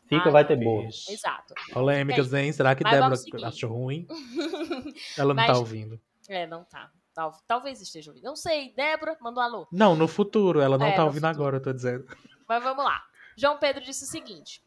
Fica, 0.07 0.29
Ah, 0.29 0.31
vai 0.31 0.45
ter. 0.47 0.57
Isso. 0.87 1.11
Exato. 1.11 1.53
Polêmicas, 1.73 2.33
hein? 2.33 2.51
Será 2.53 2.73
que 2.75 2.83
Mas 2.83 2.93
Débora 2.93 3.47
achou 3.47 3.71
ruim? 3.71 4.07
Ela 5.17 5.33
não 5.33 5.35
Mas- 5.35 5.47
tá 5.47 5.57
ouvindo. 5.57 5.99
É, 6.29 6.45
não 6.47 6.63
tá. 6.63 6.89
Tal- 7.13 7.33
talvez 7.47 7.81
esteja 7.81 8.11
ouvindo. 8.11 8.23
Não 8.23 8.35
sei, 8.35 8.73
Débora, 8.75 9.17
mandou 9.19 9.41
um 9.41 9.45
alô. 9.45 9.67
Não, 9.71 9.95
no 9.95 10.07
futuro. 10.07 10.59
Ela 10.61 10.77
não 10.77 10.85
É, 10.85 10.91
tá 10.95 11.03
ouvindo 11.03 11.25
futuro. 11.27 11.41
agora, 11.41 11.57
eu 11.57 11.61
tô 11.61 11.73
dizendo. 11.73 12.05
Mas 12.47 12.63
vamos 12.63 12.83
lá. 12.85 13.01
João 13.35 13.57
Pedro 13.57 13.83
disse 13.83 14.03
o 14.03 14.07
seguinte: 14.07 14.61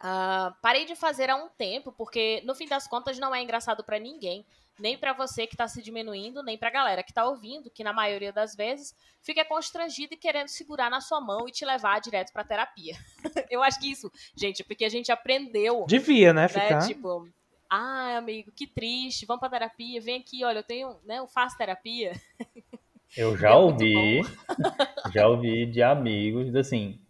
"Ah, 0.00 0.54
parei 0.62 0.84
de 0.84 0.94
fazer 0.94 1.30
há 1.30 1.36
um 1.36 1.48
tempo 1.48 1.92
porque 1.92 2.42
no 2.44 2.54
fim 2.54 2.66
das 2.68 2.86
contas 2.86 3.18
não 3.18 3.34
é 3.34 3.42
engraçado 3.42 3.82
pra 3.82 3.98
ninguém, 3.98 4.44
nem 4.78 4.96
pra 4.96 5.12
você 5.12 5.46
que 5.46 5.56
tá 5.56 5.66
se 5.66 5.82
diminuindo, 5.82 6.42
nem 6.42 6.56
pra 6.56 6.70
galera 6.70 7.02
que 7.02 7.12
tá 7.12 7.24
ouvindo, 7.26 7.70
que 7.70 7.82
na 7.82 7.92
maioria 7.92 8.32
das 8.32 8.54
vezes 8.54 8.94
fica 9.20 9.44
constrangido 9.44 10.14
e 10.14 10.16
querendo 10.16 10.48
segurar 10.48 10.88
na 10.88 11.00
sua 11.00 11.20
mão 11.20 11.48
e 11.48 11.52
te 11.52 11.64
levar 11.64 12.00
direto 12.00 12.32
pra 12.32 12.44
terapia. 12.44 12.94
Eu 13.50 13.62
acho 13.62 13.80
que 13.80 13.90
isso, 13.90 14.10
gente, 14.36 14.62
é 14.62 14.64
porque 14.64 14.84
a 14.84 14.88
gente 14.88 15.10
aprendeu, 15.10 15.84
Devia, 15.86 16.32
né? 16.32 16.42
né? 16.42 16.48
Ficar. 16.48 16.86
Tipo, 16.86 17.28
ah, 17.68 18.18
amigo, 18.18 18.52
que 18.52 18.66
triste, 18.66 19.26
vamos 19.26 19.40
pra 19.40 19.50
terapia, 19.50 20.00
vem 20.00 20.20
aqui, 20.20 20.44
olha, 20.44 20.58
eu 20.60 20.64
tenho, 20.64 20.96
né, 21.04 21.18
eu 21.18 21.26
faço 21.26 21.56
terapia. 21.56 22.12
Eu 23.16 23.34
É 23.34 23.38
já 23.38 23.58
muito 23.58 23.82
ouvi, 23.82 24.20
já 25.14 25.26
ouvi 25.26 25.64
de 25.64 25.82
amigos, 25.82 26.54
assim, 26.54 27.00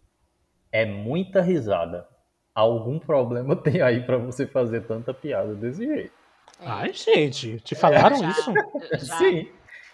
é 0.71 0.85
muita 0.85 1.41
risada. 1.41 2.07
Algum 2.59 2.99
problema 2.99 3.55
tem 3.57 3.81
aí 3.81 4.01
pra 4.05 4.17
você 4.17 4.45
fazer 4.45 4.81
tanta 4.85 5.13
piada 5.13 5.55
desse 5.55 5.85
jeito? 5.85 6.13
É, 6.61 6.67
Ai, 6.67 6.93
gente, 6.93 7.59
te 7.61 7.73
falaram 7.75 8.17
já- 8.17 8.29
isso? 8.29 8.53
já- 9.05 9.17
Sim, 9.17 9.47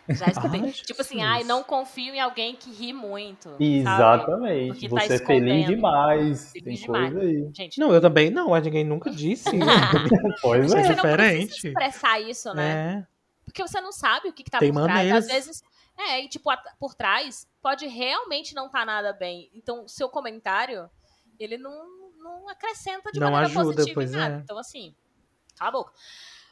Já 0.09 0.27
escutei. 0.27 0.61
Ai, 0.61 0.71
tipo 0.71 1.01
assim, 1.01 1.21
ai, 1.23 1.43
não 1.43 1.63
confio 1.63 2.13
em 2.13 2.19
alguém 2.19 2.55
que 2.55 2.71
ri 2.71 2.93
muito. 2.93 3.49
Sabe? 3.49 3.65
exatamente. 3.65 4.89
Tá 4.89 4.95
Você 4.99 5.13
é 5.15 5.17
feliz 5.19 5.65
demais. 5.67 6.51
Feliz 6.51 6.63
Tem 6.63 6.85
demais. 6.87 7.13
coisa 7.13 7.27
aí. 7.27 7.49
Gente, 7.55 7.79
Não, 7.79 7.91
eu 7.93 7.99
também 8.01 8.29
não, 8.29 8.49
mas 8.49 8.63
ninguém 8.63 8.83
nunca 8.83 9.09
disse. 9.09 9.49
Pois 10.41 10.67
você 10.71 10.77
é. 10.77 10.83
não 10.89 10.95
diferente. 10.95 11.67
expressar 11.67 12.19
isso, 12.21 12.53
né? 12.53 13.03
é. 13.11 13.15
Porque 13.45 13.61
você 13.61 13.79
não 13.81 13.91
sabe 13.91 14.27
o 14.29 14.33
que, 14.33 14.43
que 14.43 14.49
tá 14.51 14.59
Tem 14.59 14.71
por 14.73 14.83
trás. 14.83 15.11
Às 15.11 15.27
vezes, 15.27 15.63
é, 15.97 16.21
e 16.23 16.27
tipo, 16.27 16.49
por 16.79 16.93
trás 16.95 17.47
pode 17.61 17.85
realmente 17.87 18.53
não 18.55 18.69
tá 18.69 18.83
nada 18.85 19.13
bem. 19.13 19.49
Então, 19.53 19.87
seu 19.87 20.09
comentário, 20.09 20.89
ele 21.39 21.57
não, 21.57 22.04
não 22.25 22.49
acrescenta 22.49 23.11
de 23.11 23.19
Não 23.19 23.31
maneira 23.31 23.59
ajuda, 23.59 23.75
positiva 23.75 23.93
pois 23.95 24.13
em 24.13 24.17
nada. 24.17 24.35
é. 24.35 24.39
Então, 24.39 24.57
assim, 24.57 24.93
cala 25.57 25.69
a 25.69 25.71
boca. 25.71 25.93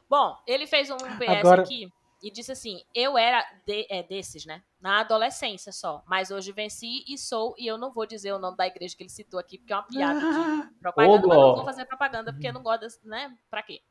Bom, 0.10 0.38
ele 0.48 0.68
fez 0.68 0.90
um 0.90 0.98
PS 0.98 1.40
Agora- 1.40 1.62
aqui 1.64 1.92
e 2.22 2.32
disse 2.32 2.52
assim: 2.52 2.82
eu 2.94 3.18
era 3.18 3.44
de- 3.66 3.88
é, 3.90 4.04
desses, 4.04 4.46
né? 4.46 4.62
Na 4.80 5.00
adolescência 5.02 5.72
só. 5.72 6.04
Mas 6.08 6.30
hoje 6.32 6.52
venci 6.52 7.04
e 7.08 7.18
sou, 7.18 7.54
e 7.58 7.66
eu 7.68 7.78
não 7.78 7.92
vou 7.92 8.06
dizer 8.06 8.32
o 8.34 8.40
nome 8.40 8.56
da 8.58 8.68
igreja 8.68 8.96
que 8.96 9.04
ele 9.04 9.10
citou 9.10 9.40
aqui, 9.40 9.58
porque 9.58 9.74
é 9.74 9.76
uma 9.76 9.84
piada 9.88 10.20
de 10.20 10.26
propaganda, 10.80 11.28
mas 11.28 11.38
não 11.38 11.56
vou 11.56 11.66
fazer 11.66 11.86
propaganda 11.86 12.32
porque 12.32 12.48
eu 12.48 12.54
não 12.54 12.62
gosto, 12.64 13.00
né? 13.04 13.36
Pra 13.50 13.64
quê? 13.64 13.82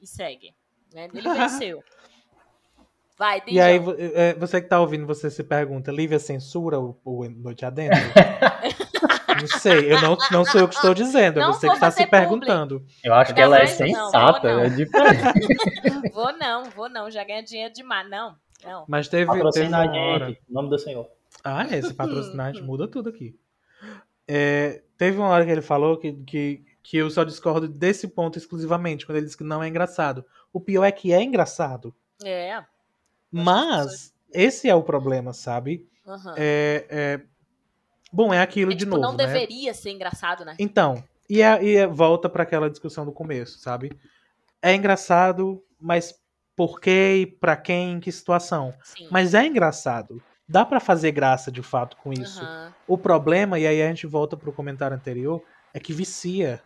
E 0.00 0.06
segue. 0.06 0.54
Né? 0.94 1.08
Ele 1.12 1.22
venceu. 1.32 1.82
Vai, 3.18 3.42
E 3.46 3.60
aí, 3.60 3.76
é, 4.14 4.34
você 4.34 4.60
que 4.60 4.68
tá 4.68 4.80
ouvindo, 4.80 5.06
você 5.06 5.30
se 5.30 5.44
pergunta, 5.44 5.92
Lívia 5.92 6.18
censura 6.18 6.80
o, 6.80 6.98
o 7.04 7.28
Noite 7.28 7.64
Adentro? 7.64 7.98
não 9.42 9.58
sei, 9.60 9.92
eu 9.92 10.00
não, 10.00 10.16
não 10.30 10.44
sou 10.44 10.60
eu 10.60 10.68
que 10.68 10.74
estou 10.74 10.94
dizendo, 10.94 11.40
é 11.40 11.46
você 11.46 11.68
que 11.68 11.74
está 11.74 11.90
se 11.90 12.06
perguntando. 12.06 12.84
Eu 13.02 13.14
acho 13.14 13.34
que 13.34 13.40
Não, 13.40 13.46
ela 13.46 13.58
é 13.58 13.62
mas 13.62 13.78
não, 13.78 13.86
sensata, 13.86 14.48
vou 14.48 14.56
não. 14.58 14.64
é 14.64 14.68
diferente. 14.68 15.22
Vou 16.12 16.32
não, 16.36 16.64
vou 16.70 16.88
não, 16.88 17.10
já 17.10 17.24
ganha 17.24 17.42
dinheiro 17.42 17.72
demais. 17.72 18.08
Não, 18.08 18.36
não. 18.64 18.84
Mas 18.86 19.08
teve, 19.08 19.30
teve 19.50 19.68
uma 19.68 19.78
hora... 19.78 20.30
em 20.30 20.38
nome 20.48 20.68
do 20.68 20.78
Senhor. 20.78 21.08
Ah, 21.42 21.66
é, 21.70 21.78
esse 21.78 21.94
patrocinante 21.94 22.60
muda 22.62 22.86
tudo 22.86 23.08
aqui. 23.08 23.34
É, 24.28 24.82
teve 24.96 25.18
uma 25.18 25.28
hora 25.28 25.44
que 25.44 25.50
ele 25.50 25.62
falou 25.62 25.96
que, 25.96 26.12
que, 26.12 26.64
que 26.82 26.96
eu 26.96 27.10
só 27.10 27.24
discordo 27.24 27.66
desse 27.66 28.06
ponto 28.08 28.38
exclusivamente, 28.38 29.06
quando 29.06 29.16
ele 29.16 29.26
disse 29.26 29.38
que 29.38 29.44
não 29.44 29.62
é 29.62 29.68
engraçado. 29.68 30.24
O 30.52 30.60
pior 30.60 30.84
é 30.84 30.92
que 30.92 31.12
é 31.12 31.22
engraçado. 31.22 31.94
É. 32.22 32.62
Mas 33.30 34.14
esse 34.32 34.68
é 34.68 34.74
o 34.74 34.82
problema, 34.82 35.32
sabe? 35.32 35.88
aham. 36.06 36.34
É, 36.36 36.86
é- 36.88 37.20
Bom, 38.12 38.32
é 38.32 38.40
aquilo 38.40 38.72
É, 38.72 38.74
de 38.74 38.84
tipo, 38.84 38.96
novo, 38.96 39.02
não 39.02 39.16
né? 39.16 39.26
deveria 39.26 39.72
ser 39.72 39.90
engraçado, 39.90 40.44
né? 40.44 40.54
Então, 40.58 41.02
e, 41.28 41.40
é- 41.40 41.64
e 41.64 41.76
é- 41.76 41.86
volta 41.86 42.28
para 42.28 42.42
aquela 42.42 42.68
discussão 42.68 43.04
do 43.06 43.12
começo, 43.12 43.58
sabe? 43.58 43.90
É 44.60 44.74
engraçado, 44.74 45.62
mas 45.80 46.14
por 46.54 46.80
quê 46.80 47.22
e 47.22 47.26
pra 47.26 47.56
quem, 47.56 47.92
em 47.94 48.00
que 48.00 48.12
situação? 48.12 48.74
Sim. 48.82 49.08
Mas 49.10 49.34
é 49.34 49.46
engraçado. 49.46 50.22
Dá 50.48 50.64
pra 50.66 50.78
fazer 50.80 51.12
graça 51.12 51.50
de 51.50 51.62
fato 51.62 51.96
com 51.96 52.12
isso. 52.12 52.42
Aham. 52.42 52.74
O 52.86 52.98
problema, 52.98 53.58
e 53.58 53.66
aí 53.66 53.80
a 53.82 53.88
gente 53.88 54.06
volta 54.06 54.36
pro 54.36 54.52
comentário 54.52 54.96
anterior, 54.96 55.42
é 55.72 55.80
que 55.80 55.92
vicia. 55.94 56.60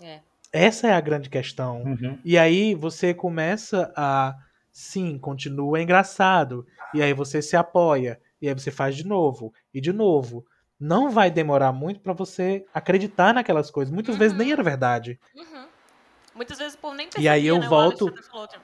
É. 0.00 0.20
Essa 0.50 0.88
é 0.88 0.92
a 0.94 1.00
grande 1.00 1.28
questão. 1.28 1.82
Uhum. 1.82 2.18
E 2.24 2.38
aí 2.38 2.74
você 2.74 3.12
começa 3.12 3.92
a. 3.94 4.34
Sim, 4.72 5.18
continua 5.18 5.82
engraçado. 5.82 6.66
E 6.94 7.02
aí 7.02 7.12
você 7.12 7.42
se 7.42 7.56
apoia. 7.56 8.18
E 8.40 8.48
aí 8.48 8.54
você 8.54 8.70
faz 8.70 8.96
de 8.96 9.04
novo. 9.06 9.52
E 9.74 9.80
de 9.80 9.92
novo. 9.92 10.46
Não 10.80 11.10
vai 11.10 11.30
demorar 11.30 11.72
muito 11.72 12.00
pra 12.00 12.12
você 12.12 12.64
acreditar 12.72 13.34
naquelas 13.34 13.70
coisas. 13.70 13.92
Muitas 13.92 14.16
vezes 14.16 14.36
nem 14.36 14.52
era 14.52 14.62
verdade. 14.62 15.18
Uhum. 15.34 15.66
Muitas 16.34 16.58
vezes 16.58 16.74
o 16.74 16.78
povo 16.78 16.94
nem 16.94 17.06
E 17.18 17.28
aí 17.28 17.42
percebia, 17.42 17.50
eu 17.50 17.58
né? 17.58 17.66
Volto- 17.68 18.14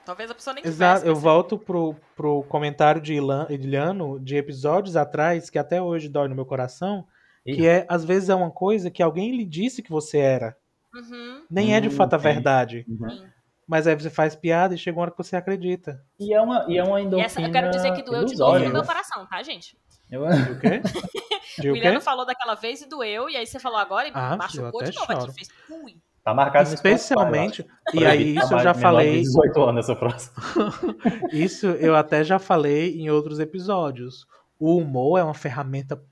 Talvez 0.05 0.31
a 0.31 0.35
pessoa 0.35 0.55
nem 0.55 0.65
Exato. 0.65 1.01
tivesse 1.01 1.07
Eu 1.09 1.17
volto 1.17 1.59
pro, 1.59 1.97
pro 2.15 2.45
comentário 2.45 3.01
de 3.01 3.15
Ilan- 3.15 3.47
Iliano 3.51 4.21
de 4.21 4.37
episódios 4.37 4.97
atrás, 4.97 5.51
que 5.51 5.59
até 5.59 5.83
hoje 5.83 6.09
dói 6.09 6.29
no 6.29 6.35
meu 6.37 6.47
coração, 6.47 7.05
Que 7.45 7.67
é, 7.69 7.85
às 7.91 8.05
vezes, 8.05 8.29
é 8.31 8.35
uma 8.35 8.51
coisa 8.51 8.91
que 8.91 9.03
alguém 9.03 9.37
lhe 9.37 9.45
disse 9.45 9.83
que 9.83 9.91
você 9.91 10.17
era. 10.19 10.57
Uhum. 10.95 11.43
Nem 11.51 11.75
é 11.75 11.81
de 11.81 11.89
Hum, 11.89 11.91
fato 11.91 12.15
a 12.15 12.17
verdade. 12.17 12.87
Uhum. 12.89 13.29
Mas 13.67 13.87
aí 13.87 13.95
você 13.95 14.09
faz 14.09 14.35
piada 14.37 14.75
e 14.75 14.79
chega 14.79 14.97
uma 14.97 15.03
hora 15.03 15.11
que 15.11 15.19
você 15.19 15.35
acredita. 15.37 16.03
E 16.21 16.33
é 16.33 16.41
uma, 16.41 16.65
e 16.69 16.79
é 16.79 16.83
uma 16.85 17.01
E 17.01 17.05
endorfina 17.05 17.27
essa, 17.27 17.41
eu 17.43 17.51
quero 17.51 17.71
dizer 17.71 17.93
que 17.93 18.03
doeu 18.03 18.25
de 18.25 18.37
novo 18.37 18.59
no 18.61 18.71
meu 18.73 18.85
coração, 18.85 19.27
tá, 19.27 19.43
gente? 19.43 19.77
Eu- 20.11 20.23
o 20.25 20.59
quê? 20.61 20.81
De 21.59 21.71
O? 21.71 21.73
Williano 21.75 22.01
falou 22.01 22.25
daquela 22.27 22.55
vez 22.55 22.81
e 22.83 22.89
doeu, 22.89 23.29
e 23.31 23.37
aí 23.37 23.47
você 23.47 23.59
falou 23.59 23.79
agora 23.79 24.09
e 24.09 24.13
Ah, 24.15 24.33
eu 24.33 24.39
machucou 24.39 24.83
de 24.83 24.95
novo 24.95 25.07
choro. 25.07 25.23
aqui. 25.25 25.35
Fez 25.35 25.49
ui. 25.71 25.97
Tá 26.25 26.33
marcado 26.33 26.69
Spotify, 26.71 26.95
Especialmente. 26.95 27.67
eu 27.93 28.01
E 28.01 28.07
aí, 28.07 28.37
isso 28.39 28.55
eu 28.55 28.59
já 28.61 28.73
falei. 28.73 29.21
18 29.21 29.63
anos 29.63 29.85
essa 29.89 29.95
frase. 29.99 30.31
Isso 31.33 31.67
eu 31.67 31.95
até 31.95 32.25
já 32.25 32.39
falei 32.39 32.99
em 32.99 33.11
outros 33.11 33.39
episódios. 33.39 34.27
O 34.59 34.79
humor 34.79 35.19
é 35.19 35.23
uma 35.25 35.35
ferramenta 35.35 36.03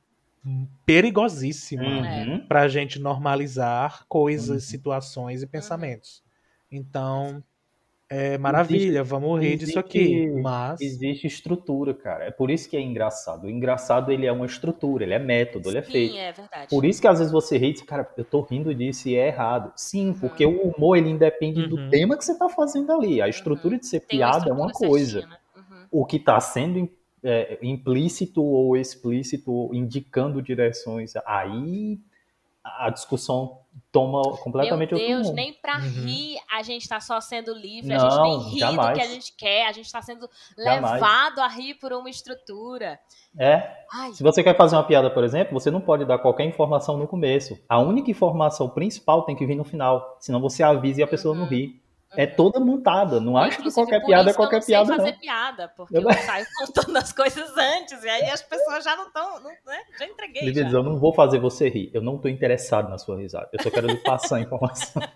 perigosíssima 0.84 1.82
Uhum. 1.84 2.46
pra 2.46 2.68
gente 2.68 2.98
normalizar 2.98 4.04
coisas, 4.08 4.64
Uhum. 4.64 4.68
situações 4.70 5.42
e 5.42 5.46
pensamentos. 5.46 6.22
Então, 6.70 7.42
é 8.14 8.38
maravilha, 8.38 9.02
vamos 9.02 9.40
rir 9.40 9.56
disso 9.56 9.64
existe- 9.64 9.78
aqui. 9.78 10.30
Mas. 10.42 10.80
Existe 10.80 11.26
estrutura, 11.26 11.94
cara. 11.94 12.24
É 12.24 12.30
por 12.30 12.50
isso 12.50 12.68
que 12.68 12.76
é 12.76 12.80
engraçado. 12.80 13.44
O 13.44 13.50
engraçado, 13.50 14.10
ele 14.12 14.26
é 14.26 14.32
uma 14.32 14.46
estrutura, 14.46 15.04
ele 15.04 15.14
é 15.14 15.18
método, 15.18 15.68
ele 15.70 15.78
é 15.78 15.82
feito. 15.82 16.12
Sim, 16.12 16.18
é 16.18 16.32
verdade. 16.32 16.68
Por 16.68 16.84
isso 16.84 17.00
que 17.00 17.08
às 17.08 17.18
vezes 17.18 17.32
você 17.32 17.56
ri 17.56 17.70
e 17.70 17.72
diz, 17.72 17.82
cara, 17.82 18.08
eu 18.16 18.24
tô 18.24 18.40
rindo 18.42 18.74
disso 18.74 19.08
e 19.08 19.16
é 19.16 19.28
errado. 19.28 19.72
Sim, 19.76 20.14
porque 20.20 20.44
o 20.44 20.68
humor, 20.68 20.96
ele 20.96 21.08
independe 21.10 21.62
Uhum. 21.62 21.68
do 21.68 21.90
tema 21.90 22.16
que 22.16 22.24
você 22.24 22.36
tá 22.38 22.48
fazendo 22.48 22.92
ali. 22.92 23.20
A 23.22 23.28
estrutura 23.28 23.78
de 23.78 23.86
ser 23.86 24.00
Tem 24.00 24.20
uma 24.20 24.30
piada 24.32 24.50
é 24.50 24.52
uma 24.52 24.70
coisa. 24.70 25.20
certinha, 25.20 25.30
né? 25.32 25.38
Uhum. 25.56 25.86
O 26.02 26.04
que 26.06 26.18
tá 26.18 26.38
sendo 26.40 26.88
é, 27.24 27.56
implícito 27.62 28.42
ou 28.42 28.76
explícito, 28.76 29.70
indicando 29.72 30.42
direções, 30.42 31.12
aí 31.24 31.98
a 32.64 32.90
discussão 32.90 33.58
toma 33.90 34.22
completamente 34.38 34.90
Meu 34.92 34.98
outro 35.00 35.14
Deus, 35.14 35.26
rumo. 35.28 35.36
nem 35.36 35.52
pra 35.52 35.76
Uhum. 35.78 35.82
rir 36.04 36.38
a 36.50 36.62
gente 36.62 36.88
tá 36.88 37.00
só 37.00 37.20
sendo 37.20 37.52
livre, 37.54 37.92
a 37.92 37.98
Não, 37.98 38.10
gente 38.10 38.22
nem 38.22 38.38
ri 38.38 38.52
do 38.52 38.58
jamais. 38.58 38.98
que 38.98 39.04
a 39.04 39.06
gente 39.08 39.32
quer, 39.36 39.66
a 39.66 39.72
gente 39.72 39.90
tá 39.90 40.00
sendo 40.02 40.28
Jamais. 40.56 40.92
levado 40.94 41.38
a 41.40 41.48
rir 41.48 41.74
por 41.74 41.92
uma 41.92 42.08
estrutura. 42.10 42.98
É, 43.38 43.70
Ai, 43.92 44.12
Se 44.12 44.22
você 44.22 44.42
quer 44.42 44.56
fazer 44.56 44.76
uma 44.76 44.84
piada, 44.84 45.10
por 45.10 45.24
exemplo, 45.24 45.52
você 45.58 45.70
não 45.70 45.80
pode 45.80 46.04
dar 46.04 46.18
qualquer 46.18 46.44
informação 46.44 46.96
no 46.98 47.06
começo. 47.08 47.58
A 47.68 47.78
única 47.78 48.10
informação 48.10 48.68
principal 48.68 49.22
tem 49.22 49.34
que 49.34 49.44
vir 49.46 49.54
no 49.54 49.64
final. 49.64 50.16
Senão 50.20 50.40
você 50.40 50.62
avisa 50.62 51.00
e 51.00 51.04
a 51.04 51.06
pessoa 51.06 51.34
não 51.34 51.42
Uhum. 51.44 51.48
ri. 51.48 51.81
É 52.16 52.26
toda 52.26 52.60
montada. 52.60 53.20
Não 53.20 53.36
acha 53.36 53.62
que 53.62 53.72
qualquer 53.72 54.04
piada 54.04 54.28
é 54.28 54.30
isso 54.30 54.38
que 54.38 54.42
eu 54.42 54.48
qualquer 54.48 54.56
não 54.56 54.62
sei 54.62 54.74
piada, 54.74 54.96
fazer 54.96 55.12
não. 55.12 55.18
piada, 55.18 55.68
porque 55.76 55.96
Eu- 55.96 56.02
eu 56.02 56.12
saio 56.12 56.46
contando 56.58 56.96
as 56.98 57.12
coisas 57.12 57.56
antes, 57.56 58.04
e 58.04 58.08
aí 58.08 58.30
as 58.30 58.42
pessoas 58.42 58.84
já 58.84 58.96
não 58.96 59.06
estão, 59.06 59.40
né? 59.40 59.54
Já 59.98 60.06
entreguei. 60.06 60.42
Ele 60.42 60.54
já. 60.54 60.64
diz, 60.64 60.72
eu 60.72 60.82
não 60.82 60.98
vou 60.98 61.14
fazer 61.14 61.38
você 61.38 61.68
rir. 61.68 61.90
Eu 61.94 62.02
não 62.02 62.18
tô 62.18 62.28
interessado 62.28 62.88
na 62.90 62.98
sua 62.98 63.16
risada. 63.18 63.48
Eu 63.52 63.62
só 63.62 63.70
quero 63.70 63.86
lhe 63.86 63.96
passar 63.96 64.36
a 64.36 64.40
informação. 64.40 65.02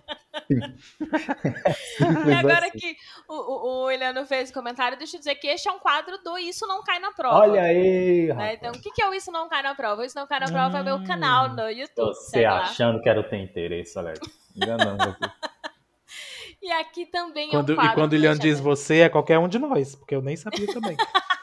E 2.29 2.33
agora 2.33 2.67
assim. 2.69 2.79
que 2.79 2.97
o, 3.29 3.35
o, 3.35 3.85
o 3.85 3.91
Eliano 3.91 4.25
fez 4.27 4.51
o 4.51 4.53
comentário, 4.53 4.97
deixa 4.99 5.17
eu 5.17 5.19
dizer 5.19 5.35
que 5.37 5.47
este 5.49 5.69
é 5.69 5.73
um 5.73 5.79
quadro 5.79 6.19
do 6.23 6.39
Isso 6.39 6.67
Não 6.67 6.83
Cai 6.83 6.99
na 6.99 7.11
Prova. 7.13 7.39
Olha 7.41 7.63
aí, 7.63 8.33
né? 8.35 8.55
Então, 8.55 8.71
o 8.71 8.81
que 8.81 9.03
é 9.03 9.09
o 9.09 9.15
Isso 9.15 9.33
Não 9.33 9.49
Cai 9.49 9.63
na 9.63 9.75
Prova? 9.75 10.03
O 10.03 10.05
Isso 10.05 10.17
Não 10.17 10.27
Cai 10.27 10.39
na 10.41 10.47
Prova 10.47 10.79
é 10.79 10.83
meu 10.83 11.03
canal 11.05 11.49
no 11.49 11.69
YouTube. 11.71 12.15
Você 12.15 12.45
achando 12.45 13.01
que 13.01 13.09
era 13.09 13.23
ter 13.29 13.39
interesse, 13.39 13.99
Alex. 13.99 14.21
Enganando 14.55 15.03
aqui. 15.03 15.21
E 16.67 16.73
aqui 16.73 17.07
também 17.07 17.49
Quando, 17.49 17.71
é 17.71 17.73
um 17.75 17.77
quadro 17.77 17.93
e 17.93 17.95
quando 17.95 18.13
o 18.15 18.21
Deixa 18.21 18.39
diz 18.41 18.59
você, 18.59 18.97
é 19.03 19.09
qualquer 19.09 19.39
um 19.39 19.47
de 19.47 19.57
nós, 19.57 19.95
porque 19.95 20.17
eu 20.17 20.21
nem 20.21 20.37
sabia 20.37 20.67
também. 20.67 20.97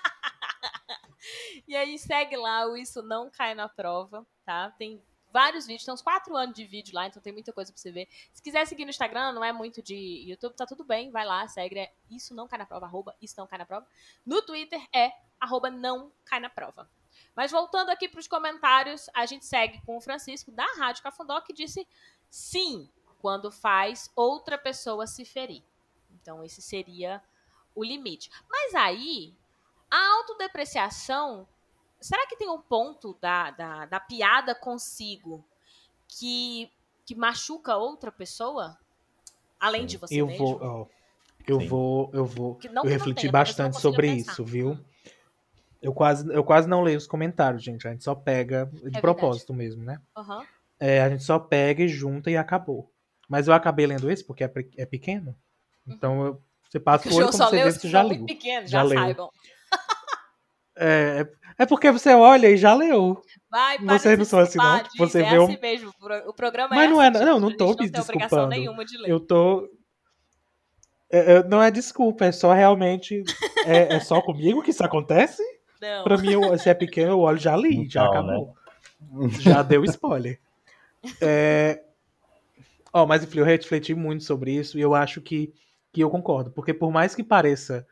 E 1.65 1.75
aí 1.77 1.97
segue 1.97 2.35
lá 2.35 2.67
o 2.67 2.75
Isso 2.75 3.01
Não 3.01 3.31
Cai 3.31 3.55
na 3.55 3.67
Prova, 3.67 4.27
tá? 4.45 4.69
Tem 4.77 5.01
vários 5.31 5.65
vídeos, 5.65 5.85
tem 5.85 5.93
uns 5.93 6.03
quatro 6.03 6.35
anos 6.35 6.53
de 6.53 6.65
vídeo 6.65 6.93
lá, 6.93 7.07
então 7.07 7.19
tem 7.19 7.33
muita 7.33 7.51
coisa 7.51 7.71
pra 7.71 7.81
você 7.81 7.91
ver. 7.91 8.07
Se 8.31 8.43
quiser 8.43 8.67
seguir 8.67 8.83
no 8.83 8.91
Instagram, 8.91 9.31
não 9.31 9.43
é 9.43 9.51
muito 9.51 9.81
de 9.81 9.95
YouTube, 10.29 10.55
tá 10.55 10.67
tudo 10.67 10.83
bem, 10.83 11.09
vai 11.09 11.25
lá, 11.25 11.47
segue, 11.47 11.79
é 11.79 11.91
Isso 12.11 12.35
Não 12.35 12.47
Cai 12.47 12.59
na 12.59 12.65
Prova, 12.67 12.85
arroba 12.85 13.15
Isso 13.19 13.33
Não 13.37 13.47
Cai 13.47 13.57
na 13.57 13.65
Prova. 13.65 13.87
No 14.23 14.41
Twitter 14.43 14.79
é 14.93 15.13
arroba 15.39 15.71
Não 15.71 16.11
Cai 16.25 16.39
na 16.39 16.49
Prova. 16.49 16.87
Mas 17.35 17.49
voltando 17.49 17.89
aqui 17.89 18.07
pros 18.07 18.27
comentários, 18.27 19.09
a 19.15 19.25
gente 19.25 19.45
segue 19.45 19.81
com 19.83 19.97
o 19.97 20.01
Francisco 20.01 20.51
da 20.51 20.65
Rádio 20.77 21.01
Cafundó, 21.01 21.41
que 21.41 21.53
disse 21.53 21.87
sim, 22.29 22.87
quando 23.23 23.49
faz 23.49 24.11
outra 24.17 24.57
pessoa 24.57 25.07
se 25.07 25.23
ferir. 25.23 25.63
Então 26.11 26.43
esse 26.43 26.61
seria 26.61 27.23
o 27.73 27.81
limite. 27.81 28.29
Mas 28.49 28.75
aí, 28.75 29.33
a 29.89 30.15
autodepreciação, 30.17 31.47
será 32.01 32.27
que 32.27 32.35
tem 32.35 32.49
um 32.49 32.61
ponto 32.61 33.17
da, 33.21 33.49
da, 33.51 33.85
da 33.85 33.99
piada 34.01 34.53
consigo 34.53 35.41
que, 36.05 36.69
que 37.05 37.15
machuca 37.15 37.77
outra 37.77 38.11
pessoa? 38.11 38.77
Além 39.57 39.85
de 39.85 39.95
você 39.95 40.21
eu 40.21 40.27
mesmo? 40.27 40.45
vou, 40.45 40.59
ó, 40.61 40.87
eu 41.47 41.59
Sim. 41.61 41.69
vou, 41.69 42.11
eu 42.13 42.25
vou, 42.25 42.59
Que 42.59 42.67
não 42.67 42.83
eu 42.83 42.89
refleti 42.89 43.21
tenha, 43.21 43.31
bastante 43.31 43.79
sobre 43.79 44.07
pensar. 44.07 44.33
isso, 44.33 44.43
viu? 44.43 44.77
Eu 45.81 45.93
quase, 45.93 46.33
eu 46.33 46.43
quase 46.43 46.67
não 46.67 46.81
leio 46.81 46.97
os 46.97 47.07
comentários, 47.07 47.63
gente. 47.63 47.87
A 47.87 47.91
gente 47.91 48.03
só 48.03 48.15
pega 48.15 48.65
de 48.65 48.81
verdade. 48.89 49.01
propósito 49.01 49.53
mesmo, 49.53 49.83
né? 49.83 50.01
Aham. 50.17 50.47
É, 50.79 51.01
a 51.01 51.09
gente 51.09 51.23
só 51.23 51.39
pega 51.39 51.83
e 51.83 51.87
junta 51.87 52.29
e 52.29 52.37
acabou. 52.37 52.92
Mas 53.29 53.47
eu 53.47 53.53
acabei 53.53 53.85
lendo 53.87 54.09
esse 54.11 54.25
porque 54.25 54.43
é, 54.43 54.51
é 54.77 54.85
pequeno. 54.85 55.35
Então 55.87 56.25
eu, 56.25 56.41
você 56.69 56.79
passa 56.79 57.07
O 57.07 57.11
o 57.11 57.15
olho 57.15 57.21
João 57.23 57.31
quando 57.31 57.37
só 57.41 57.49
você 57.49 57.63
vê 57.63 57.71
você 57.71 57.89
já 57.89 58.01
leu. 58.01 58.09
muito 58.17 58.25
pequenos, 58.25 58.69
Já 58.69 58.79
já, 58.79 58.83
leu. 58.83 58.99
saibam. 58.99 59.29
É, 60.75 61.19
é- 61.21 61.63
é 61.63 61.65
porque 61.67 61.91
você 61.91 62.15
olha 62.15 62.49
e 62.49 62.57
já 62.57 62.73
leu. 62.73 63.21
Vai, 63.49 63.77
para 63.77 63.99
Vocês 63.99 64.13
de 64.13 64.17
não 64.17 64.25
são 64.25 64.39
assim, 64.39 64.57
não? 64.57 64.79
Tipo, 64.83 64.97
você 65.07 65.21
diz, 65.21 65.29
vê 65.29 65.35
é 65.35 65.39
um- 65.39 65.43
assim 65.43 65.59
mesmo. 65.61 65.89
o 65.89 65.93
pro- 65.93 66.29
O 66.29 66.33
programa 66.33 66.75
Mas 66.75 66.85
é 66.85 66.87
não 66.91 66.99
é- 67.01 67.07
assim, 67.09 67.25
não, 67.25 67.39
não 67.39 67.55
tô 67.55 67.65
me 67.65 67.69
não 67.69 67.75
tem 67.75 67.85
obrigação 67.85 68.15
desculpando. 68.15 68.47
nenhuma 68.49 68.83
de 68.83 68.97
ler. 68.97 69.09
Eu 69.11 69.19
tô. 69.19 69.69
É, 71.11 71.33
é, 71.35 71.43
não 71.43 71.61
é 71.61 71.69
desculpa, 71.69 72.25
é 72.25 72.31
só 72.31 72.51
realmente. 72.53 73.23
É, 73.67 73.93
é 73.95 73.99
só 73.99 74.19
comigo 74.19 74.63
que 74.63 74.71
isso 74.71 74.83
acontece? 74.83 75.43
Não. 75.79 76.03
Pra 76.03 76.17
mim, 76.17 76.31
eu- 76.31 76.57
se 76.57 76.69
é 76.69 76.73
pequeno, 76.73 77.11
eu 77.11 77.19
olho 77.19 77.37
já 77.37 77.55
li, 77.55 77.87
já 77.87 78.01
Então, 78.07 78.11
acabou. 78.11 78.55
Já 79.41 79.61
deu 79.61 79.85
spoiler. 79.85 80.39
É... 81.21 81.83
Ó, 82.93 83.07
mas 83.07 83.23
enfim, 83.23 83.39
eu 83.39 83.45
refleti 83.45 83.95
muito 83.95 84.23
sobre 84.23 84.51
isso 84.51 84.77
e 84.77 84.81
eu 84.81 84.93
acho 84.93 85.19
que, 85.19 85.51
que 85.91 86.01
eu 86.01 86.09
concordo. 86.09 86.51
Porque 86.51 86.73
por 86.73 86.91
mais 86.91 87.15
que 87.15 87.23
pareça 87.23 87.87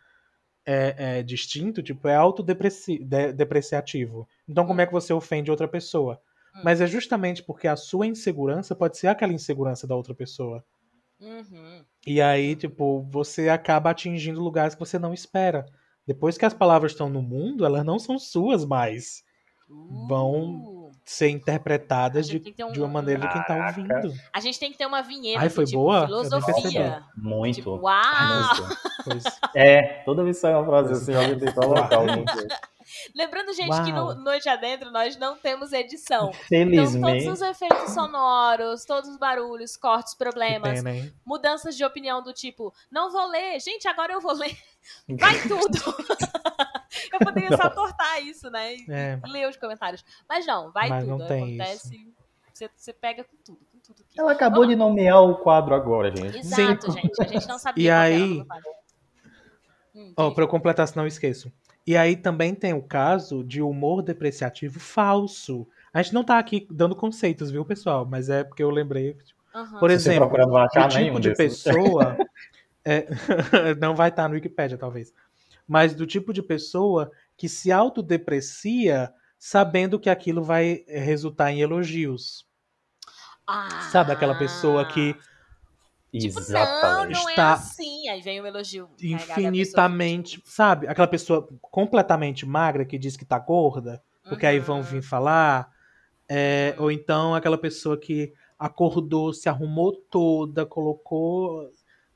é, 0.66 1.20
é, 1.20 1.24
distinto, 1.24 1.82
tipo, 1.82 2.08
é 2.08 2.16
autodepreciativo. 2.16 4.28
Então, 4.48 4.68
como 4.68 4.80
é 4.80 4.86
que 4.86 4.94
você 4.94 5.12
ofende 5.12 5.50
outra 5.50 5.68
pessoa? 5.68 6.22
Hum. 6.56 6.62
Mas 6.64 6.82
é 6.82 6.88
justamente 6.88 7.42
porque 7.42 7.68
a 7.68 7.76
sua 7.76 8.06
insegurança 8.06 8.76
pode 8.76 8.98
ser 8.98 9.08
aquela 9.08 9.34
insegurança 9.34 9.88
da 9.88 9.96
outra 9.96 10.14
pessoa. 10.14 10.64
Uhum. 11.20 11.84
E 12.06 12.22
aí, 12.22 12.56
tipo, 12.56 13.02
você 13.10 13.50
acaba 13.50 13.90
atingindo 13.90 14.42
lugares 14.42 14.76
que 14.76 14.80
você 14.80 15.00
não 15.00 15.14
espera. 15.14 15.66
Depois 16.06 16.38
que 16.38 16.46
as 16.46 16.54
palavras 16.54 16.92
estão 16.92 17.10
no 17.10 17.22
mundo, 17.22 17.66
elas 17.66 17.86
não 17.86 18.00
são 18.00 18.20
suas 18.20 18.66
mais. 18.66 19.24
Vão 20.08 20.66
Uh, 20.66 20.81
Ser 21.12 21.28
interpretadas 21.28 22.26
de, 22.26 22.38
um- 22.64 22.72
de 22.72 22.80
uma 22.80 22.88
maneira 22.88 23.20
de 23.28 23.34
quem 23.34 23.44
tá 23.44 23.66
ouvindo. 23.68 24.14
A 24.32 24.40
gente 24.40 24.58
tem 24.58 24.72
que 24.72 24.78
ter 24.78 24.86
uma 24.86 25.02
vinheta 25.02 25.42
Ai, 25.42 25.50
foi 25.50 25.66
tipo, 25.66 25.80
boa? 25.80 26.06
Filosofia. 26.06 27.04
Muito. 27.18 27.56
Tipo, 27.56 27.72
uau! 27.72 28.56
Muito. 29.06 29.30
É, 29.54 30.02
toda 30.06 30.24
vez 30.24 30.38
que 30.38 30.42
sai 30.42 30.54
uma 30.56 30.64
frase 30.66 30.94
assim, 30.94 31.14
alguém 31.14 31.38
tem 31.38 31.50
que 31.50 31.54
colocar 31.54 31.98
alguma 31.98 32.24
coisa. 32.24 32.48
Lembrando, 33.14 33.54
gente, 33.54 33.84
que 33.84 33.92
no 33.92 34.06
Uau. 34.06 34.16
Noite 34.16 34.48
Adentro 34.48 34.90
nós 34.90 35.18
não 35.18 35.38
temos 35.38 35.74
edição. 35.74 36.30
Então, 36.30 36.34
Felizmente. 36.48 37.26
todos 37.26 37.42
os 37.42 37.48
efeitos 37.48 37.92
sonoros, 37.94 38.86
todos 38.86 39.10
os 39.10 39.18
barulhos, 39.18 39.76
cortes, 39.76 40.14
problemas, 40.16 40.82
pena, 40.82 41.12
mudanças 41.26 41.76
de 41.76 41.84
opinião 41.84 42.24
do 42.24 42.32
tipo, 42.34 42.74
não 42.90 43.12
vou 43.12 43.28
ler, 43.30 43.60
gente, 43.60 43.86
agora 43.88 44.14
eu 44.14 44.22
vou 44.22 44.34
ler. 44.34 44.56
Vai 45.20 45.36
tudo! 45.42 45.78
eu 47.12 47.20
poderia 47.20 47.56
só 47.56 47.70
cortar 47.70 48.20
isso, 48.22 48.50
né? 48.50 48.76
E 48.76 48.86
É. 48.90 49.20
ler 49.28 49.48
os 49.50 49.58
comentários. 49.58 50.04
Mas 50.28 50.46
não, 50.46 50.72
vai 50.72 50.90
Mas 50.90 51.04
tudo. 51.06 51.18
não 51.18 51.28
tem 51.28 51.60
Acontece. 51.62 52.14
Você, 52.54 52.70
você 52.76 52.94
pega 52.94 53.24
com 53.24 53.38
tudo, 53.44 53.60
com 53.72 53.80
tudo 53.80 54.02
aqui. 54.02 54.20
Ela 54.20 54.34
acabou 54.34 54.66
de 54.66 54.76
nomear 54.76 55.22
o 55.24 55.36
quadro 55.38 55.74
agora, 55.74 56.16
gente. 56.16 56.38
Exato, 56.38 56.92
gente. 56.92 57.22
A 57.22 57.26
gente 57.28 57.48
não 57.48 57.58
sabia 57.60 57.84
E 57.84 57.90
aí- 57.90 58.40
o. 58.42 58.46
Hum, 59.96 60.14
Ó, 60.16 60.26
diz. 60.28 60.36
pra 60.36 60.44
eu 60.44 60.48
completar, 60.48 60.88
senão 60.88 61.04
eu 61.04 61.08
esqueço. 61.08 61.52
E 61.86 61.98
aí 61.98 62.16
também 62.16 62.54
tem 62.54 62.74
o 62.74 62.82
caso 62.84 63.44
de 63.44 63.62
humor 63.62 64.02
depreciativo 64.02 64.80
falso. 64.80 65.68
A 65.94 66.02
gente 66.02 66.14
não 66.14 66.24
tá 66.24 66.38
aqui 66.38 66.68
dando 66.70 66.96
conceitos, 66.96 67.52
viu, 67.52 67.66
pessoal? 67.66 68.06
Mas 68.06 68.30
é 68.30 68.44
porque 68.44 68.64
eu 68.64 68.70
lembrei. 68.70 69.18
Aham. 69.54 69.80
Por 69.80 69.90
exemplo, 69.90 70.38
não 70.38 70.68
nenhum 71.00 71.16
tipo 71.16 71.20
de 71.22 71.34
desses. 71.34 71.64
pessoa. 71.64 72.16
é, 72.86 73.08
não 73.82 73.96
vai 73.96 74.10
estar 74.10 74.28
no 74.30 74.36
Wikipedia, 74.36 74.78
talvez. 74.78 75.14
Mas 75.72 75.96
do 75.96 76.06
tipo 76.06 76.34
de 76.34 76.44
pessoa 76.44 77.10
que 77.38 77.48
se 77.48 77.72
autodeprecia 77.72 79.10
sabendo 79.40 79.98
que 79.98 80.10
aquilo 80.10 80.44
vai 80.44 80.84
eh, 80.86 81.00
resultar 81.00 81.50
em 81.50 81.62
elogios. 81.62 82.46
Ah, 83.48 83.88
Sabe 83.90 84.12
aquela 84.12 84.38
pessoa 84.38 84.86
que 84.86 85.16
Tipo, 86.12 86.40
Exatamente. 86.40 87.14
não, 87.14 87.22
não 87.22 87.30
Está 87.30 87.42
é 87.42 87.54
assim. 87.54 88.10
Aí 88.10 88.22
vem 88.22 88.42
o 88.42 88.46
elogio. 88.46 88.90
pessoa 88.98 89.14
infinitamente, 89.14 90.32
tipo, 90.32 90.50
sabe? 90.50 90.88
Aquela 90.90 91.08
pessoa 91.08 91.48
completamente 91.62 92.46
magra 92.46 92.84
que 92.84 92.98
diz 92.98 93.16
que 93.16 93.24
tá 93.24 93.40
gorda, 93.40 94.04
porque 94.28 94.46
aí 94.46 94.60
vão 94.60 94.80
uhum. 94.80 94.84
vir 94.84 95.02
falar. 95.02 95.72
É, 96.28 96.76
ou 96.78 96.92
então 96.92 97.34
aquela 97.34 97.58
pessoa 97.58 97.98
que 97.98 98.34
acordou, 98.60 99.32
se 99.32 99.48
arrumou 99.48 99.94
toda, 100.12 100.66
colocou, 100.66 101.72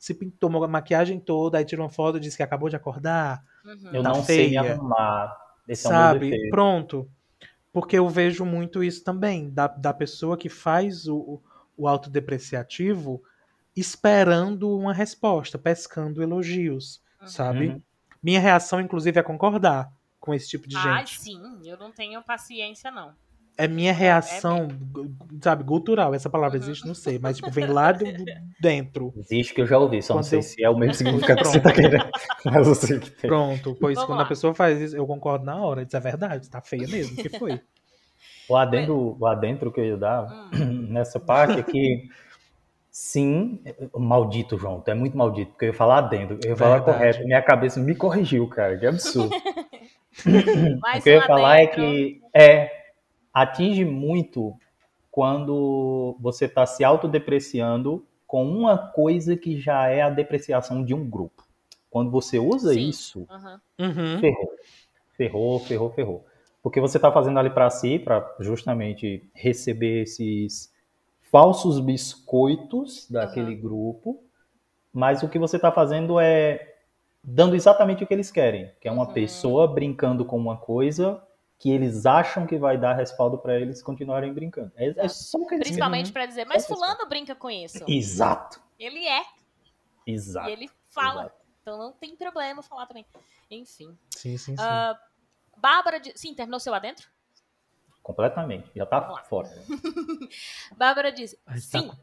se 0.05 0.13
pintou 0.13 0.63
a 0.63 0.67
maquiagem 0.67 1.19
toda, 1.19 1.57
aí 1.57 1.65
tirou 1.65 1.83
uma 1.83 1.91
foto 1.91 2.17
e 2.17 2.19
disse 2.19 2.37
que 2.37 2.43
acabou 2.43 2.69
de 2.69 2.75
acordar. 2.75 3.43
Uhum. 3.65 3.89
Eu 3.91 4.03
Tá 4.03 4.09
não 4.09 4.23
sei 4.23 4.49
me 4.49 4.59
feia. 4.59 4.73
arrumar. 4.73 5.35
Esse 5.67 5.87
é 5.87 5.89
sabe? 5.89 6.29
defeito. 6.29 6.49
Pronto. 6.51 7.09
Porque 7.73 7.97
eu 7.97 8.07
vejo 8.07 8.45
muito 8.45 8.83
isso 8.83 9.03
também, 9.03 9.49
da, 9.49 9.65
da 9.67 9.91
pessoa 9.91 10.37
que 10.37 10.47
faz 10.47 11.07
o, 11.07 11.41
o- 11.75 11.87
autodepreciativo 11.87 13.19
esperando 13.75 14.77
uma 14.77 14.93
resposta, 14.93 15.57
pescando 15.57 16.21
elogios, 16.21 17.01
Uhum. 17.21 17.27
sabe? 17.27 17.67
Uhum. 17.69 17.81
Minha 18.21 18.39
reação, 18.39 18.79
inclusive, 18.79 19.19
é 19.19 19.23
concordar 19.23 19.91
com 20.19 20.33
esse 20.35 20.47
tipo 20.49 20.67
de 20.67 20.75
gente. 20.81 21.19
sim, 21.19 21.39
eu 21.65 21.77
não 21.77 21.91
tenho 21.91 22.21
paciência, 22.23 22.91
não. 22.91 23.13
É 23.57 23.67
minha 23.69 23.93
reação, 23.93 24.67
gu- 24.91 25.09
sabe, 25.41 25.63
gutural. 25.63 26.13
Essa 26.13 26.29
palavra 26.29 26.57
Uhum. 26.57 26.63
existe, 26.63 26.85
não 26.85 26.93
sei, 26.93 27.17
mas 27.17 27.37
tipo, 27.37 27.49
vem 27.49 27.67
lá 27.67 27.91
do, 27.93 28.03
do 28.05 28.25
dentro. 28.59 29.13
Existe 29.15 29.53
que 29.53 29.61
eu 29.61 29.65
já 29.67 29.77
ouvi, 29.77 30.01
só 30.01 30.13
não 30.13 30.19
Quando 30.21 30.25
sei 30.29 30.39
eu- 30.39 30.43
se 30.43 30.63
é 30.63 30.69
o 30.69 30.77
mesmo 30.77 30.93
significado 30.93 31.41
que 31.41 31.47
você 31.47 31.59
tá 31.61 31.71
querendo. 31.71 32.09
Mas 32.45 32.67
eu 32.67 32.75
sei 32.75 32.99
que 32.99 33.09
tem. 33.11 33.29
Pronto, 33.29 33.75
pois 33.79 33.95
Vamos 33.95 34.07
quando 34.07 34.19
lá. 34.19 34.25
a 34.25 34.27
pessoa 34.27 34.53
faz 34.53 34.81
isso, 34.81 34.95
eu 34.97 35.07
concordo 35.07 35.45
na 35.45 35.55
hora. 35.63 35.83
Isso 35.83 35.95
é 35.95 35.99
verdade, 36.01 36.49
tá 36.49 36.61
feia 36.61 36.85
mesmo, 36.87 37.15
que 37.15 37.29
foi? 37.29 37.61
O 38.49 38.55
adendo, 38.57 39.17
o 39.19 39.25
adentro 39.25 39.71
que 39.71 39.79
eu 39.79 39.85
ia 39.85 39.97
dar 39.97 40.51
Hum. 40.53 40.87
nessa 40.91 41.19
parte 41.19 41.59
é 41.59 41.63
que, 41.63 42.09
sim, 42.91 43.59
maldito, 43.95 44.57
João, 44.57 44.81
tu 44.81 44.91
é 44.91 44.93
muito 44.93 45.17
maldito, 45.17 45.51
porque 45.51 45.65
eu 45.65 45.69
ia 45.69 45.73
falar 45.73 45.99
adendo, 45.99 46.37
eu 46.43 46.49
ia 46.49 46.55
falar 46.57 46.79
Verdade. 46.79 46.97
correto, 46.99 47.25
minha 47.25 47.41
cabeça 47.41 47.79
me 47.79 47.95
corrigiu, 47.95 48.47
cara, 48.49 48.77
que 48.77 48.85
absurdo. 48.85 49.31
O 50.97 51.01
que 51.03 51.09
eu 51.09 51.13
ia 51.15 51.21
falar 51.27 51.57
é 51.57 51.63
adentro. 51.63 51.75
que 51.81 52.21
é, 52.33 52.74
atinge 53.35 53.83
muito 53.85 54.55
quando 55.11 56.15
você 56.19 56.45
está 56.45 56.65
se 56.65 56.83
autodepreciando 56.83 58.05
com 58.25 58.45
uma 58.47 58.77
coisa 58.77 59.35
que 59.37 59.59
já 59.59 59.87
é 59.87 60.01
a 60.01 60.09
depreciação 60.09 60.83
de 60.83 60.93
um 60.93 61.07
grupo. 61.09 61.43
Quando 61.89 62.11
você 62.11 62.39
usa 62.39 62.73
Sim. 62.73 62.89
isso, 62.89 63.27
Uhum. 63.29 63.85
Uhum. 63.87 64.19
ferrou. 64.19 64.51
Ferrou, 65.15 65.59
ferrou, 65.59 65.89
ferrou. 65.91 66.25
Porque 66.61 66.81
você 66.81 66.97
está 66.97 67.11
fazendo 67.11 67.37
ali 67.39 67.49
para 67.49 67.69
si, 67.69 67.99
para 67.99 68.35
justamente 68.39 69.29
receber 69.33 70.01
esses 70.03 70.73
falsos 71.31 71.79
biscoitos 71.79 73.09
daquele 73.09 73.55
grupo, 73.55 74.21
mas 74.91 75.23
o 75.23 75.29
que 75.29 75.37
você 75.39 75.57
está 75.57 75.71
fazendo 75.71 76.19
é 76.19 76.73
dando 77.23 77.55
exatamente 77.55 78.03
o 78.03 78.07
que 78.07 78.13
eles 78.13 78.31
querem, 78.31 78.71
que 78.81 78.87
é 78.87 78.91
uma 78.91 79.07
Uhum. 79.07 79.13
pessoa 79.13 79.67
brincando 79.67 80.25
com 80.25 80.37
uma 80.37 80.57
coisa 80.57 81.21
que 81.57 81.69
eles 81.71 82.05
acham 82.05 82.45
que 82.45 82.57
vai 82.57 82.77
dar 82.77 82.93
respaldo 82.93 83.37
para 83.37 83.59
eles 83.59 83.81
continuarem 83.81 84.33
brincando. 84.33 84.71
É, 84.75 85.05
é 85.05 85.07
só 85.07 85.37
o 85.37 85.47
que 85.47 85.55
eles 85.55 85.67
Principalmente 85.67 86.11
pra 86.11 86.25
dizer, 86.25 86.45
mas 86.45 86.63
Só 86.63 86.73
isso. 86.73 86.75
fulano 86.83 87.07
brinca 87.07 87.33
com 87.35 87.49
isso. 87.49 87.83
Exato, 87.87 88.61
Ele 88.77 89.07
é, 89.07 89.23
exato. 90.05 90.49
e 90.49 90.53
ele 90.53 90.69
fala. 90.91 91.21
exato. 91.23 91.35
Então 91.61 91.77
não 91.77 91.91
tem 91.93 92.15
problema 92.15 92.61
falar 92.61 92.85
também. 92.85 93.05
Enfim. 93.49 93.97
Sim, 94.11 94.37
sim, 94.37 94.55
sim. 94.55 94.55
Ah, 94.59 94.99
Bárbara 95.57 95.99
diz. 95.99 96.13
Sim, 96.19 96.33
terminou 96.35 96.59
seu 96.59 96.73
adentro? 96.73 97.07
Completamente, 98.03 98.69
já 98.75 98.85
tá 98.85 99.23
fora. 99.23 99.49
Bárbara 100.77 101.11
diz. 101.11 101.35
Tá 101.45 101.57
Sim, 101.57 101.87
com- 101.87 101.95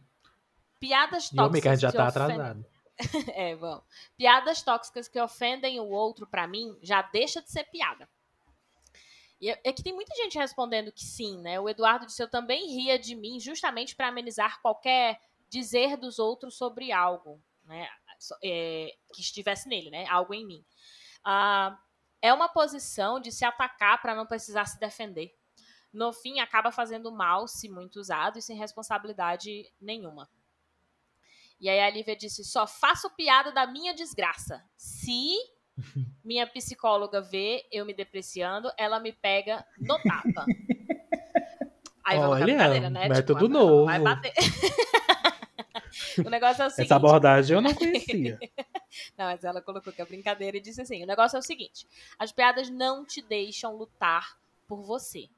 piadas 0.81 1.31
E 1.33 1.37
o 1.37 1.41
amigo, 1.43 1.69
a 1.69 1.71
tóxicas. 1.71 1.81
gente 1.81 1.81
já 1.83 1.91
que 1.93 1.97
tá 1.97 2.09
ofendem- 2.09 2.41
atrasado. 2.41 2.67
É, 3.35 3.55
bom. 3.57 3.83
Piadas 4.17 4.63
tóxicas 4.63 5.09
que 5.09 5.21
ofendem 5.21 5.79
o 5.81 5.89
outro, 5.89 6.27
pra 6.27 6.47
mim, 6.49 6.77
já 6.83 7.03
deixa 7.03 7.41
de 7.41 7.51
ser 7.51 7.65
piada. 7.65 8.09
E 9.43 9.51
é 9.51 9.61
é 9.65 9.73
que 9.73 9.83
tem 9.83 9.93
muita 9.93 10.15
gente 10.15 10.39
respondendo 10.39 10.93
que 10.93 11.05
sim, 11.05 11.41
né? 11.41 11.59
O 11.59 11.69
Eduardo 11.69 12.07
disse: 12.07 12.23
Eu 12.23 12.31
também 12.31 12.73
ria 12.73 12.97
de 12.97 13.17
mim 13.17 13.41
justamente 13.41 13.97
pra 13.97 14.07
amenizar 14.07 14.63
qualquer 14.63 15.21
dizer 15.51 15.97
dos 15.97 16.21
outros 16.21 16.57
sobre 16.57 16.93
algo, 16.93 17.43
né? 17.65 17.89
É, 18.43 18.95
que 19.13 19.21
estivesse 19.21 19.69
nele, 19.69 19.91
né? 19.91 20.07
Algo 20.07 20.33
em 20.33 20.47
mim. 20.47 20.65
Ah, 21.25 21.77
é 22.23 22.33
uma 22.33 22.49
posição 22.49 23.19
de 23.19 23.33
se 23.33 23.45
atacar 23.45 24.01
pra 24.01 24.15
não 24.15 24.27
precisar 24.27 24.65
se 24.67 24.79
defender. 24.79 25.37
No 25.93 26.13
fim, 26.13 26.39
acaba 26.39 26.71
fazendo 26.71 27.11
mal 27.11 27.49
se 27.49 27.69
muito 27.69 27.97
usado 27.97 28.39
e 28.39 28.43
sem 28.43 28.57
responsabilidade 28.57 29.69
nenhuma. 29.81 30.31
E 31.61 31.69
aí 31.69 31.81
a 31.81 31.91
Lívia 31.91 32.15
disse: 32.15 32.45
só 32.45 32.65
faço 32.65 33.11
piada 33.17 33.51
da 33.51 33.67
minha 33.67 33.93
desgraça. 33.93 34.65
Se 34.77 35.35
minha 36.25 36.47
psicóloga 36.47 37.21
vê 37.21 37.67
eu 37.71 37.85
me 37.85 37.95
depreciando, 37.95 38.71
ela 38.77 39.01
me 39.01 39.13
pega 39.13 39.65
no 39.79 39.99
tapa. 40.01 40.47
Aí 42.05 42.19
Olha, 42.19 42.91
né? 42.91 43.09
método 43.09 43.47
ela 43.47 43.55
novo. 43.55 43.85
Vai 43.85 44.01
bater. 44.01 44.33
o 46.27 46.29
negócio 46.29 46.65
é 46.65 46.67
o 46.67 46.71
seguinte. 46.71 46.87
Essa 46.87 46.97
abordagem 46.97 47.55
eu 47.55 47.61
não 47.61 47.73
conhecia. 47.73 48.39
Não, 49.17 49.27
mas 49.27 49.45
ela 49.45 49.63
colocou 49.63 49.93
que 49.93 50.03
é 50.03 50.05
brincadeira 50.05 50.57
e 50.57 50.61
disse 50.61 50.81
assim: 50.81 51.05
o 51.05 51.07
negócio 51.07 51.37
é 51.37 51.39
o 51.39 51.43
seguinte: 51.43 51.87
as 52.19 52.33
piadas 52.33 52.69
não 52.69 53.05
te 53.05 53.23
deixam 53.23 53.77
lutar 53.77 54.37
por 54.67 54.83
você. 54.83 55.29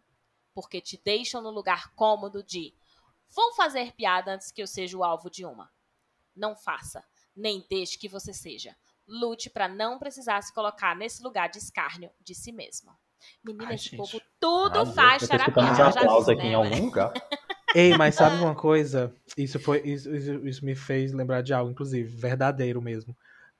Porque 0.54 0.80
te 0.80 0.98
deixam 1.04 1.42
no 1.42 1.50
lugar 1.50 1.92
cômodo 1.94 2.42
de 2.42 2.72
vou 3.28 3.52
fazer 3.54 3.92
piada 3.92 4.32
antes 4.32 4.50
que 4.50 4.62
eu 4.62 4.66
seja 4.66 4.96
o 4.96 5.04
alvo 5.04 5.28
de 5.28 5.44
uma. 5.44 5.70
Não 6.34 6.56
faça, 6.56 7.04
nem 7.36 7.64
deixe 7.68 7.98
que 7.98 8.08
você 8.08 8.32
seja. 8.32 8.74
Lute 9.06 9.50
pra 9.50 9.68
não 9.68 9.98
precisar 9.98 10.42
se 10.42 10.52
colocar 10.54 10.96
nesse 10.96 11.22
lugar 11.22 11.48
de 11.48 11.58
escárnio 11.58 12.10
de 12.20 12.34
si 12.34 12.52
mesmo. 12.52 12.90
Menina, 13.44 13.68
Ai, 13.70 13.74
esse 13.76 13.84
gente. 13.84 13.96
povo 13.96 14.20
tudo 14.40 14.80
Ah, 14.80 14.86
faz 14.86 15.26
terapia. 15.28 15.74
já 15.74 15.88
aplausos 15.88 16.28
aqui 16.28 16.42
em 16.42 16.50
né, 16.50 16.54
algum 16.54 16.84
lugar. 16.86 17.12
Ei, 17.74 17.96
mas 17.96 18.14
sabe 18.14 18.36
uma 18.36 18.54
coisa? 18.54 19.12
Isso 19.36 19.58
foi 19.58 19.80
isso, 19.82 20.14
isso, 20.14 20.46
isso 20.46 20.64
me 20.64 20.74
fez 20.76 21.12
lembrar 21.12 21.42
de 21.42 21.52
algo, 21.52 21.70
inclusive, 21.70 22.08
verdadeiro 22.16 22.80
mesmo. 22.80 23.16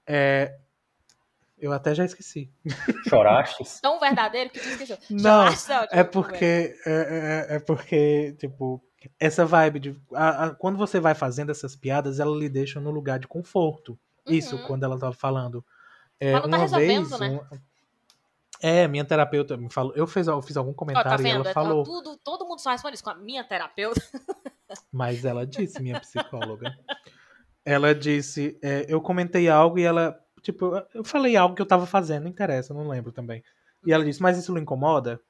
É, 0.07 0.57
eu 1.59 1.73
até 1.73 1.95
já 1.95 2.05
esqueci. 2.05 2.49
Choraste? 3.09 3.65
Tão 3.83 3.99
verdadeiro 3.99 4.51
que 4.51 4.61
tu 4.61 4.69
esqueceu. 4.69 4.99
Não, 5.11 5.51
Choraste, 5.51 5.73
É 5.91 6.05
porque 6.05 6.79
é, 6.87 7.47
é- 7.51 7.57
é 7.57 7.59
porque 7.59 8.37
tipo 8.39 8.83
essa 9.19 9.45
vibe 9.45 9.81
de 9.81 10.01
a- 10.15 10.45
a- 10.47 10.55
quando 10.55 10.79
você 10.79 11.01
vai 11.01 11.15
fazendo 11.15 11.51
essas 11.51 11.75
piadas, 11.77 12.21
ela 12.21 12.37
lhe 12.37 12.49
deixa 12.49 12.81
no 12.81 12.91
lugar 12.91 13.19
de 13.19 13.27
conforto. 13.27 13.99
Isso 14.27 14.57
Uhum. 14.57 14.63
quando 14.63 14.85
ela 14.85 14.99
tava 14.99 15.13
falando. 15.13 15.65
É, 16.19 16.33
Mas 16.33 16.43
não 16.43 16.51
tá 16.51 16.57
uma 16.57 16.63
resolvendo, 16.63 17.09
vez, 17.09 17.21
né? 17.21 17.29
um- 17.53 17.59
é 18.63 18.89
minha 18.89 19.05
terapeuta 19.05 19.57
me 19.57 19.71
falou. 19.71 19.93
Eu 19.95 20.07
fiz, 20.07 20.27
eu 20.27 20.41
fiz 20.41 20.57
algum 20.57 20.73
tá 20.73 20.77
comentário 20.79 21.21
e 21.21 21.23
vendo? 21.25 21.41
ela 21.41 21.51
É, 21.51 21.53
falou. 21.53 21.83
Tudo, 21.85 22.17
todo 22.17 22.47
mundo 22.47 22.61
só 22.61 22.71
responde 22.71 22.95
isso 22.95 23.05
com 23.05 23.11
a 23.11 23.15
minha 23.15 23.45
terapeuta. 23.45 24.01
Mas 24.91 25.25
ela 25.25 25.47
disse, 25.47 25.83
minha 25.83 26.01
psicóloga. 26.01 26.75
ela 27.65 27.95
disse, 27.95 28.59
é, 28.63 28.87
eu 28.89 29.01
comentei 29.01 29.49
algo 29.49 29.79
e 29.79 29.83
ela, 29.83 30.19
tipo, 30.41 30.73
eu 30.95 31.05
falei 31.05 31.37
algo 31.37 31.55
que 31.55 31.61
eu 31.63 31.67
tava 31.67 31.85
fazendo, 31.87 32.23
não 32.25 32.31
interessa, 32.31 32.73
não 32.73 32.89
lembro 32.89 33.13
também. 33.13 33.43
E 33.85 33.93
ela 33.93 34.05
disse, 34.05 34.23
mas 34.23 34.39
isso 34.39 34.55
lhe 34.55 34.61
incomoda? 34.61 35.21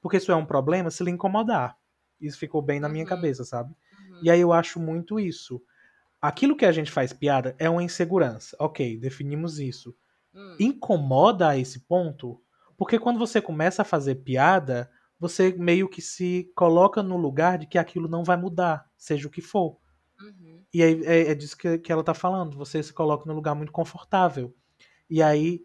Porque 0.00 0.18
isso 0.18 0.30
é 0.32 0.36
um 0.36 0.44
problema 0.44 0.90
se 0.90 1.02
lhe 1.02 1.10
incomodar. 1.10 1.78
Isso 2.20 2.38
ficou 2.38 2.60
bem 2.60 2.78
na 2.80 2.88
minha 2.88 3.04
Uhum. 3.04 3.08
cabeça, 3.08 3.44
sabe? 3.44 3.70
Uhum. 4.10 4.20
E 4.22 4.30
aí 4.30 4.40
eu 4.40 4.52
acho 4.52 4.78
muito 4.78 5.18
isso. 5.18 5.62
Aquilo 6.24 6.56
que 6.56 6.64
a 6.64 6.72
gente 6.72 6.90
faz 6.90 7.12
piada 7.12 7.54
é 7.58 7.68
uma 7.68 7.82
insegurança. 7.82 8.56
Ok, 8.58 8.96
definimos 8.96 9.58
isso. 9.58 9.94
Hum. 10.34 10.56
Incomoda 10.58 11.50
a 11.50 11.58
esse 11.58 11.80
ponto? 11.80 12.40
Porque 12.78 12.98
quando 12.98 13.18
você 13.18 13.42
começa 13.42 13.82
a 13.82 13.84
fazer 13.84 14.14
piada, 14.14 14.90
você 15.20 15.52
meio 15.52 15.86
que 15.86 16.00
se 16.00 16.50
coloca 16.56 17.02
no 17.02 17.18
lugar 17.18 17.58
de 17.58 17.66
que 17.66 17.76
aquilo 17.76 18.08
não 18.08 18.24
vai 18.24 18.38
mudar, 18.38 18.90
seja 18.96 19.28
o 19.28 19.30
que 19.30 19.42
for. 19.42 19.76
Uhum. 20.18 20.62
E 20.72 20.82
aí 20.82 21.04
é, 21.04 21.32
é 21.32 21.34
disso 21.34 21.58
que, 21.58 21.76
que 21.76 21.92
ela 21.92 22.02
tá 22.02 22.14
falando. 22.14 22.56
Você 22.56 22.82
se 22.82 22.94
coloca 22.94 23.26
num 23.26 23.34
lugar 23.34 23.54
muito 23.54 23.70
confortável. 23.70 24.56
E 25.10 25.22
aí, 25.22 25.62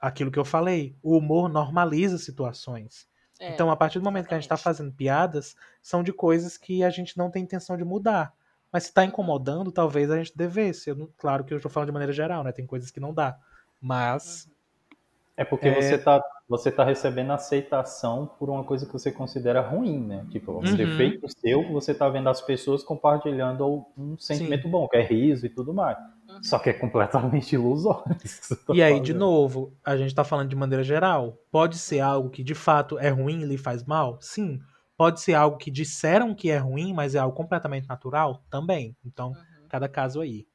aquilo 0.00 0.32
que 0.32 0.40
eu 0.40 0.44
falei, 0.44 0.96
o 1.00 1.16
humor 1.16 1.48
normaliza 1.48 2.18
situações. 2.18 3.06
É, 3.38 3.54
então, 3.54 3.70
a 3.70 3.76
partir 3.76 4.00
do 4.00 4.04
momento 4.04 4.26
que 4.26 4.34
a 4.34 4.40
gente 4.40 4.48
tá 4.48 4.56
exatamente. 4.56 4.76
fazendo 4.76 4.92
piadas, 4.92 5.54
são 5.80 6.02
de 6.02 6.12
coisas 6.12 6.56
que 6.56 6.82
a 6.82 6.90
gente 6.90 7.16
não 7.16 7.30
tem 7.30 7.44
intenção 7.44 7.76
de 7.76 7.84
mudar. 7.84 8.34
Mas 8.72 8.84
se 8.84 8.94
tá 8.94 9.04
incomodando, 9.04 9.72
talvez 9.72 10.10
a 10.10 10.16
gente 10.18 10.36
devesse. 10.36 10.94
Não- 10.94 11.08
claro 11.18 11.44
que 11.44 11.52
eu 11.52 11.56
estou 11.56 11.70
falando 11.70 11.88
de 11.88 11.92
maneira 11.92 12.12
geral, 12.12 12.44
né? 12.44 12.52
Tem 12.52 12.66
coisas 12.66 12.90
que 12.90 13.00
não 13.00 13.12
dá. 13.12 13.36
Mas. 13.80 14.48
É 15.36 15.44
porque 15.44 15.68
É. 15.68 15.74
você 15.74 15.98
tá 15.98 16.22
você 16.48 16.68
tá 16.72 16.82
recebendo 16.82 17.30
aceitação 17.30 18.26
por 18.36 18.50
uma 18.50 18.64
coisa 18.64 18.84
que 18.84 18.92
você 18.92 19.12
considera 19.12 19.60
ruim, 19.60 20.04
né? 20.04 20.26
Tipo, 20.32 20.50
um 20.50 20.56
Uhum. 20.56 20.74
defeito 20.76 21.28
seu, 21.28 21.62
você 21.72 21.94
tá 21.94 22.08
vendo 22.08 22.28
as 22.28 22.40
pessoas 22.40 22.82
compartilhando 22.82 23.86
um 23.96 24.18
sentimento 24.18 24.68
bom, 24.68 24.88
que 24.88 24.96
é 24.96 25.02
riso 25.02 25.46
e 25.46 25.48
tudo 25.48 25.72
mais. 25.72 25.96
Uhum. 26.28 26.42
Só 26.42 26.58
que 26.58 26.68
é 26.70 26.72
completamente 26.72 27.52
ilusório. 27.54 28.16
isso 28.24 28.40
que 28.40 28.46
você 28.48 28.56
tá 28.56 28.74
E 28.74 28.82
aí, 28.82 28.94
de 28.94 29.12
fazendo. 29.12 29.18
novo, 29.20 29.72
a 29.84 29.96
gente 29.96 30.12
tá 30.12 30.24
falando 30.24 30.48
de 30.48 30.56
maneira 30.56 30.82
geral. 30.82 31.38
Pode 31.52 31.78
ser 31.78 32.00
algo 32.00 32.30
que 32.30 32.42
de 32.42 32.56
fato 32.56 32.98
é 32.98 33.10
ruim 33.10 33.42
e 33.42 33.46
lhe 33.46 33.56
faz 33.56 33.84
mal? 33.84 34.18
Sim. 34.20 34.58
Pode 35.00 35.22
ser 35.22 35.32
algo 35.32 35.56
que 35.56 35.70
disseram 35.70 36.34
que 36.34 36.50
é 36.50 36.58
ruim, 36.58 36.92
mas 36.92 37.14
é 37.14 37.18
algo 37.18 37.34
completamente 37.34 37.88
natural? 37.88 38.44
Também. 38.50 38.94
Então, 39.02 39.30
Uhum. 39.30 39.66
cada 39.66 39.88
caso 39.88 40.20
aí. 40.20 40.46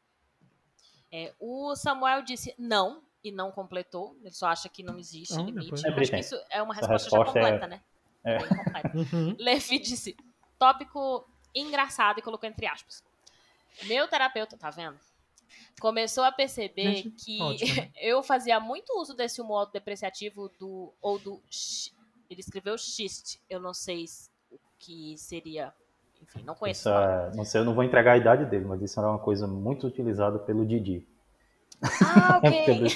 É, 1.12 1.34
o 1.40 1.76
Samuel 1.76 2.22
disse 2.22 2.54
não 2.56 3.02
e 3.24 3.32
não 3.32 3.52
completou. 3.52 4.16
Ele 4.22 4.30
só 4.36 4.46
acha 4.46 4.70
que 4.70 4.84
não 4.84 5.00
existe 5.00 5.34
Ah, 5.34 5.38
limite. 5.42 5.64
depois- 5.64 5.84
Eu 5.84 5.94
É, 5.94 6.00
acho 6.00 6.12
que 6.12 6.20
isso 6.20 6.36
é 6.52 6.62
uma 6.62 6.76
essa 6.78 6.82
resposta, 6.92 7.10
já 7.10 7.18
resposta 7.18 7.40
é- 7.40 7.42
completa, 7.44 7.68
né? 7.68 7.82
é. 8.24 8.38
Bem 8.38 8.50
completa. 8.56 8.92
Uhum. 9.16 9.36
Levi 9.40 9.80
disse 9.80 10.16
tópico 10.60 11.28
engraçado 11.56 12.20
e 12.20 12.22
colocou 12.22 12.48
entre 12.48 12.68
aspas. 12.68 13.04
Meu 13.86 14.08
terapeuta, 14.08 14.56
tá 14.56 14.70
vendo? 14.70 15.00
Começou 15.82 16.24
a 16.24 16.32
perceber 16.32 16.98
Gente, 16.98 17.10
que 17.26 17.42
ótimo, 17.42 17.76
né? 17.82 17.92
eu 17.98 18.22
fazia 18.22 18.60
muito 18.60 18.94
uso 19.02 19.16
desse 19.16 19.42
humor 19.42 19.62
autodepreciativo 19.62 20.50
do 20.60 20.94
ou 21.02 21.18
do 21.18 21.42
ele 22.30 22.42
escreveu 22.42 22.78
xiste. 22.78 23.42
Eu 23.50 23.60
não 23.60 23.74
sei 23.74 24.04
s- 24.04 24.30
o 24.30 24.35
que 24.80 25.16
seria, 25.18 25.74
enfim, 26.22 26.44
não 26.46 26.56
conheço. 26.56 26.90
É, 26.90 27.32
não 27.36 27.44
sei, 27.46 27.62
eu 27.62 27.66
não 27.66 27.74
vou 27.74 27.84
entregar 27.84 28.14
a 28.14 28.18
idade 28.18 28.46
dele, 28.46 28.66
mas 28.66 28.82
isso 28.82 29.00
era 29.00 29.10
uma 29.10 29.20
coisa 29.20 29.48
muito 29.48 29.88
utilizada 29.88 30.40
pelo 30.40 30.66
Didi. 30.66 31.08
Ah, 32.04 32.40
ok. 32.44 32.88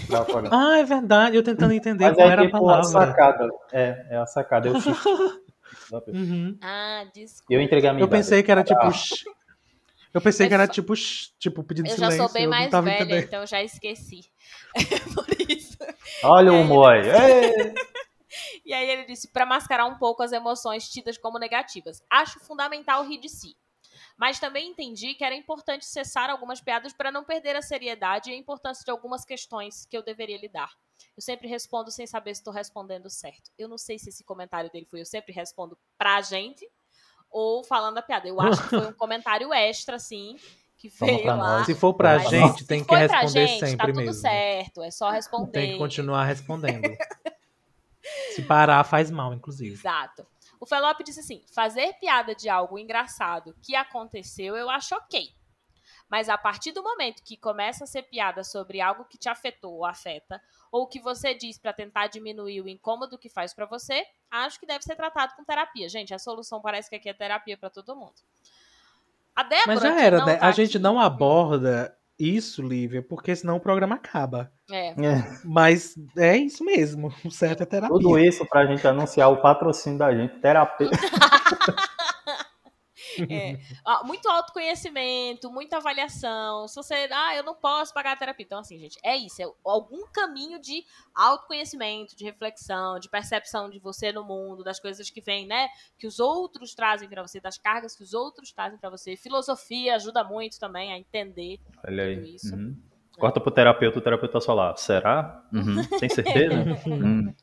Ah, 0.51 0.77
é 0.79 0.83
verdade. 0.83 1.35
Eu 1.35 1.43
tentando 1.43 1.73
entender 1.73 2.05
Mas 2.05 2.15
qual 2.15 2.29
é 2.29 2.31
era 2.31 2.41
tipo 2.45 2.57
a 2.57 2.59
palavra. 2.59 2.83
sacada. 2.85 3.49
É, 3.73 4.07
é 4.11 4.17
a 4.17 4.25
sacada, 4.25 4.69
é 4.69 4.71
o. 4.71 4.75
Uhum. 6.07 6.57
Ah, 6.61 7.03
desculpa. 7.13 7.53
Eu 7.53 7.61
entreguei 7.61 7.89
a 7.89 7.93
minha 7.93 8.03
Eu 8.03 8.07
idade. 8.07 8.21
pensei 8.23 8.43
que 8.43 8.51
era 8.51 8.63
tipo. 8.63 8.79
Ah. 8.81 8.91
Eu 10.13 10.21
pensei 10.21 10.45
É 10.45 10.49
que 10.49 10.53
era 10.55 10.65
fa- 10.67 10.73
tipo, 10.73 10.93
tipo 11.39 11.63
pedido 11.63 11.85
de 11.85 11.91
Eu 11.93 11.97
já 11.97 12.05
silêncio. 12.11 12.25
sou 12.25 12.33
bem 12.33 12.43
eu 12.45 12.49
mais 12.49 12.71
velha, 12.71 12.95
entendendo. 12.95 13.23
então 13.23 13.45
já 13.45 13.61
esqueci. 13.63 14.21
Por 15.13 15.27
isso. 15.49 15.77
Olha 16.23 16.51
o 16.51 16.55
É, 16.55 16.61
humor 16.61 16.91
aí. 16.91 17.09
E 18.65 18.73
aí 18.73 18.89
ele 18.89 19.05
disse 19.05 19.27
para 19.29 19.45
mascarar 19.45 19.85
um 19.85 19.97
pouco 19.97 20.21
as 20.21 20.31
emoções 20.31 20.89
tidas 20.89 21.17
como 21.17 21.39
negativas. 21.39 22.03
Acho 22.09 22.39
fundamental 22.39 23.03
rir 23.03 23.19
de 23.19 23.29
si. 23.29 23.55
Mas 24.17 24.39
também 24.39 24.69
entendi 24.69 25.13
que 25.13 25.23
era 25.23 25.35
importante 25.35 25.85
cessar 25.85 26.29
algumas 26.29 26.61
piadas 26.61 26.93
para 26.93 27.11
não 27.11 27.23
perder 27.23 27.55
a 27.55 27.61
seriedade 27.61 28.29
e 28.29 28.33
a 28.33 28.37
importância 28.37 28.83
de 28.83 28.91
algumas 28.91 29.25
questões 29.25 29.85
que 29.85 29.97
eu 29.97 30.03
deveria 30.03 30.37
lidar. 30.37 30.71
Eu 31.15 31.21
sempre 31.21 31.47
respondo 31.47 31.89
sem 31.91 32.05
saber 32.05 32.35
se 32.35 32.41
estou 32.41 32.53
respondendo 32.53 33.09
certo. 33.09 33.49
Eu 33.57 33.67
não 33.67 33.77
sei 33.77 33.97
se 33.97 34.09
esse 34.09 34.23
comentário 34.23 34.69
dele 34.71 34.85
foi 34.89 35.01
eu 35.01 35.05
sempre 35.05 35.33
respondo 35.33 35.77
pra 35.97 36.21
gente 36.21 36.69
ou 37.31 37.63
falando 37.63 37.97
a 37.97 38.01
piada. 38.01 38.27
Eu 38.27 38.39
acho 38.41 38.61
que 38.63 38.69
foi 38.69 38.87
um 38.87 38.93
comentário 38.93 39.53
extra, 39.53 39.95
assim, 39.95 40.37
que 40.77 40.89
veio 40.89 41.21
pra 41.21 41.35
lá. 41.35 41.57
nós. 41.57 41.65
Se 41.65 41.75
for 41.75 41.93
pra 41.93 42.17
Mas 42.17 42.29
gente, 42.29 42.59
se 42.59 42.67
tem 42.67 42.83
que 42.83 42.95
responder 42.95 43.47
gente, 43.47 43.59
sempre 43.59 43.77
tá 43.77 43.85
tudo 43.85 43.97
mesmo. 43.97 44.13
certo, 44.13 44.83
é 44.83 44.91
só 44.91 45.09
responder. 45.09 45.51
Tem 45.51 45.71
que 45.73 45.77
continuar 45.77 46.25
respondendo. 46.25 46.83
Se 48.35 48.41
parar, 48.43 48.83
faz 48.83 49.09
mal, 49.11 49.33
inclusive. 49.33 49.73
Exato. 49.73 50.25
O 50.59 50.65
Felop 50.65 51.01
disse 51.03 51.19
assim: 51.19 51.43
fazer 51.53 51.93
piada 51.99 52.35
de 52.35 52.49
algo 52.49 52.77
engraçado 52.77 53.55
que 53.61 53.75
aconteceu, 53.75 54.55
eu 54.57 54.69
acho 54.69 54.95
ok. 54.95 55.29
Mas 56.09 56.27
a 56.27 56.37
partir 56.37 56.71
do 56.71 56.81
momento 56.81 57.23
que 57.23 57.37
começa 57.37 57.83
a 57.83 57.87
ser 57.87 58.01
piada 58.03 58.43
sobre 58.43 58.81
algo 58.81 59.05
que 59.05 59.17
te 59.17 59.29
afetou 59.29 59.75
ou 59.75 59.85
afeta, 59.85 60.41
ou 60.71 60.87
que 60.87 60.99
você 60.99 61.35
diz 61.35 61.59
pra 61.59 61.71
tentar 61.71 62.07
diminuir 62.07 62.61
o 62.61 62.67
incômodo 62.67 63.17
que 63.17 63.29
faz 63.29 63.53
pra 63.53 63.67
você, 63.67 64.03
acho 64.31 64.59
que 64.59 64.65
deve 64.65 64.83
ser 64.83 64.95
tratado 64.95 65.35
com 65.35 65.43
terapia. 65.43 65.87
Gente, 65.87 66.11
a 66.13 66.17
solução 66.17 66.61
parece 66.61 66.89
que 66.89 66.95
aqui 66.95 67.09
é 67.09 67.13
terapia 67.13 67.55
pra 67.57 67.69
todo 67.69 67.95
mundo. 67.95 68.15
A 69.35 69.43
Débora, 69.43 69.67
Mas 69.67 69.81
já 69.81 70.01
era, 70.01 70.25
né? 70.25 70.35
tá 70.37 70.47
A 70.47 70.51
gente 70.51 70.77
aqui- 70.77 70.79
não 70.83 70.99
aborda 70.99 71.95
isso, 72.19 72.61
Lívia, 72.61 73.01
porque 73.01 73.35
senão 73.35 73.55
o 73.57 73.59
programa 73.61 73.95
acaba. 73.95 74.51
É, 74.69 74.89
É, 74.89 75.23
Mas 75.45 75.95
é 76.17 76.37
isso 76.37 76.63
mesmo. 76.63 77.13
O 77.25 77.31
certo 77.31 77.63
é 77.63 77.65
terapia. 77.65 77.95
Tudo 77.95 78.19
isso 78.19 78.45
pra 78.45 78.65
gente 78.65 78.85
anunciar 78.87 79.31
o 79.31 79.41
patrocínio 79.41 79.97
da 79.97 80.13
gente, 80.13 80.39
terapeuta. 80.39 80.97
É. 83.29 83.57
Muito 84.05 84.27
autoconhecimento, 84.29 85.51
muita 85.51 85.77
avaliação. 85.77 86.67
Se 86.67 86.75
você, 86.75 87.07
ah, 87.11 87.35
eu 87.35 87.43
não 87.43 87.55
posso 87.55 87.93
pagar 87.93 88.13
a 88.13 88.15
terapia. 88.15 88.45
Então, 88.45 88.59
assim, 88.59 88.77
gente, 88.79 88.97
é 89.03 89.15
isso. 89.15 89.41
É 89.41 89.45
algum 89.63 90.05
caminho 90.07 90.59
de 90.59 90.83
autoconhecimento, 91.13 92.15
de 92.15 92.23
reflexão, 92.23 92.99
de 92.99 93.09
percepção 93.09 93.69
de 93.69 93.79
você 93.79 94.11
no 94.11 94.23
mundo, 94.23 94.63
das 94.63 94.79
coisas 94.79 95.09
que 95.09 95.21
vêm, 95.21 95.45
né? 95.47 95.67
Que 95.97 96.07
os 96.07 96.19
outros 96.19 96.73
trazem 96.73 97.07
pra 97.09 97.21
você, 97.21 97.39
das 97.39 97.57
cargas 97.57 97.95
que 97.95 98.03
os 98.03 98.13
outros 98.13 98.51
trazem 98.51 98.79
pra 98.79 98.89
você. 98.89 99.15
Filosofia 99.15 99.95
ajuda 99.95 100.23
muito 100.23 100.59
também 100.59 100.91
a 100.93 100.97
entender. 100.97 101.59
Olha 101.85 102.15
Tudo 102.15 102.25
aí. 102.25 102.35
isso. 102.35 102.55
Uhum. 102.55 102.75
Corta 103.17 103.39
pro 103.41 103.51
terapeuta, 103.51 103.99
o 103.99 104.01
terapeuta 104.01 104.39
só 104.39 104.53
lá. 104.53 104.75
Será? 104.77 105.43
Uhum. 105.51 105.85
Tem 105.99 106.09
certeza? 106.09 106.55
Hum. 106.87 107.33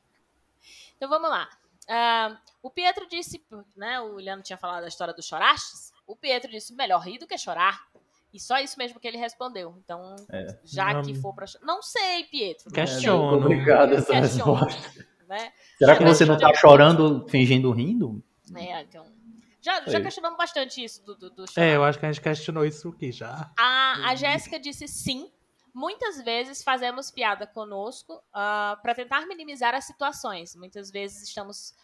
Então 0.97 1.11
vamos 1.11 1.29
lá. 1.29 1.47
Ah, 1.89 2.37
o 2.63 2.71
Pietro 2.71 3.07
disse, 3.09 3.45
né? 3.77 4.01
O 4.01 4.15
Leandro 4.17 4.43
tinha 4.45 4.57
falado 4.57 4.83
da 4.83 4.89
história 4.89 5.15
dos 5.15 5.25
chorastes. 5.27 5.93
O 6.07 6.17
Pietro 6.17 6.51
disse: 6.51 6.75
melhor 6.75 7.01
rir 7.01 7.19
do 7.19 7.27
que 7.27 7.37
chorar. 7.39 7.81
E 8.33 8.41
só 8.41 8.59
isso 8.59 8.77
mesmo 8.79 8.99
que 9.01 9.07
ele 9.09 9.17
respondeu. 9.17 9.77
Então, 9.85 10.15
É. 10.31 10.59
já 10.65 10.93
Não. 10.93 11.03
que 11.03 11.15
for 11.15 11.33
pra 11.35 11.47
chorar. 11.47 11.65
Não 11.65 11.81
sei, 11.83 12.25
Pietro. 12.25 12.65
não 12.67 12.73
Questiono. 12.73 13.31
sei, 13.31 13.39
Obrigado 13.45 13.95
essa 13.95 14.13
Questiono. 14.13 14.55
resposta. 14.55 15.07
né? 15.29 15.53
Será 15.79 15.97
que 15.97 16.05
Já 16.05 16.09
você 16.13 16.25
não 16.25 16.39
tá 16.39 16.49
questionei. 16.49 16.55
chorando, 16.79 17.27
fingindo 17.29 17.71
rindo? 17.73 18.23
É, 18.55 18.83
então. 18.83 19.07
Já, 19.61 19.81
já 19.87 20.01
questionamos 20.01 20.39
bastante 20.39 20.85
isso 20.85 21.05
do, 21.05 21.17
do, 21.17 21.31
do 21.31 21.51
chorar. 21.51 21.67
É, 21.67 21.75
eu 21.77 21.83
acho 21.83 21.99
que 21.99 22.07
a 22.07 22.13
gente 22.13 22.23
questionou 22.23 22.65
isso 22.65 22.89
aqui 22.91 23.11
já. 23.11 23.51
A, 23.59 24.11
a 24.11 24.15
Jéssica 24.15 24.61
disse 24.61 24.87
sim. 24.87 25.29
Muitas 25.77 26.23
vezes 26.23 26.63
fazemos 26.65 27.11
piada 27.11 27.47
conosco 27.47 28.23
para 28.33 28.95
tentar 28.95 29.27
minimizar 29.27 29.75
as 29.75 29.85
situações. 29.85 30.57
Muitas 30.57 30.91
vezes 30.91 31.29
estamos 31.29 31.75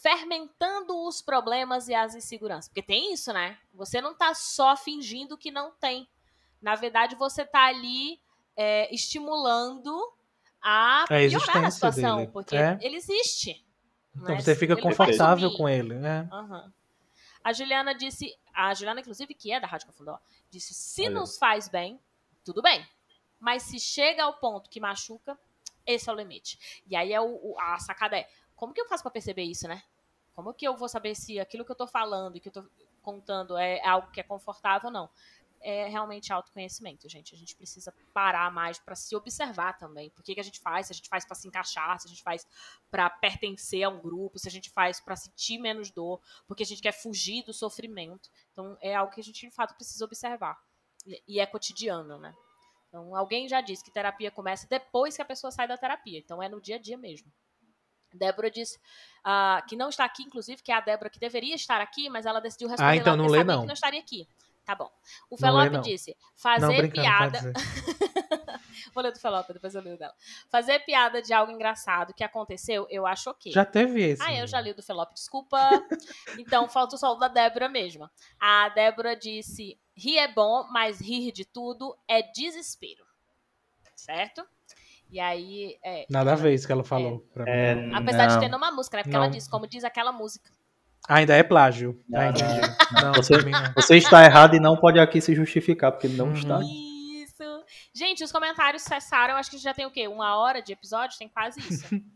fermentando 0.00 1.06
os 1.06 1.20
problemas 1.20 1.86
e 1.86 1.94
as 1.94 2.14
inseguranças. 2.14 2.68
Porque 2.68 2.80
tem 2.80 3.12
isso, 3.12 3.30
né? 3.30 3.58
Você 3.74 4.00
não 4.00 4.14
tá 4.14 4.32
só 4.32 4.74
fingindo 4.74 5.36
que 5.36 5.50
não 5.50 5.70
tem. 5.72 6.08
Na 6.62 6.76
verdade, 6.76 7.14
você 7.14 7.44
tá 7.44 7.66
ali 7.66 8.18
é, 8.56 8.88
estimulando 8.94 9.94
a 10.62 11.02
A 11.02 11.06
piorar 11.06 11.20
a 11.20 11.22
existência 11.24 11.70
situação. 11.72 12.16
dele. 12.20 12.30
Porque 12.32 12.56
É. 12.56 12.78
ele 12.80 12.96
existe. 12.96 13.62
Então 14.16 14.34
né? 14.34 14.40
você 14.40 14.56
fica 14.56 14.72
Ele 14.72 14.80
confortável 14.80 15.52
com 15.58 15.68
ele, 15.68 15.96
né? 15.96 16.26
Aham. 16.32 16.72
A 17.44 17.52
Juliana 17.52 17.94
disse, 17.94 18.34
a 18.54 18.72
Juliana, 18.72 19.00
inclusive, 19.00 19.34
que 19.34 19.52
é 19.52 19.60
da 19.60 19.66
Rádio 19.66 19.88
Cafundó, 19.88 20.18
disse: 20.48 20.72
se 20.72 21.02
Olha. 21.02 21.10
nos 21.10 21.36
faz 21.36 21.68
bem, 21.68 22.00
tudo 22.42 22.62
bem. 22.62 22.86
Mas 23.42 23.64
se 23.64 23.80
chega 23.80 24.22
ao 24.22 24.34
ponto 24.34 24.70
que 24.70 24.78
machuca, 24.78 25.36
esse 25.84 26.08
é 26.08 26.12
o 26.12 26.14
limite. 26.14 26.82
E 26.86 26.94
aí 26.94 27.12
é 27.12 27.20
o, 27.20 27.56
a 27.58 27.76
sacada 27.80 28.16
é: 28.16 28.30
como 28.54 28.72
que 28.72 28.80
eu 28.80 28.86
faço 28.86 29.02
pra 29.02 29.10
perceber 29.10 29.42
isso, 29.42 29.66
né? 29.66 29.82
Como 30.32 30.54
que 30.54 30.64
eu 30.64 30.76
vou 30.76 30.88
saber 30.88 31.16
se 31.16 31.40
aquilo 31.40 31.64
que 31.64 31.72
eu 31.72 31.76
tô 31.76 31.88
falando 31.88 32.36
e 32.36 32.40
que 32.40 32.48
eu 32.48 32.52
tô 32.52 32.64
contando 33.02 33.58
é 33.58 33.84
algo 33.84 34.12
que 34.12 34.20
é 34.20 34.22
confortável 34.22 34.86
ou 34.86 34.92
não? 34.92 35.10
É 35.60 35.88
realmente 35.88 36.32
autoconhecimento, 36.32 37.08
gente. 37.08 37.34
A 37.34 37.38
gente 37.38 37.56
precisa 37.56 37.92
parar 38.14 38.48
mais 38.52 38.78
pra 38.78 38.94
se 38.94 39.14
observar 39.16 39.76
também. 39.76 40.08
Por 40.10 40.22
que, 40.22 40.34
que 40.34 40.40
a 40.40 40.44
gente 40.44 40.60
faz? 40.60 40.86
Se 40.86 40.92
a 40.92 40.96
gente 40.96 41.08
faz 41.08 41.24
pra 41.24 41.34
se 41.34 41.48
encaixar, 41.48 41.98
se 41.98 42.06
a 42.06 42.10
gente 42.10 42.22
faz 42.22 42.46
pra 42.92 43.10
pertencer 43.10 43.82
a 43.82 43.88
um 43.88 44.00
grupo, 44.00 44.38
se 44.38 44.46
a 44.46 44.52
gente 44.52 44.70
faz 44.70 45.00
pra 45.00 45.16
sentir 45.16 45.58
menos 45.58 45.90
dor, 45.90 46.20
porque 46.46 46.62
a 46.62 46.66
gente 46.66 46.80
quer 46.80 46.92
fugir 46.92 47.44
do 47.44 47.52
sofrimento. 47.52 48.30
Então 48.52 48.78
é 48.80 48.94
algo 48.94 49.12
que 49.12 49.20
a 49.20 49.24
gente 49.24 49.48
de 49.48 49.52
fato 49.52 49.74
precisa 49.74 50.04
observar. 50.04 50.62
E 51.26 51.40
é 51.40 51.46
cotidiano, 51.46 52.18
né? 52.18 52.32
Então 52.92 53.16
alguém 53.16 53.48
já 53.48 53.62
disse 53.62 53.82
que 53.82 53.90
terapia 53.90 54.30
começa 54.30 54.66
depois 54.68 55.16
que 55.16 55.22
a 55.22 55.24
pessoa 55.24 55.50
sai 55.50 55.66
da 55.66 55.78
terapia. 55.78 56.18
Então 56.18 56.42
é 56.42 56.48
no 56.48 56.60
dia 56.60 56.76
a 56.76 56.78
dia 56.78 56.98
mesmo. 56.98 57.32
Débora 58.12 58.50
disse 58.50 58.78
ah, 59.24 59.64
que 59.66 59.74
não 59.74 59.88
está 59.88 60.04
aqui, 60.04 60.22
inclusive, 60.22 60.62
que 60.62 60.70
é 60.70 60.74
a 60.74 60.80
Débora 60.80 61.08
que 61.08 61.18
deveria 61.18 61.54
estar 61.54 61.80
aqui, 61.80 62.10
mas 62.10 62.26
ela 62.26 62.38
decidiu 62.40 62.68
responder 62.68 62.90
Ah, 62.90 62.96
então 62.96 63.16
não 63.16 63.26
lê, 63.26 63.42
não. 63.42 63.62
que 63.62 63.66
não 63.68 63.72
estaria 63.72 63.98
aqui. 63.98 64.28
Tá 64.62 64.74
bom. 64.74 64.90
O 65.28 65.34
Não 65.34 65.38
Felope 65.38 65.70
não. 65.70 65.80
disse: 65.80 66.10
Não, 66.10 66.28
fazer 66.36 66.76
brincando, 66.76 66.92
piada. 66.92 67.52
Vou 68.94 69.02
ler 69.02 69.12
do 69.12 69.18
Felope, 69.18 69.54
depois 69.54 69.74
eu 69.74 69.82
leio 69.82 69.96
dela. 69.98 70.14
Fazer 70.50 70.80
piada 70.80 71.22
de 71.22 71.32
algo 71.32 71.50
engraçado 71.50 72.12
que 72.14 72.22
aconteceu, 72.22 72.86
eu 72.90 73.06
acho 73.06 73.30
ok. 73.30 73.50
Já 73.50 73.64
teve 73.64 74.02
esse. 74.02 74.22
Ah, 74.22 74.34
eu 74.34 74.46
já 74.46 74.60
li 74.60 74.70
o 74.70 74.74
do 74.74 74.82
Felope, 74.82 75.14
desculpa. 75.14 75.58
então, 76.38 76.68
falta 76.68 76.96
só 76.96 77.12
o 77.12 77.16
da 77.16 77.28
Débora 77.28 77.68
mesmo. 77.68 78.08
A 78.38 78.68
Débora 78.68 79.16
disse: 79.16 79.80
rir 79.96 80.18
é 80.18 80.28
bom, 80.32 80.66
mas 80.72 81.00
rir 81.00 81.32
de 81.32 81.44
tudo 81.44 81.96
é 82.08 82.22
desespero. 82.22 83.04
Certo? 83.94 84.44
E 85.10 85.20
aí, 85.20 85.76
é, 85.84 86.06
Nada 86.08 86.32
a 86.32 86.36
ver 86.36 86.54
isso 86.54 86.66
que 86.66 86.72
ela 86.72 86.82
falou. 86.84 87.20
pra 87.34 87.44
mim. 87.44 87.50
É, 87.50 87.90
apesar 87.94 88.26
de 88.26 88.34
não. 88.34 88.40
ter 88.40 88.48
numa 88.48 88.70
música, 88.72 88.96
né? 88.96 89.02
Porque 89.02 89.14
ela 89.14 89.26
Não. 89.26 89.30
disse, 89.32 89.48
como 89.50 89.66
diz 89.66 89.84
aquela 89.84 90.10
música. 90.10 90.50
Ainda 91.08 91.34
é 91.36 91.42
plágio. 91.42 92.02
Não, 92.08 92.20
ah, 92.20 92.28
entendi. 92.28 92.42
Não, 93.02 93.12
Você- 93.14 93.36
não. 93.36 93.72
Você 93.74 93.96
está 93.96 94.24
errado 94.24 94.54
e 94.54 94.60
não 94.60 94.76
pode 94.76 94.98
aqui 95.00 95.20
se 95.20 95.34
justificar, 95.34 95.90
porque 95.92 96.06
não 96.08 96.26
Uhum. 96.28 96.32
está. 96.34 96.60
Isso. 96.62 97.64
Gente, 97.94 98.22
os 98.22 98.30
comentários 98.30 98.82
cessaram. 98.82 99.34
Acho 99.34 99.50
que 99.50 99.58
já 99.58 99.74
tem 99.74 99.84
o 99.86 99.90
quê? 99.90 100.06
Uma 100.08 100.36
hora 100.36 100.62
de 100.62 100.72
episódio? 100.72 101.18
Tem 101.18 101.28
quase 101.28 101.58
isso. 101.60 101.84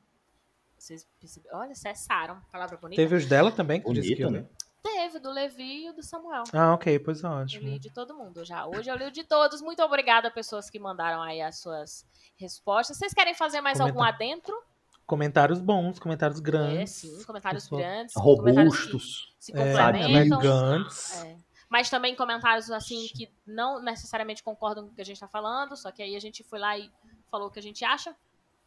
Vocês 0.78 1.06
perceberam? 1.18 1.58
Olha, 1.58 1.74
cessaram. 1.74 2.40
Palavra 2.52 2.76
bonita. 2.76 3.00
Teve 3.02 3.16
os 3.16 3.26
dela 3.26 3.50
também, 3.50 3.80
que 3.80 3.86
tu 3.86 3.92
disse 3.94 4.14
que 4.14 4.22
Bonito, 4.24 4.42
né? 4.44 4.48
Teve, 4.86 5.18
do 5.18 5.30
Levi 5.30 5.88
e 5.88 5.92
do 5.92 6.02
Samuel. 6.02 6.44
Ah, 6.52 6.74
ok, 6.74 6.98
pois 6.98 7.22
Eu 7.22 7.30
li 7.30 7.36
ótimo. 7.36 7.78
de 7.78 7.90
todo 7.90 8.14
mundo 8.14 8.44
já. 8.44 8.66
Hoje 8.66 8.88
eu 8.90 8.96
li 8.96 9.10
de 9.10 9.24
todos. 9.24 9.60
Muito 9.60 9.82
obrigada 9.82 10.28
a 10.28 10.30
pessoas 10.30 10.70
que 10.70 10.78
mandaram 10.78 11.22
aí 11.22 11.40
as 11.42 11.58
suas 11.58 12.06
respostas. 12.36 12.96
Vocês 12.96 13.12
querem 13.12 13.34
fazer 13.34 13.60
mais 13.60 13.78
Comenta- 13.78 13.98
algum 13.98 14.02
adentro? 14.06 14.62
Comentários 15.06 15.60
bons, 15.60 15.98
comentários 15.98 16.38
É, 16.38 16.42
grandes. 16.42 16.90
sim. 16.92 17.24
Comentários 17.24 17.64
Pessoal, 17.64 17.80
grandes. 17.80 18.14
comentários 18.14 18.76
que 18.76 18.86
Robustos. 18.86 19.34
Se 19.38 19.52
É, 19.52 19.54
complementam. 19.72 20.40
elegantes. 20.40 21.22
É. 21.24 21.36
Mas 21.68 21.90
também 21.90 22.14
comentários 22.14 22.70
assim 22.70 23.06
que 23.08 23.28
não 23.46 23.80
necessariamente 23.82 24.42
concordam 24.42 24.84
com 24.86 24.92
o 24.92 24.94
que 24.94 25.00
a 25.02 25.04
gente 25.04 25.18
tá 25.20 25.28
falando, 25.28 25.76
só 25.76 25.90
que 25.92 26.02
aí 26.02 26.14
a 26.16 26.20
gente 26.20 26.42
foi 26.44 26.58
lá 26.58 26.76
e 26.78 26.90
falou 27.30 27.48
o 27.48 27.50
que 27.50 27.58
a 27.58 27.62
gente 27.62 27.84
acha 27.84 28.14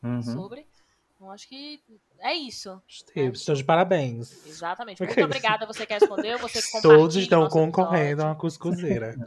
Uhum. 0.04 0.22
sobre. 0.22 0.66
Então, 1.20 1.32
acho 1.32 1.50
que 1.50 1.84
é 2.20 2.34
isso. 2.34 2.82
Gostei, 2.88 3.28
estou 3.28 3.54
de 3.54 3.64
parabéns. 3.66 4.48
Exatamente. 4.48 5.04
Muito 5.04 5.22
obrigada 5.22 5.66
a 5.66 5.68
você 5.68 5.86
que 5.86 5.94
respondeu, 5.94 6.40
você 6.40 6.62
que 6.62 6.82
Todos 6.82 7.18
estão 7.18 7.50
concorrendo 7.50 8.22
a 8.22 8.28
uma 8.28 8.36
cuscuzeira. 8.36 9.14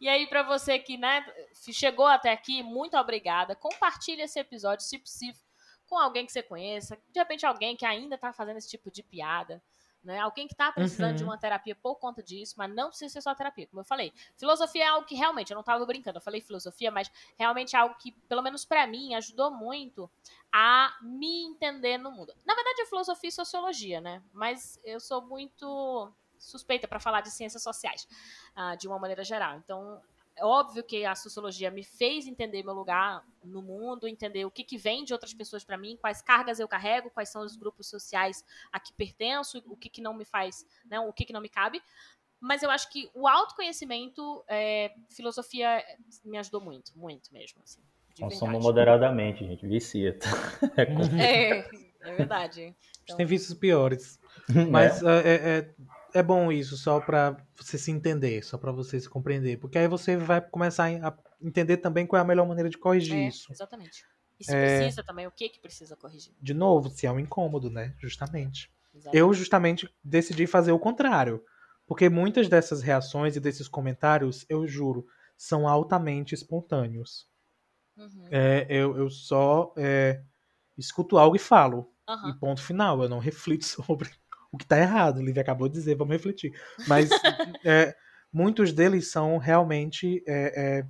E 0.00 0.08
aí, 0.08 0.26
pra 0.26 0.42
você 0.42 0.78
que 0.78 0.96
né, 0.96 1.22
chegou 1.52 2.06
até 2.06 2.32
aqui, 2.32 2.62
muito 2.62 2.96
obrigada. 2.96 3.54
Compartilhe 3.54 4.22
esse 4.22 4.40
episódio, 4.40 4.82
se 4.82 4.98
possível, 4.98 5.38
com 5.86 5.98
alguém 5.98 6.24
que 6.24 6.32
você 6.32 6.42
conheça. 6.42 6.96
De 7.12 7.20
repente, 7.20 7.44
alguém 7.44 7.76
que 7.76 7.84
ainda 7.84 8.16
tá 8.16 8.32
fazendo 8.32 8.56
esse 8.56 8.70
tipo 8.70 8.90
de 8.90 9.02
piada. 9.02 9.62
Né? 10.02 10.18
Alguém 10.18 10.48
que 10.48 10.54
tá 10.54 10.72
precisando 10.72 11.10
Uhum. 11.10 11.16
de 11.16 11.24
uma 11.24 11.36
terapia 11.36 11.74
por 11.74 11.96
conta 11.96 12.22
disso, 12.22 12.54
mas 12.56 12.74
não 12.74 12.88
precisa 12.88 13.12
ser 13.12 13.20
só 13.20 13.34
terapia. 13.34 13.66
Como 13.66 13.80
eu 13.80 13.84
falei, 13.84 14.12
filosofia 14.36 14.84
é 14.84 14.86
algo 14.86 15.06
que 15.06 15.14
realmente, 15.14 15.50
eu 15.50 15.54
não 15.56 15.62
tava 15.62 15.84
brincando, 15.84 16.16
eu 16.18 16.22
falei 16.22 16.40
filosofia, 16.40 16.90
mas 16.90 17.10
realmente 17.38 17.76
é 17.76 17.78
algo 17.78 17.94
que, 17.96 18.12
pelo 18.26 18.40
menos 18.40 18.64
pra 18.64 18.86
mim, 18.86 19.14
ajudou 19.14 19.50
muito 19.50 20.10
a 20.50 20.96
me 21.02 21.44
entender 21.44 21.98
no 21.98 22.10
mundo. 22.10 22.34
Na 22.46 22.54
verdade, 22.54 22.80
é 22.80 22.86
filosofia 22.86 23.28
e 23.28 23.32
sociologia, 23.32 24.00
né? 24.00 24.22
Mas 24.32 24.80
eu 24.84 24.98
sou 25.00 25.20
muito 25.22 26.10
suspeita 26.38 26.88
pra 26.88 26.98
falar 26.98 27.20
de 27.20 27.30
ciências 27.30 27.62
sociais, 27.62 28.08
ah, 28.56 28.74
de 28.74 28.88
uma 28.88 28.98
maneira 28.98 29.22
geral. 29.22 29.58
Então, 29.58 30.00
é 30.36 30.44
óbvio 30.44 30.82
que 30.82 31.04
a 31.04 31.14
sociologia 31.14 31.70
me 31.70 31.84
fez 31.84 32.26
entender 32.26 32.62
meu 32.62 32.74
lugar 32.74 33.24
no 33.44 33.62
mundo, 33.62 34.08
entender 34.08 34.44
o 34.44 34.50
que, 34.50 34.64
que 34.64 34.78
vem 34.78 35.04
de 35.04 35.12
outras 35.12 35.34
pessoas 35.34 35.64
pra 35.64 35.76
mim, 35.76 35.98
quais 36.00 36.22
cargas 36.22 36.58
eu 36.58 36.68
carrego, 36.68 37.10
quais 37.10 37.28
são 37.28 37.42
os 37.42 37.56
grupos 37.56 37.88
sociais 37.88 38.44
a 38.72 38.80
que 38.80 38.92
pertenço, 38.92 39.62
o 39.66 39.76
que, 39.76 39.88
que 39.88 40.00
não 40.00 40.14
me 40.14 40.24
faz, 40.24 40.66
né, 40.86 40.98
o 41.00 41.12
que, 41.12 41.24
que 41.24 41.32
não 41.32 41.40
me 41.40 41.48
cabe. 41.48 41.82
Mas 42.40 42.62
eu 42.62 42.70
acho 42.70 42.90
que 42.90 43.10
o 43.14 43.28
autoconhecimento, 43.28 44.42
é, 44.48 44.94
filosofia, 45.10 45.84
me 46.24 46.38
ajudou 46.38 46.60
muito, 46.60 46.96
muito 46.96 47.30
mesmo. 47.32 47.60
Assim, 47.62 47.82
verdade. 48.18 48.62
moderadamente, 48.62 49.44
gente. 49.46 49.66
Vicia. 49.66 50.18
É 50.76 50.86
É, 51.22 51.58
é 52.00 52.14
verdade. 52.14 52.74
Então, 53.04 53.16
Tem 53.16 53.26
vícios 53.26 53.58
piores. 53.58 54.18
Mas 54.70 55.02
é, 55.02 55.58
é, 55.58 55.74
é- 56.14 56.22
bom 56.22 56.50
isso, 56.52 56.76
só 56.76 57.00
pra 57.00 57.36
você 57.56 57.78
se 57.78 57.90
entender, 57.90 58.42
só 58.44 58.58
pra 58.58 58.72
você 58.72 58.98
se 59.00 59.08
compreender. 59.08 59.58
Porque 59.58 59.78
aí 59.78 59.88
você 59.88 60.16
vai 60.16 60.40
começar 60.40 60.86
a 60.86 61.14
entender 61.40 61.78
também 61.78 62.06
qual 62.06 62.18
é 62.18 62.22
a 62.22 62.26
melhor 62.26 62.46
maneira 62.46 62.68
de 62.70 62.78
corrigir 62.78 63.16
é, 63.16 63.28
isso. 63.28 63.52
Exatamente. 63.52 64.04
E 64.38 64.44
se 64.44 64.52
É. 64.54 64.78
precisa 64.78 65.02
também, 65.02 65.26
o 65.26 65.30
que 65.30 65.48
que 65.48 65.60
precisa 65.60 65.96
corrigir? 65.96 66.32
De 66.40 66.54
novo, 66.54 66.88
se 66.90 67.06
é 67.06 67.12
um 67.12 67.18
incômodo, 67.20 67.68
né? 67.70 67.94
Justamente. 67.98 68.70
Exatamente. 68.94 69.18
Eu 69.18 69.32
justamente 69.34 69.88
decidi 70.02 70.46
fazer 70.46 70.72
o 70.72 70.78
contrário. 70.78 71.42
Porque 71.86 72.08
muitas 72.08 72.48
dessas 72.48 72.82
reações 72.82 73.36
e 73.36 73.40
desses 73.40 73.66
comentários, 73.68 74.46
eu 74.48 74.66
juro, 74.66 75.06
são 75.36 75.66
altamente 75.66 76.34
espontâneos. 76.34 77.28
Uhum. 77.96 78.28
É, 78.30 78.66
eu, 78.68 78.96
eu 78.96 79.10
só 79.10 79.74
é, 79.76 80.22
escuto 80.78 81.18
algo 81.18 81.36
e 81.36 81.38
falo. 81.38 81.92
Aham. 82.08 82.30
E 82.30 82.38
ponto 82.38 82.62
final. 82.62 83.02
Eu 83.02 83.08
não 83.08 83.18
reflito 83.20 83.64
sobre 83.64 84.10
o 84.52 84.58
que 84.58 84.66
tá 84.66 84.78
errado. 84.78 85.18
O 85.18 85.22
Lívia 85.22 85.42
acabou 85.42 85.68
de 85.68 85.74
dizer, 85.74 85.94
vamos 85.96 86.12
refletir. 86.12 86.52
Mas 86.86 87.08
é, 87.64 87.94
muitos 88.32 88.72
deles 88.72 89.10
são 89.10 89.38
realmente 89.38 90.22
é, 90.26 90.78
é, 90.80 90.86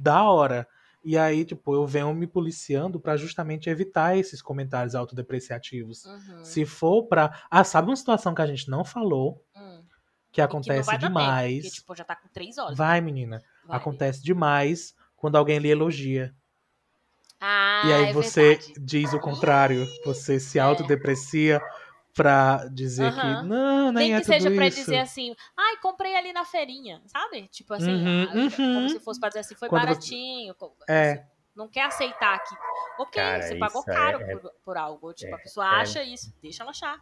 da 0.00 0.22
hora. 0.24 0.66
E 1.04 1.16
aí, 1.16 1.44
tipo, 1.44 1.74
eu 1.74 1.86
venho 1.86 2.12
me 2.12 2.26
policiando 2.26 3.00
pra 3.00 3.16
justamente 3.16 3.70
evitar 3.70 4.16
esses 4.18 4.42
comentários 4.42 4.94
autodepreciativos. 4.94 6.04
Uhum. 6.04 6.44
Se 6.44 6.66
for 6.66 7.04
pra. 7.04 7.44
Ah, 7.50 7.64
sabe 7.64 7.88
uma 7.88 7.96
situação 7.96 8.34
que 8.34 8.42
a 8.42 8.46
gente 8.46 8.68
não 8.68 8.84
falou, 8.84 9.42
Hum. 9.56 9.82
que 10.30 10.34
que 10.34 10.40
acontece 10.40 10.82
vai 10.86 10.98
dar 10.98 11.08
tempo, 11.08 11.18
demais. 11.18 11.54
porque, 11.62 11.70
tipo, 11.70 11.96
já 11.96 12.04
tá 12.04 12.16
com 12.16 12.28
três 12.28 12.58
horas. 12.58 12.76
Vai, 12.76 13.00
menina. 13.00 13.42
Vai. 13.64 13.76
Acontece 13.76 14.22
demais 14.22 14.94
quando 15.16 15.36
alguém 15.36 15.58
lhe 15.58 15.68
elogia. 15.70 16.34
Ah, 17.40 17.82
e 17.86 17.92
aí 17.92 18.04
é 18.06 18.12
você 18.12 18.56
verdade. 18.56 18.74
diz 18.80 19.12
o 19.12 19.20
contrário. 19.20 19.86
Você 20.04 20.40
se 20.40 20.58
autodeprecia 20.58 21.62
pra 22.18 22.66
dizer 22.70 23.04
Aham. 23.06 23.42
que 23.42 23.48
não, 23.48 23.92
nem 23.92 24.08
Nem 24.08 24.14
é 24.14 24.18
que 24.18 24.24
tudo 24.26 24.34
seja 24.34 24.50
pra 24.50 24.66
isso. 24.66 24.78
dizer 24.80 24.98
assim, 24.98 25.34
ai, 25.56 25.76
comprei 25.78 26.14
ali 26.16 26.32
na 26.32 26.44
feirinha, 26.44 27.00
sabe? 27.06 27.48
Tipo 27.48 27.72
assim, 27.74 27.90
Uhum, 27.92 28.24
ah, 28.30 28.34
uhum. 28.34 28.50
como 28.74 28.88
se 28.90 29.00
fosse 29.00 29.18
pra 29.18 29.28
dizer 29.30 29.40
assim, 29.40 29.54
foi 29.54 29.68
Quando 29.68 29.82
baratinho. 29.82 30.54
É. 30.88 31.14
você 31.14 31.22
Não 31.56 31.66
quer 31.68 31.86
aceitar 31.86 32.34
aqui. 32.36 32.54
Ok, 33.00 33.20
Cara, 33.22 33.42
você 33.42 33.56
pagou 33.56 33.82
é- 33.82 33.92
caro 33.92 34.20
é- 34.22 34.36
por, 34.36 34.50
por 34.64 34.76
algo. 34.76 35.12
Tipo, 35.12 35.34
a 35.34 35.38
é- 35.38 35.42
pessoa 35.42 35.66
é- 35.66 35.80
acha 35.80 36.02
isso, 36.04 36.32
deixa 36.42 36.62
ela 36.62 36.70
achar, 36.70 36.98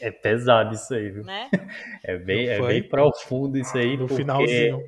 É 0.00 0.10
pesado 0.10 0.74
isso 0.74 0.92
aí, 0.94 1.10
viu? 1.10 1.22
né? 1.24 1.48
É 2.04 2.16
bem, 2.16 2.48
é 2.48 2.60
bem 2.60 2.82
profundo 2.88 3.56
isso 3.58 3.76
aí, 3.78 3.96
No 3.96 4.06
porque 4.08 4.16
finalzinho. 4.22 4.82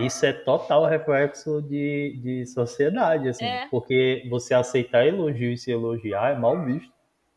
isso 0.00 0.24
é 0.26 0.32
total 0.34 0.84
reflexo 0.86 1.62
de, 1.62 2.18
de 2.22 2.46
sociedade, 2.46 3.28
assim. 3.28 3.44
É. 3.46 3.68
Porque 3.70 4.26
você 4.30 4.52
aceitar 4.54 5.06
elogio 5.06 5.50
e 5.52 5.56
se 5.56 5.70
elogiar 5.70 6.32
é 6.32 6.38
mal 6.38 6.62
visto. 6.64 6.92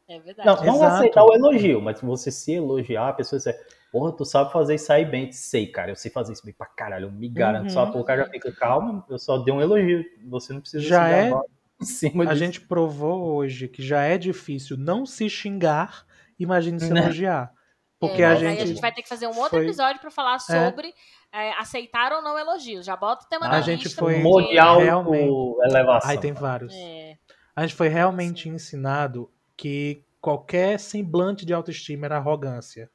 É 0.07 0.19
verdade. 0.19 0.47
Não, 0.47 0.55
não 0.63 0.75
Exato. 0.75 0.95
aceitar 0.95 1.23
o 1.23 1.33
elogio, 1.33 1.81
mas 1.81 1.99
você 2.01 2.29
se 2.31 2.53
elogiar, 2.53 3.09
a 3.09 3.13
pessoa 3.13 3.37
dizer, 3.39 3.55
porra, 3.91 4.11
tu 4.15 4.23
sabe 4.23 4.51
fazer 4.51 4.75
isso 4.75 4.91
aí 4.93 5.03
bem. 5.05 5.31
Sei, 5.31 5.65
cara, 5.67 5.91
eu 5.91 5.95
sei 5.95 6.11
fazer 6.11 6.33
isso 6.33 6.45
bem 6.45 6.53
pra 6.53 6.67
caralho, 6.67 7.05
eu 7.07 7.11
me 7.11 7.27
garanto. 7.27 7.63
Uhum. 7.63 7.69
Só 7.69 7.83
a 7.83 7.91
pouco 7.91 8.15
já 8.15 8.25
fica, 8.29 8.51
calma, 8.51 9.03
eu 9.09 9.17
só 9.17 9.37
dei 9.39 9.53
um 9.53 9.61
elogio. 9.61 10.03
Você 10.27 10.53
não 10.53 10.61
precisa 10.61 10.83
Já 10.83 11.07
se 11.07 11.13
é- 11.13 11.31
em 11.81 11.85
cima 11.85 12.23
A 12.23 12.27
disso. 12.27 12.37
gente 12.39 12.61
provou 12.61 13.33
hoje 13.35 13.67
que 13.67 13.81
já 13.81 14.03
é 14.03 14.17
difícil 14.17 14.77
não 14.77 15.05
se 15.05 15.27
xingar, 15.29 16.05
imagine 16.39 16.79
se 16.79 16.93
Né? 16.93 17.01
elogiar. 17.01 17.51
Porque 17.99 18.21
É, 18.21 18.25
a 18.27 18.35
gente. 18.35 18.57
Aí 18.57 18.61
a 18.63 18.65
gente 18.67 18.81
vai 18.81 18.91
ter 18.93 19.01
que 19.01 19.09
fazer 19.09 19.25
um 19.25 19.35
outro 19.37 19.57
foi- 19.57 19.63
episódio 19.65 19.99
pra 19.99 20.11
falar 20.11 20.37
sobre 20.39 20.93
é, 21.33 21.51
aceitar 21.53 22.11
ou 22.13 22.21
não 22.21 22.37
elogios. 22.37 22.85
Já 22.85 22.95
bota 22.95 23.25
o 23.25 23.27
tema 23.27 23.45
A 23.47 23.49
na 23.49 23.61
gente 23.61 23.85
lista. 23.85 23.99
foi- 23.99 24.21
porque- 24.21 24.27
Mundial 24.27 24.79
realmente- 24.79 25.29
elevação. 25.69 26.09
Aí 26.11 26.17
tem 26.17 26.31
vários. 26.31 26.73
É, 26.75 27.15
A 27.55 27.61
gente 27.61 27.73
foi 27.75 27.87
realmente 27.87 28.47
ensinado 28.49 29.29
que 29.55 30.03
qualquer 30.21 30.79
semblante 30.79 31.45
de 31.45 31.53
autoestima 31.53 32.05
era 32.05 32.17
arrogância. 32.17 32.89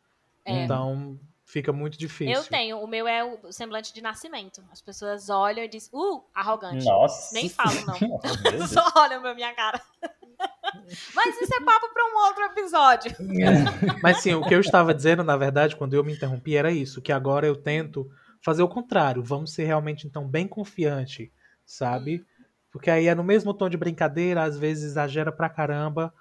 é. 0.45 0.65
Então 0.65 1.19
fica 1.51 1.73
muito 1.73 1.99
difícil. 1.99 2.35
Eu 2.35 2.45
tenho, 2.45 2.79
o 2.79 2.87
meu 2.87 3.09
é 3.09 3.25
o 3.25 3.53
semblante 3.53 3.93
de 3.93 4.01
nascimento. 4.01 4.63
As 4.71 4.81
pessoas 4.81 5.29
olham 5.29 5.65
e 5.65 5.69
dizem, 5.69 5.91
uh, 5.93 6.23
arrogante. 6.33 6.85
Nossa. 6.85 7.35
Nem 7.35 7.49
falo, 7.49 7.75
não. 7.87 8.69
Só 8.69 8.85
olham 8.97 9.21
pra 9.21 9.35
minha 9.35 9.53
cara. 9.53 9.81
Mas 11.15 11.41
isso 11.41 11.55
é 11.55 11.65
papo 11.65 11.93
pra 11.93 12.05
um 12.05 12.27
outro 12.27 12.45
episódio. 12.45 13.13
Mas 14.03 14.19
sim, 14.19 14.35
o 14.35 14.43
que 14.43 14.55
eu 14.55 14.61
estava 14.61 14.95
dizendo, 14.95 15.25
na 15.25 15.37
verdade, 15.37 15.77
quando 15.77 15.95
eu 15.95 16.05
me 16.05 16.15
interrompi, 16.15 16.57
era 16.57 16.71
isso, 16.71 17.03
que 17.03 17.13
agora 17.13 17.47
eu 17.47 17.57
tento 17.57 18.11
fazer 18.41 18.63
o 18.63 18.69
contrário. 18.69 19.23
Vamos 19.23 19.53
ser 19.53 19.65
realmente, 19.65 20.07
então, 20.07 20.27
bem 20.27 20.47
confiante, 20.47 21.33
sabe? 21.67 22.25
Porque 22.71 22.91
aí 22.91 23.09
é 23.09 23.15
no 23.15 23.25
mesmo 23.25 23.53
tom 23.53 23.69
de 23.69 23.77
brincadeira, 23.77 24.45
às 24.45 24.57
vezes 24.57 24.85
exagera 24.85 25.33
pra 25.33 25.49
caramba, 25.49 26.15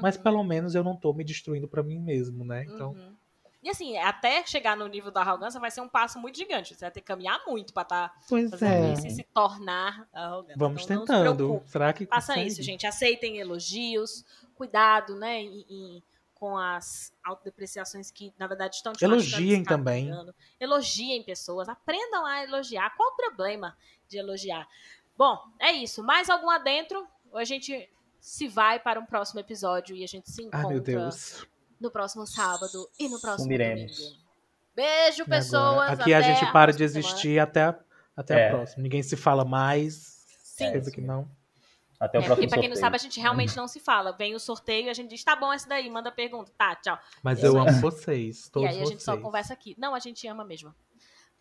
mas 0.00 0.16
Uhum, 0.16 0.22
pelo 0.22 0.44
menos 0.44 0.74
eu 0.74 0.82
não 0.84 0.96
tô 0.96 1.12
me 1.12 1.24
destruindo 1.24 1.66
pra 1.68 1.82
mim 1.82 1.98
mesmo, 1.98 2.44
né? 2.44 2.64
Então, 2.64 2.92
uhum. 2.92 3.16
E 3.62 3.68
assim, 3.68 3.96
até 3.98 4.46
chegar 4.46 4.76
no 4.76 4.86
nível 4.86 5.10
da 5.10 5.22
arrogância 5.22 5.58
vai 5.58 5.72
ser 5.72 5.80
um 5.80 5.88
passo 5.88 6.20
muito 6.20 6.36
gigante. 6.38 6.72
Você 6.72 6.82
vai 6.84 6.90
ter 6.92 7.00
que 7.00 7.06
caminhar 7.06 7.40
muito 7.48 7.72
pra 7.72 7.82
estar 7.82 8.14
pois 8.28 8.48
fazendo 8.50 8.86
é. 8.86 8.92
isso 8.92 9.06
e 9.08 9.10
se 9.10 9.24
tornar 9.24 10.06
arrogante. 10.12 10.56
Vamos 10.56 10.84
Então, 10.84 11.00
se 11.00 11.06
tentando. 11.06 11.34
preocupe. 11.46 11.70
Será 11.70 11.92
que 11.92 12.06
Faça 12.06 12.28
consegue? 12.34 12.46
isso, 12.48 12.62
gente. 12.62 12.86
Aceitem 12.86 13.38
elogios. 13.38 14.24
Cuidado, 14.54 15.16
né? 15.16 15.40
em- 15.42 15.66
em- 15.68 16.02
com 16.34 16.56
as 16.56 17.12
autodepreciações 17.24 18.10
que, 18.10 18.32
na 18.38 18.46
verdade, 18.46 18.76
estão 18.76 18.92
te 18.92 19.04
Elogiem 19.04 19.64
também. 19.64 20.10
Elogiem 20.60 21.22
pessoas. 21.24 21.68
Aprendam 21.68 22.24
a 22.24 22.44
elogiar. 22.44 22.94
Qual 22.96 23.14
o 23.14 23.16
problema 23.16 23.76
de 24.08 24.18
elogiar? 24.18 24.68
Bom, 25.16 25.38
é 25.58 25.72
isso. 25.72 26.02
Mais 26.04 26.28
algum 26.30 26.50
adentro? 26.50 27.06
Ou 27.32 27.38
a 27.38 27.44
gente 27.44 27.88
se 28.28 28.48
vai 28.48 28.80
para 28.80 28.98
um 28.98 29.06
próximo 29.06 29.38
episódio 29.38 29.94
e 29.94 30.02
a 30.02 30.06
gente 30.08 30.28
se 30.30 30.42
encontra 30.42 30.66
Ai, 30.66 30.72
meu 30.74 30.80
Deus. 30.80 31.46
no 31.80 31.90
próximo 31.92 32.26
sábado 32.26 32.88
e 32.98 33.08
no 33.08 33.20
próximo 33.20 33.44
Sumiremos. 33.44 33.96
domingo. 33.96 34.16
Beijo, 34.74 35.22
E 35.22 35.26
pessoas. 35.26 35.62
agora? 35.90 35.92
Aqui 35.92 36.12
a 36.12 36.20
gente 36.20 36.52
para 36.52 36.72
de 36.72 36.78
semana. 36.88 36.98
existir 37.08 37.38
até, 37.38 37.62
a- 37.62 37.78
até 38.16 38.34
É. 38.40 38.48
a 38.48 38.50
próxima. 38.56 38.82
Ninguém 38.82 39.02
se 39.02 39.16
fala 39.16 39.44
mais. 39.44 39.94
Sim. 40.42 40.64
Certeza 40.64 40.90
que 40.90 41.00
não. 41.00 41.28
Até 42.00 42.18
o 42.18 42.20
É, 42.20 42.24
porque 42.24 42.26
próximo 42.26 42.48
pra 42.50 42.58
quem 42.58 42.68
não 42.68 42.74
sorteio. 42.76 42.80
sabe, 42.80 42.96
a 42.96 42.98
gente 42.98 43.20
realmente 43.20 43.56
não 43.56 43.68
se 43.68 43.78
fala. 43.80 44.12
Vem 44.12 44.34
o 44.34 44.40
sorteio 44.40 44.86
e 44.86 44.90
a 44.90 44.94
gente 44.94 45.08
diz, 45.10 45.22
tá 45.24 45.34
bom 45.36 45.50
essa 45.52 45.68
daí, 45.68 45.88
manda 45.88 46.10
pergunta. 46.12 46.52
Tá, 46.58 46.74
tchau. 46.76 46.98
Mas 47.22 47.42
Eu 47.42 47.54
eu 47.54 47.60
amo 47.60 47.80
vocês. 47.80 48.50
Todos 48.50 48.68
e 48.68 48.72
aí 48.74 48.82
a 48.82 48.84
gente 48.84 49.02
só 49.02 49.12
vocês. 49.12 49.22
conversa 49.24 49.52
aqui. 49.54 49.74
Não, 49.78 49.94
a 49.94 49.98
gente 50.00 50.26
ama 50.26 50.44
mesmo. 50.44 50.74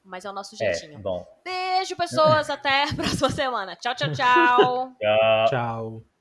Mas 0.03 0.23
é 0.23 0.29
o 0.29 0.33
nosso 0.33 0.55
É, 0.61 0.73
jeitinho. 0.73 0.99
bom. 0.99 1.25
Beijo, 1.43 1.95
pessoas. 1.97 2.49
Até 2.49 2.83
a 2.83 2.88
próxima 2.95 3.29
semana. 3.31 3.75
Tchau, 3.75 3.95
tchau, 3.95 4.11
tchau. 4.13 4.93
Tchau. 5.01 5.47
Tchau. 5.49 6.14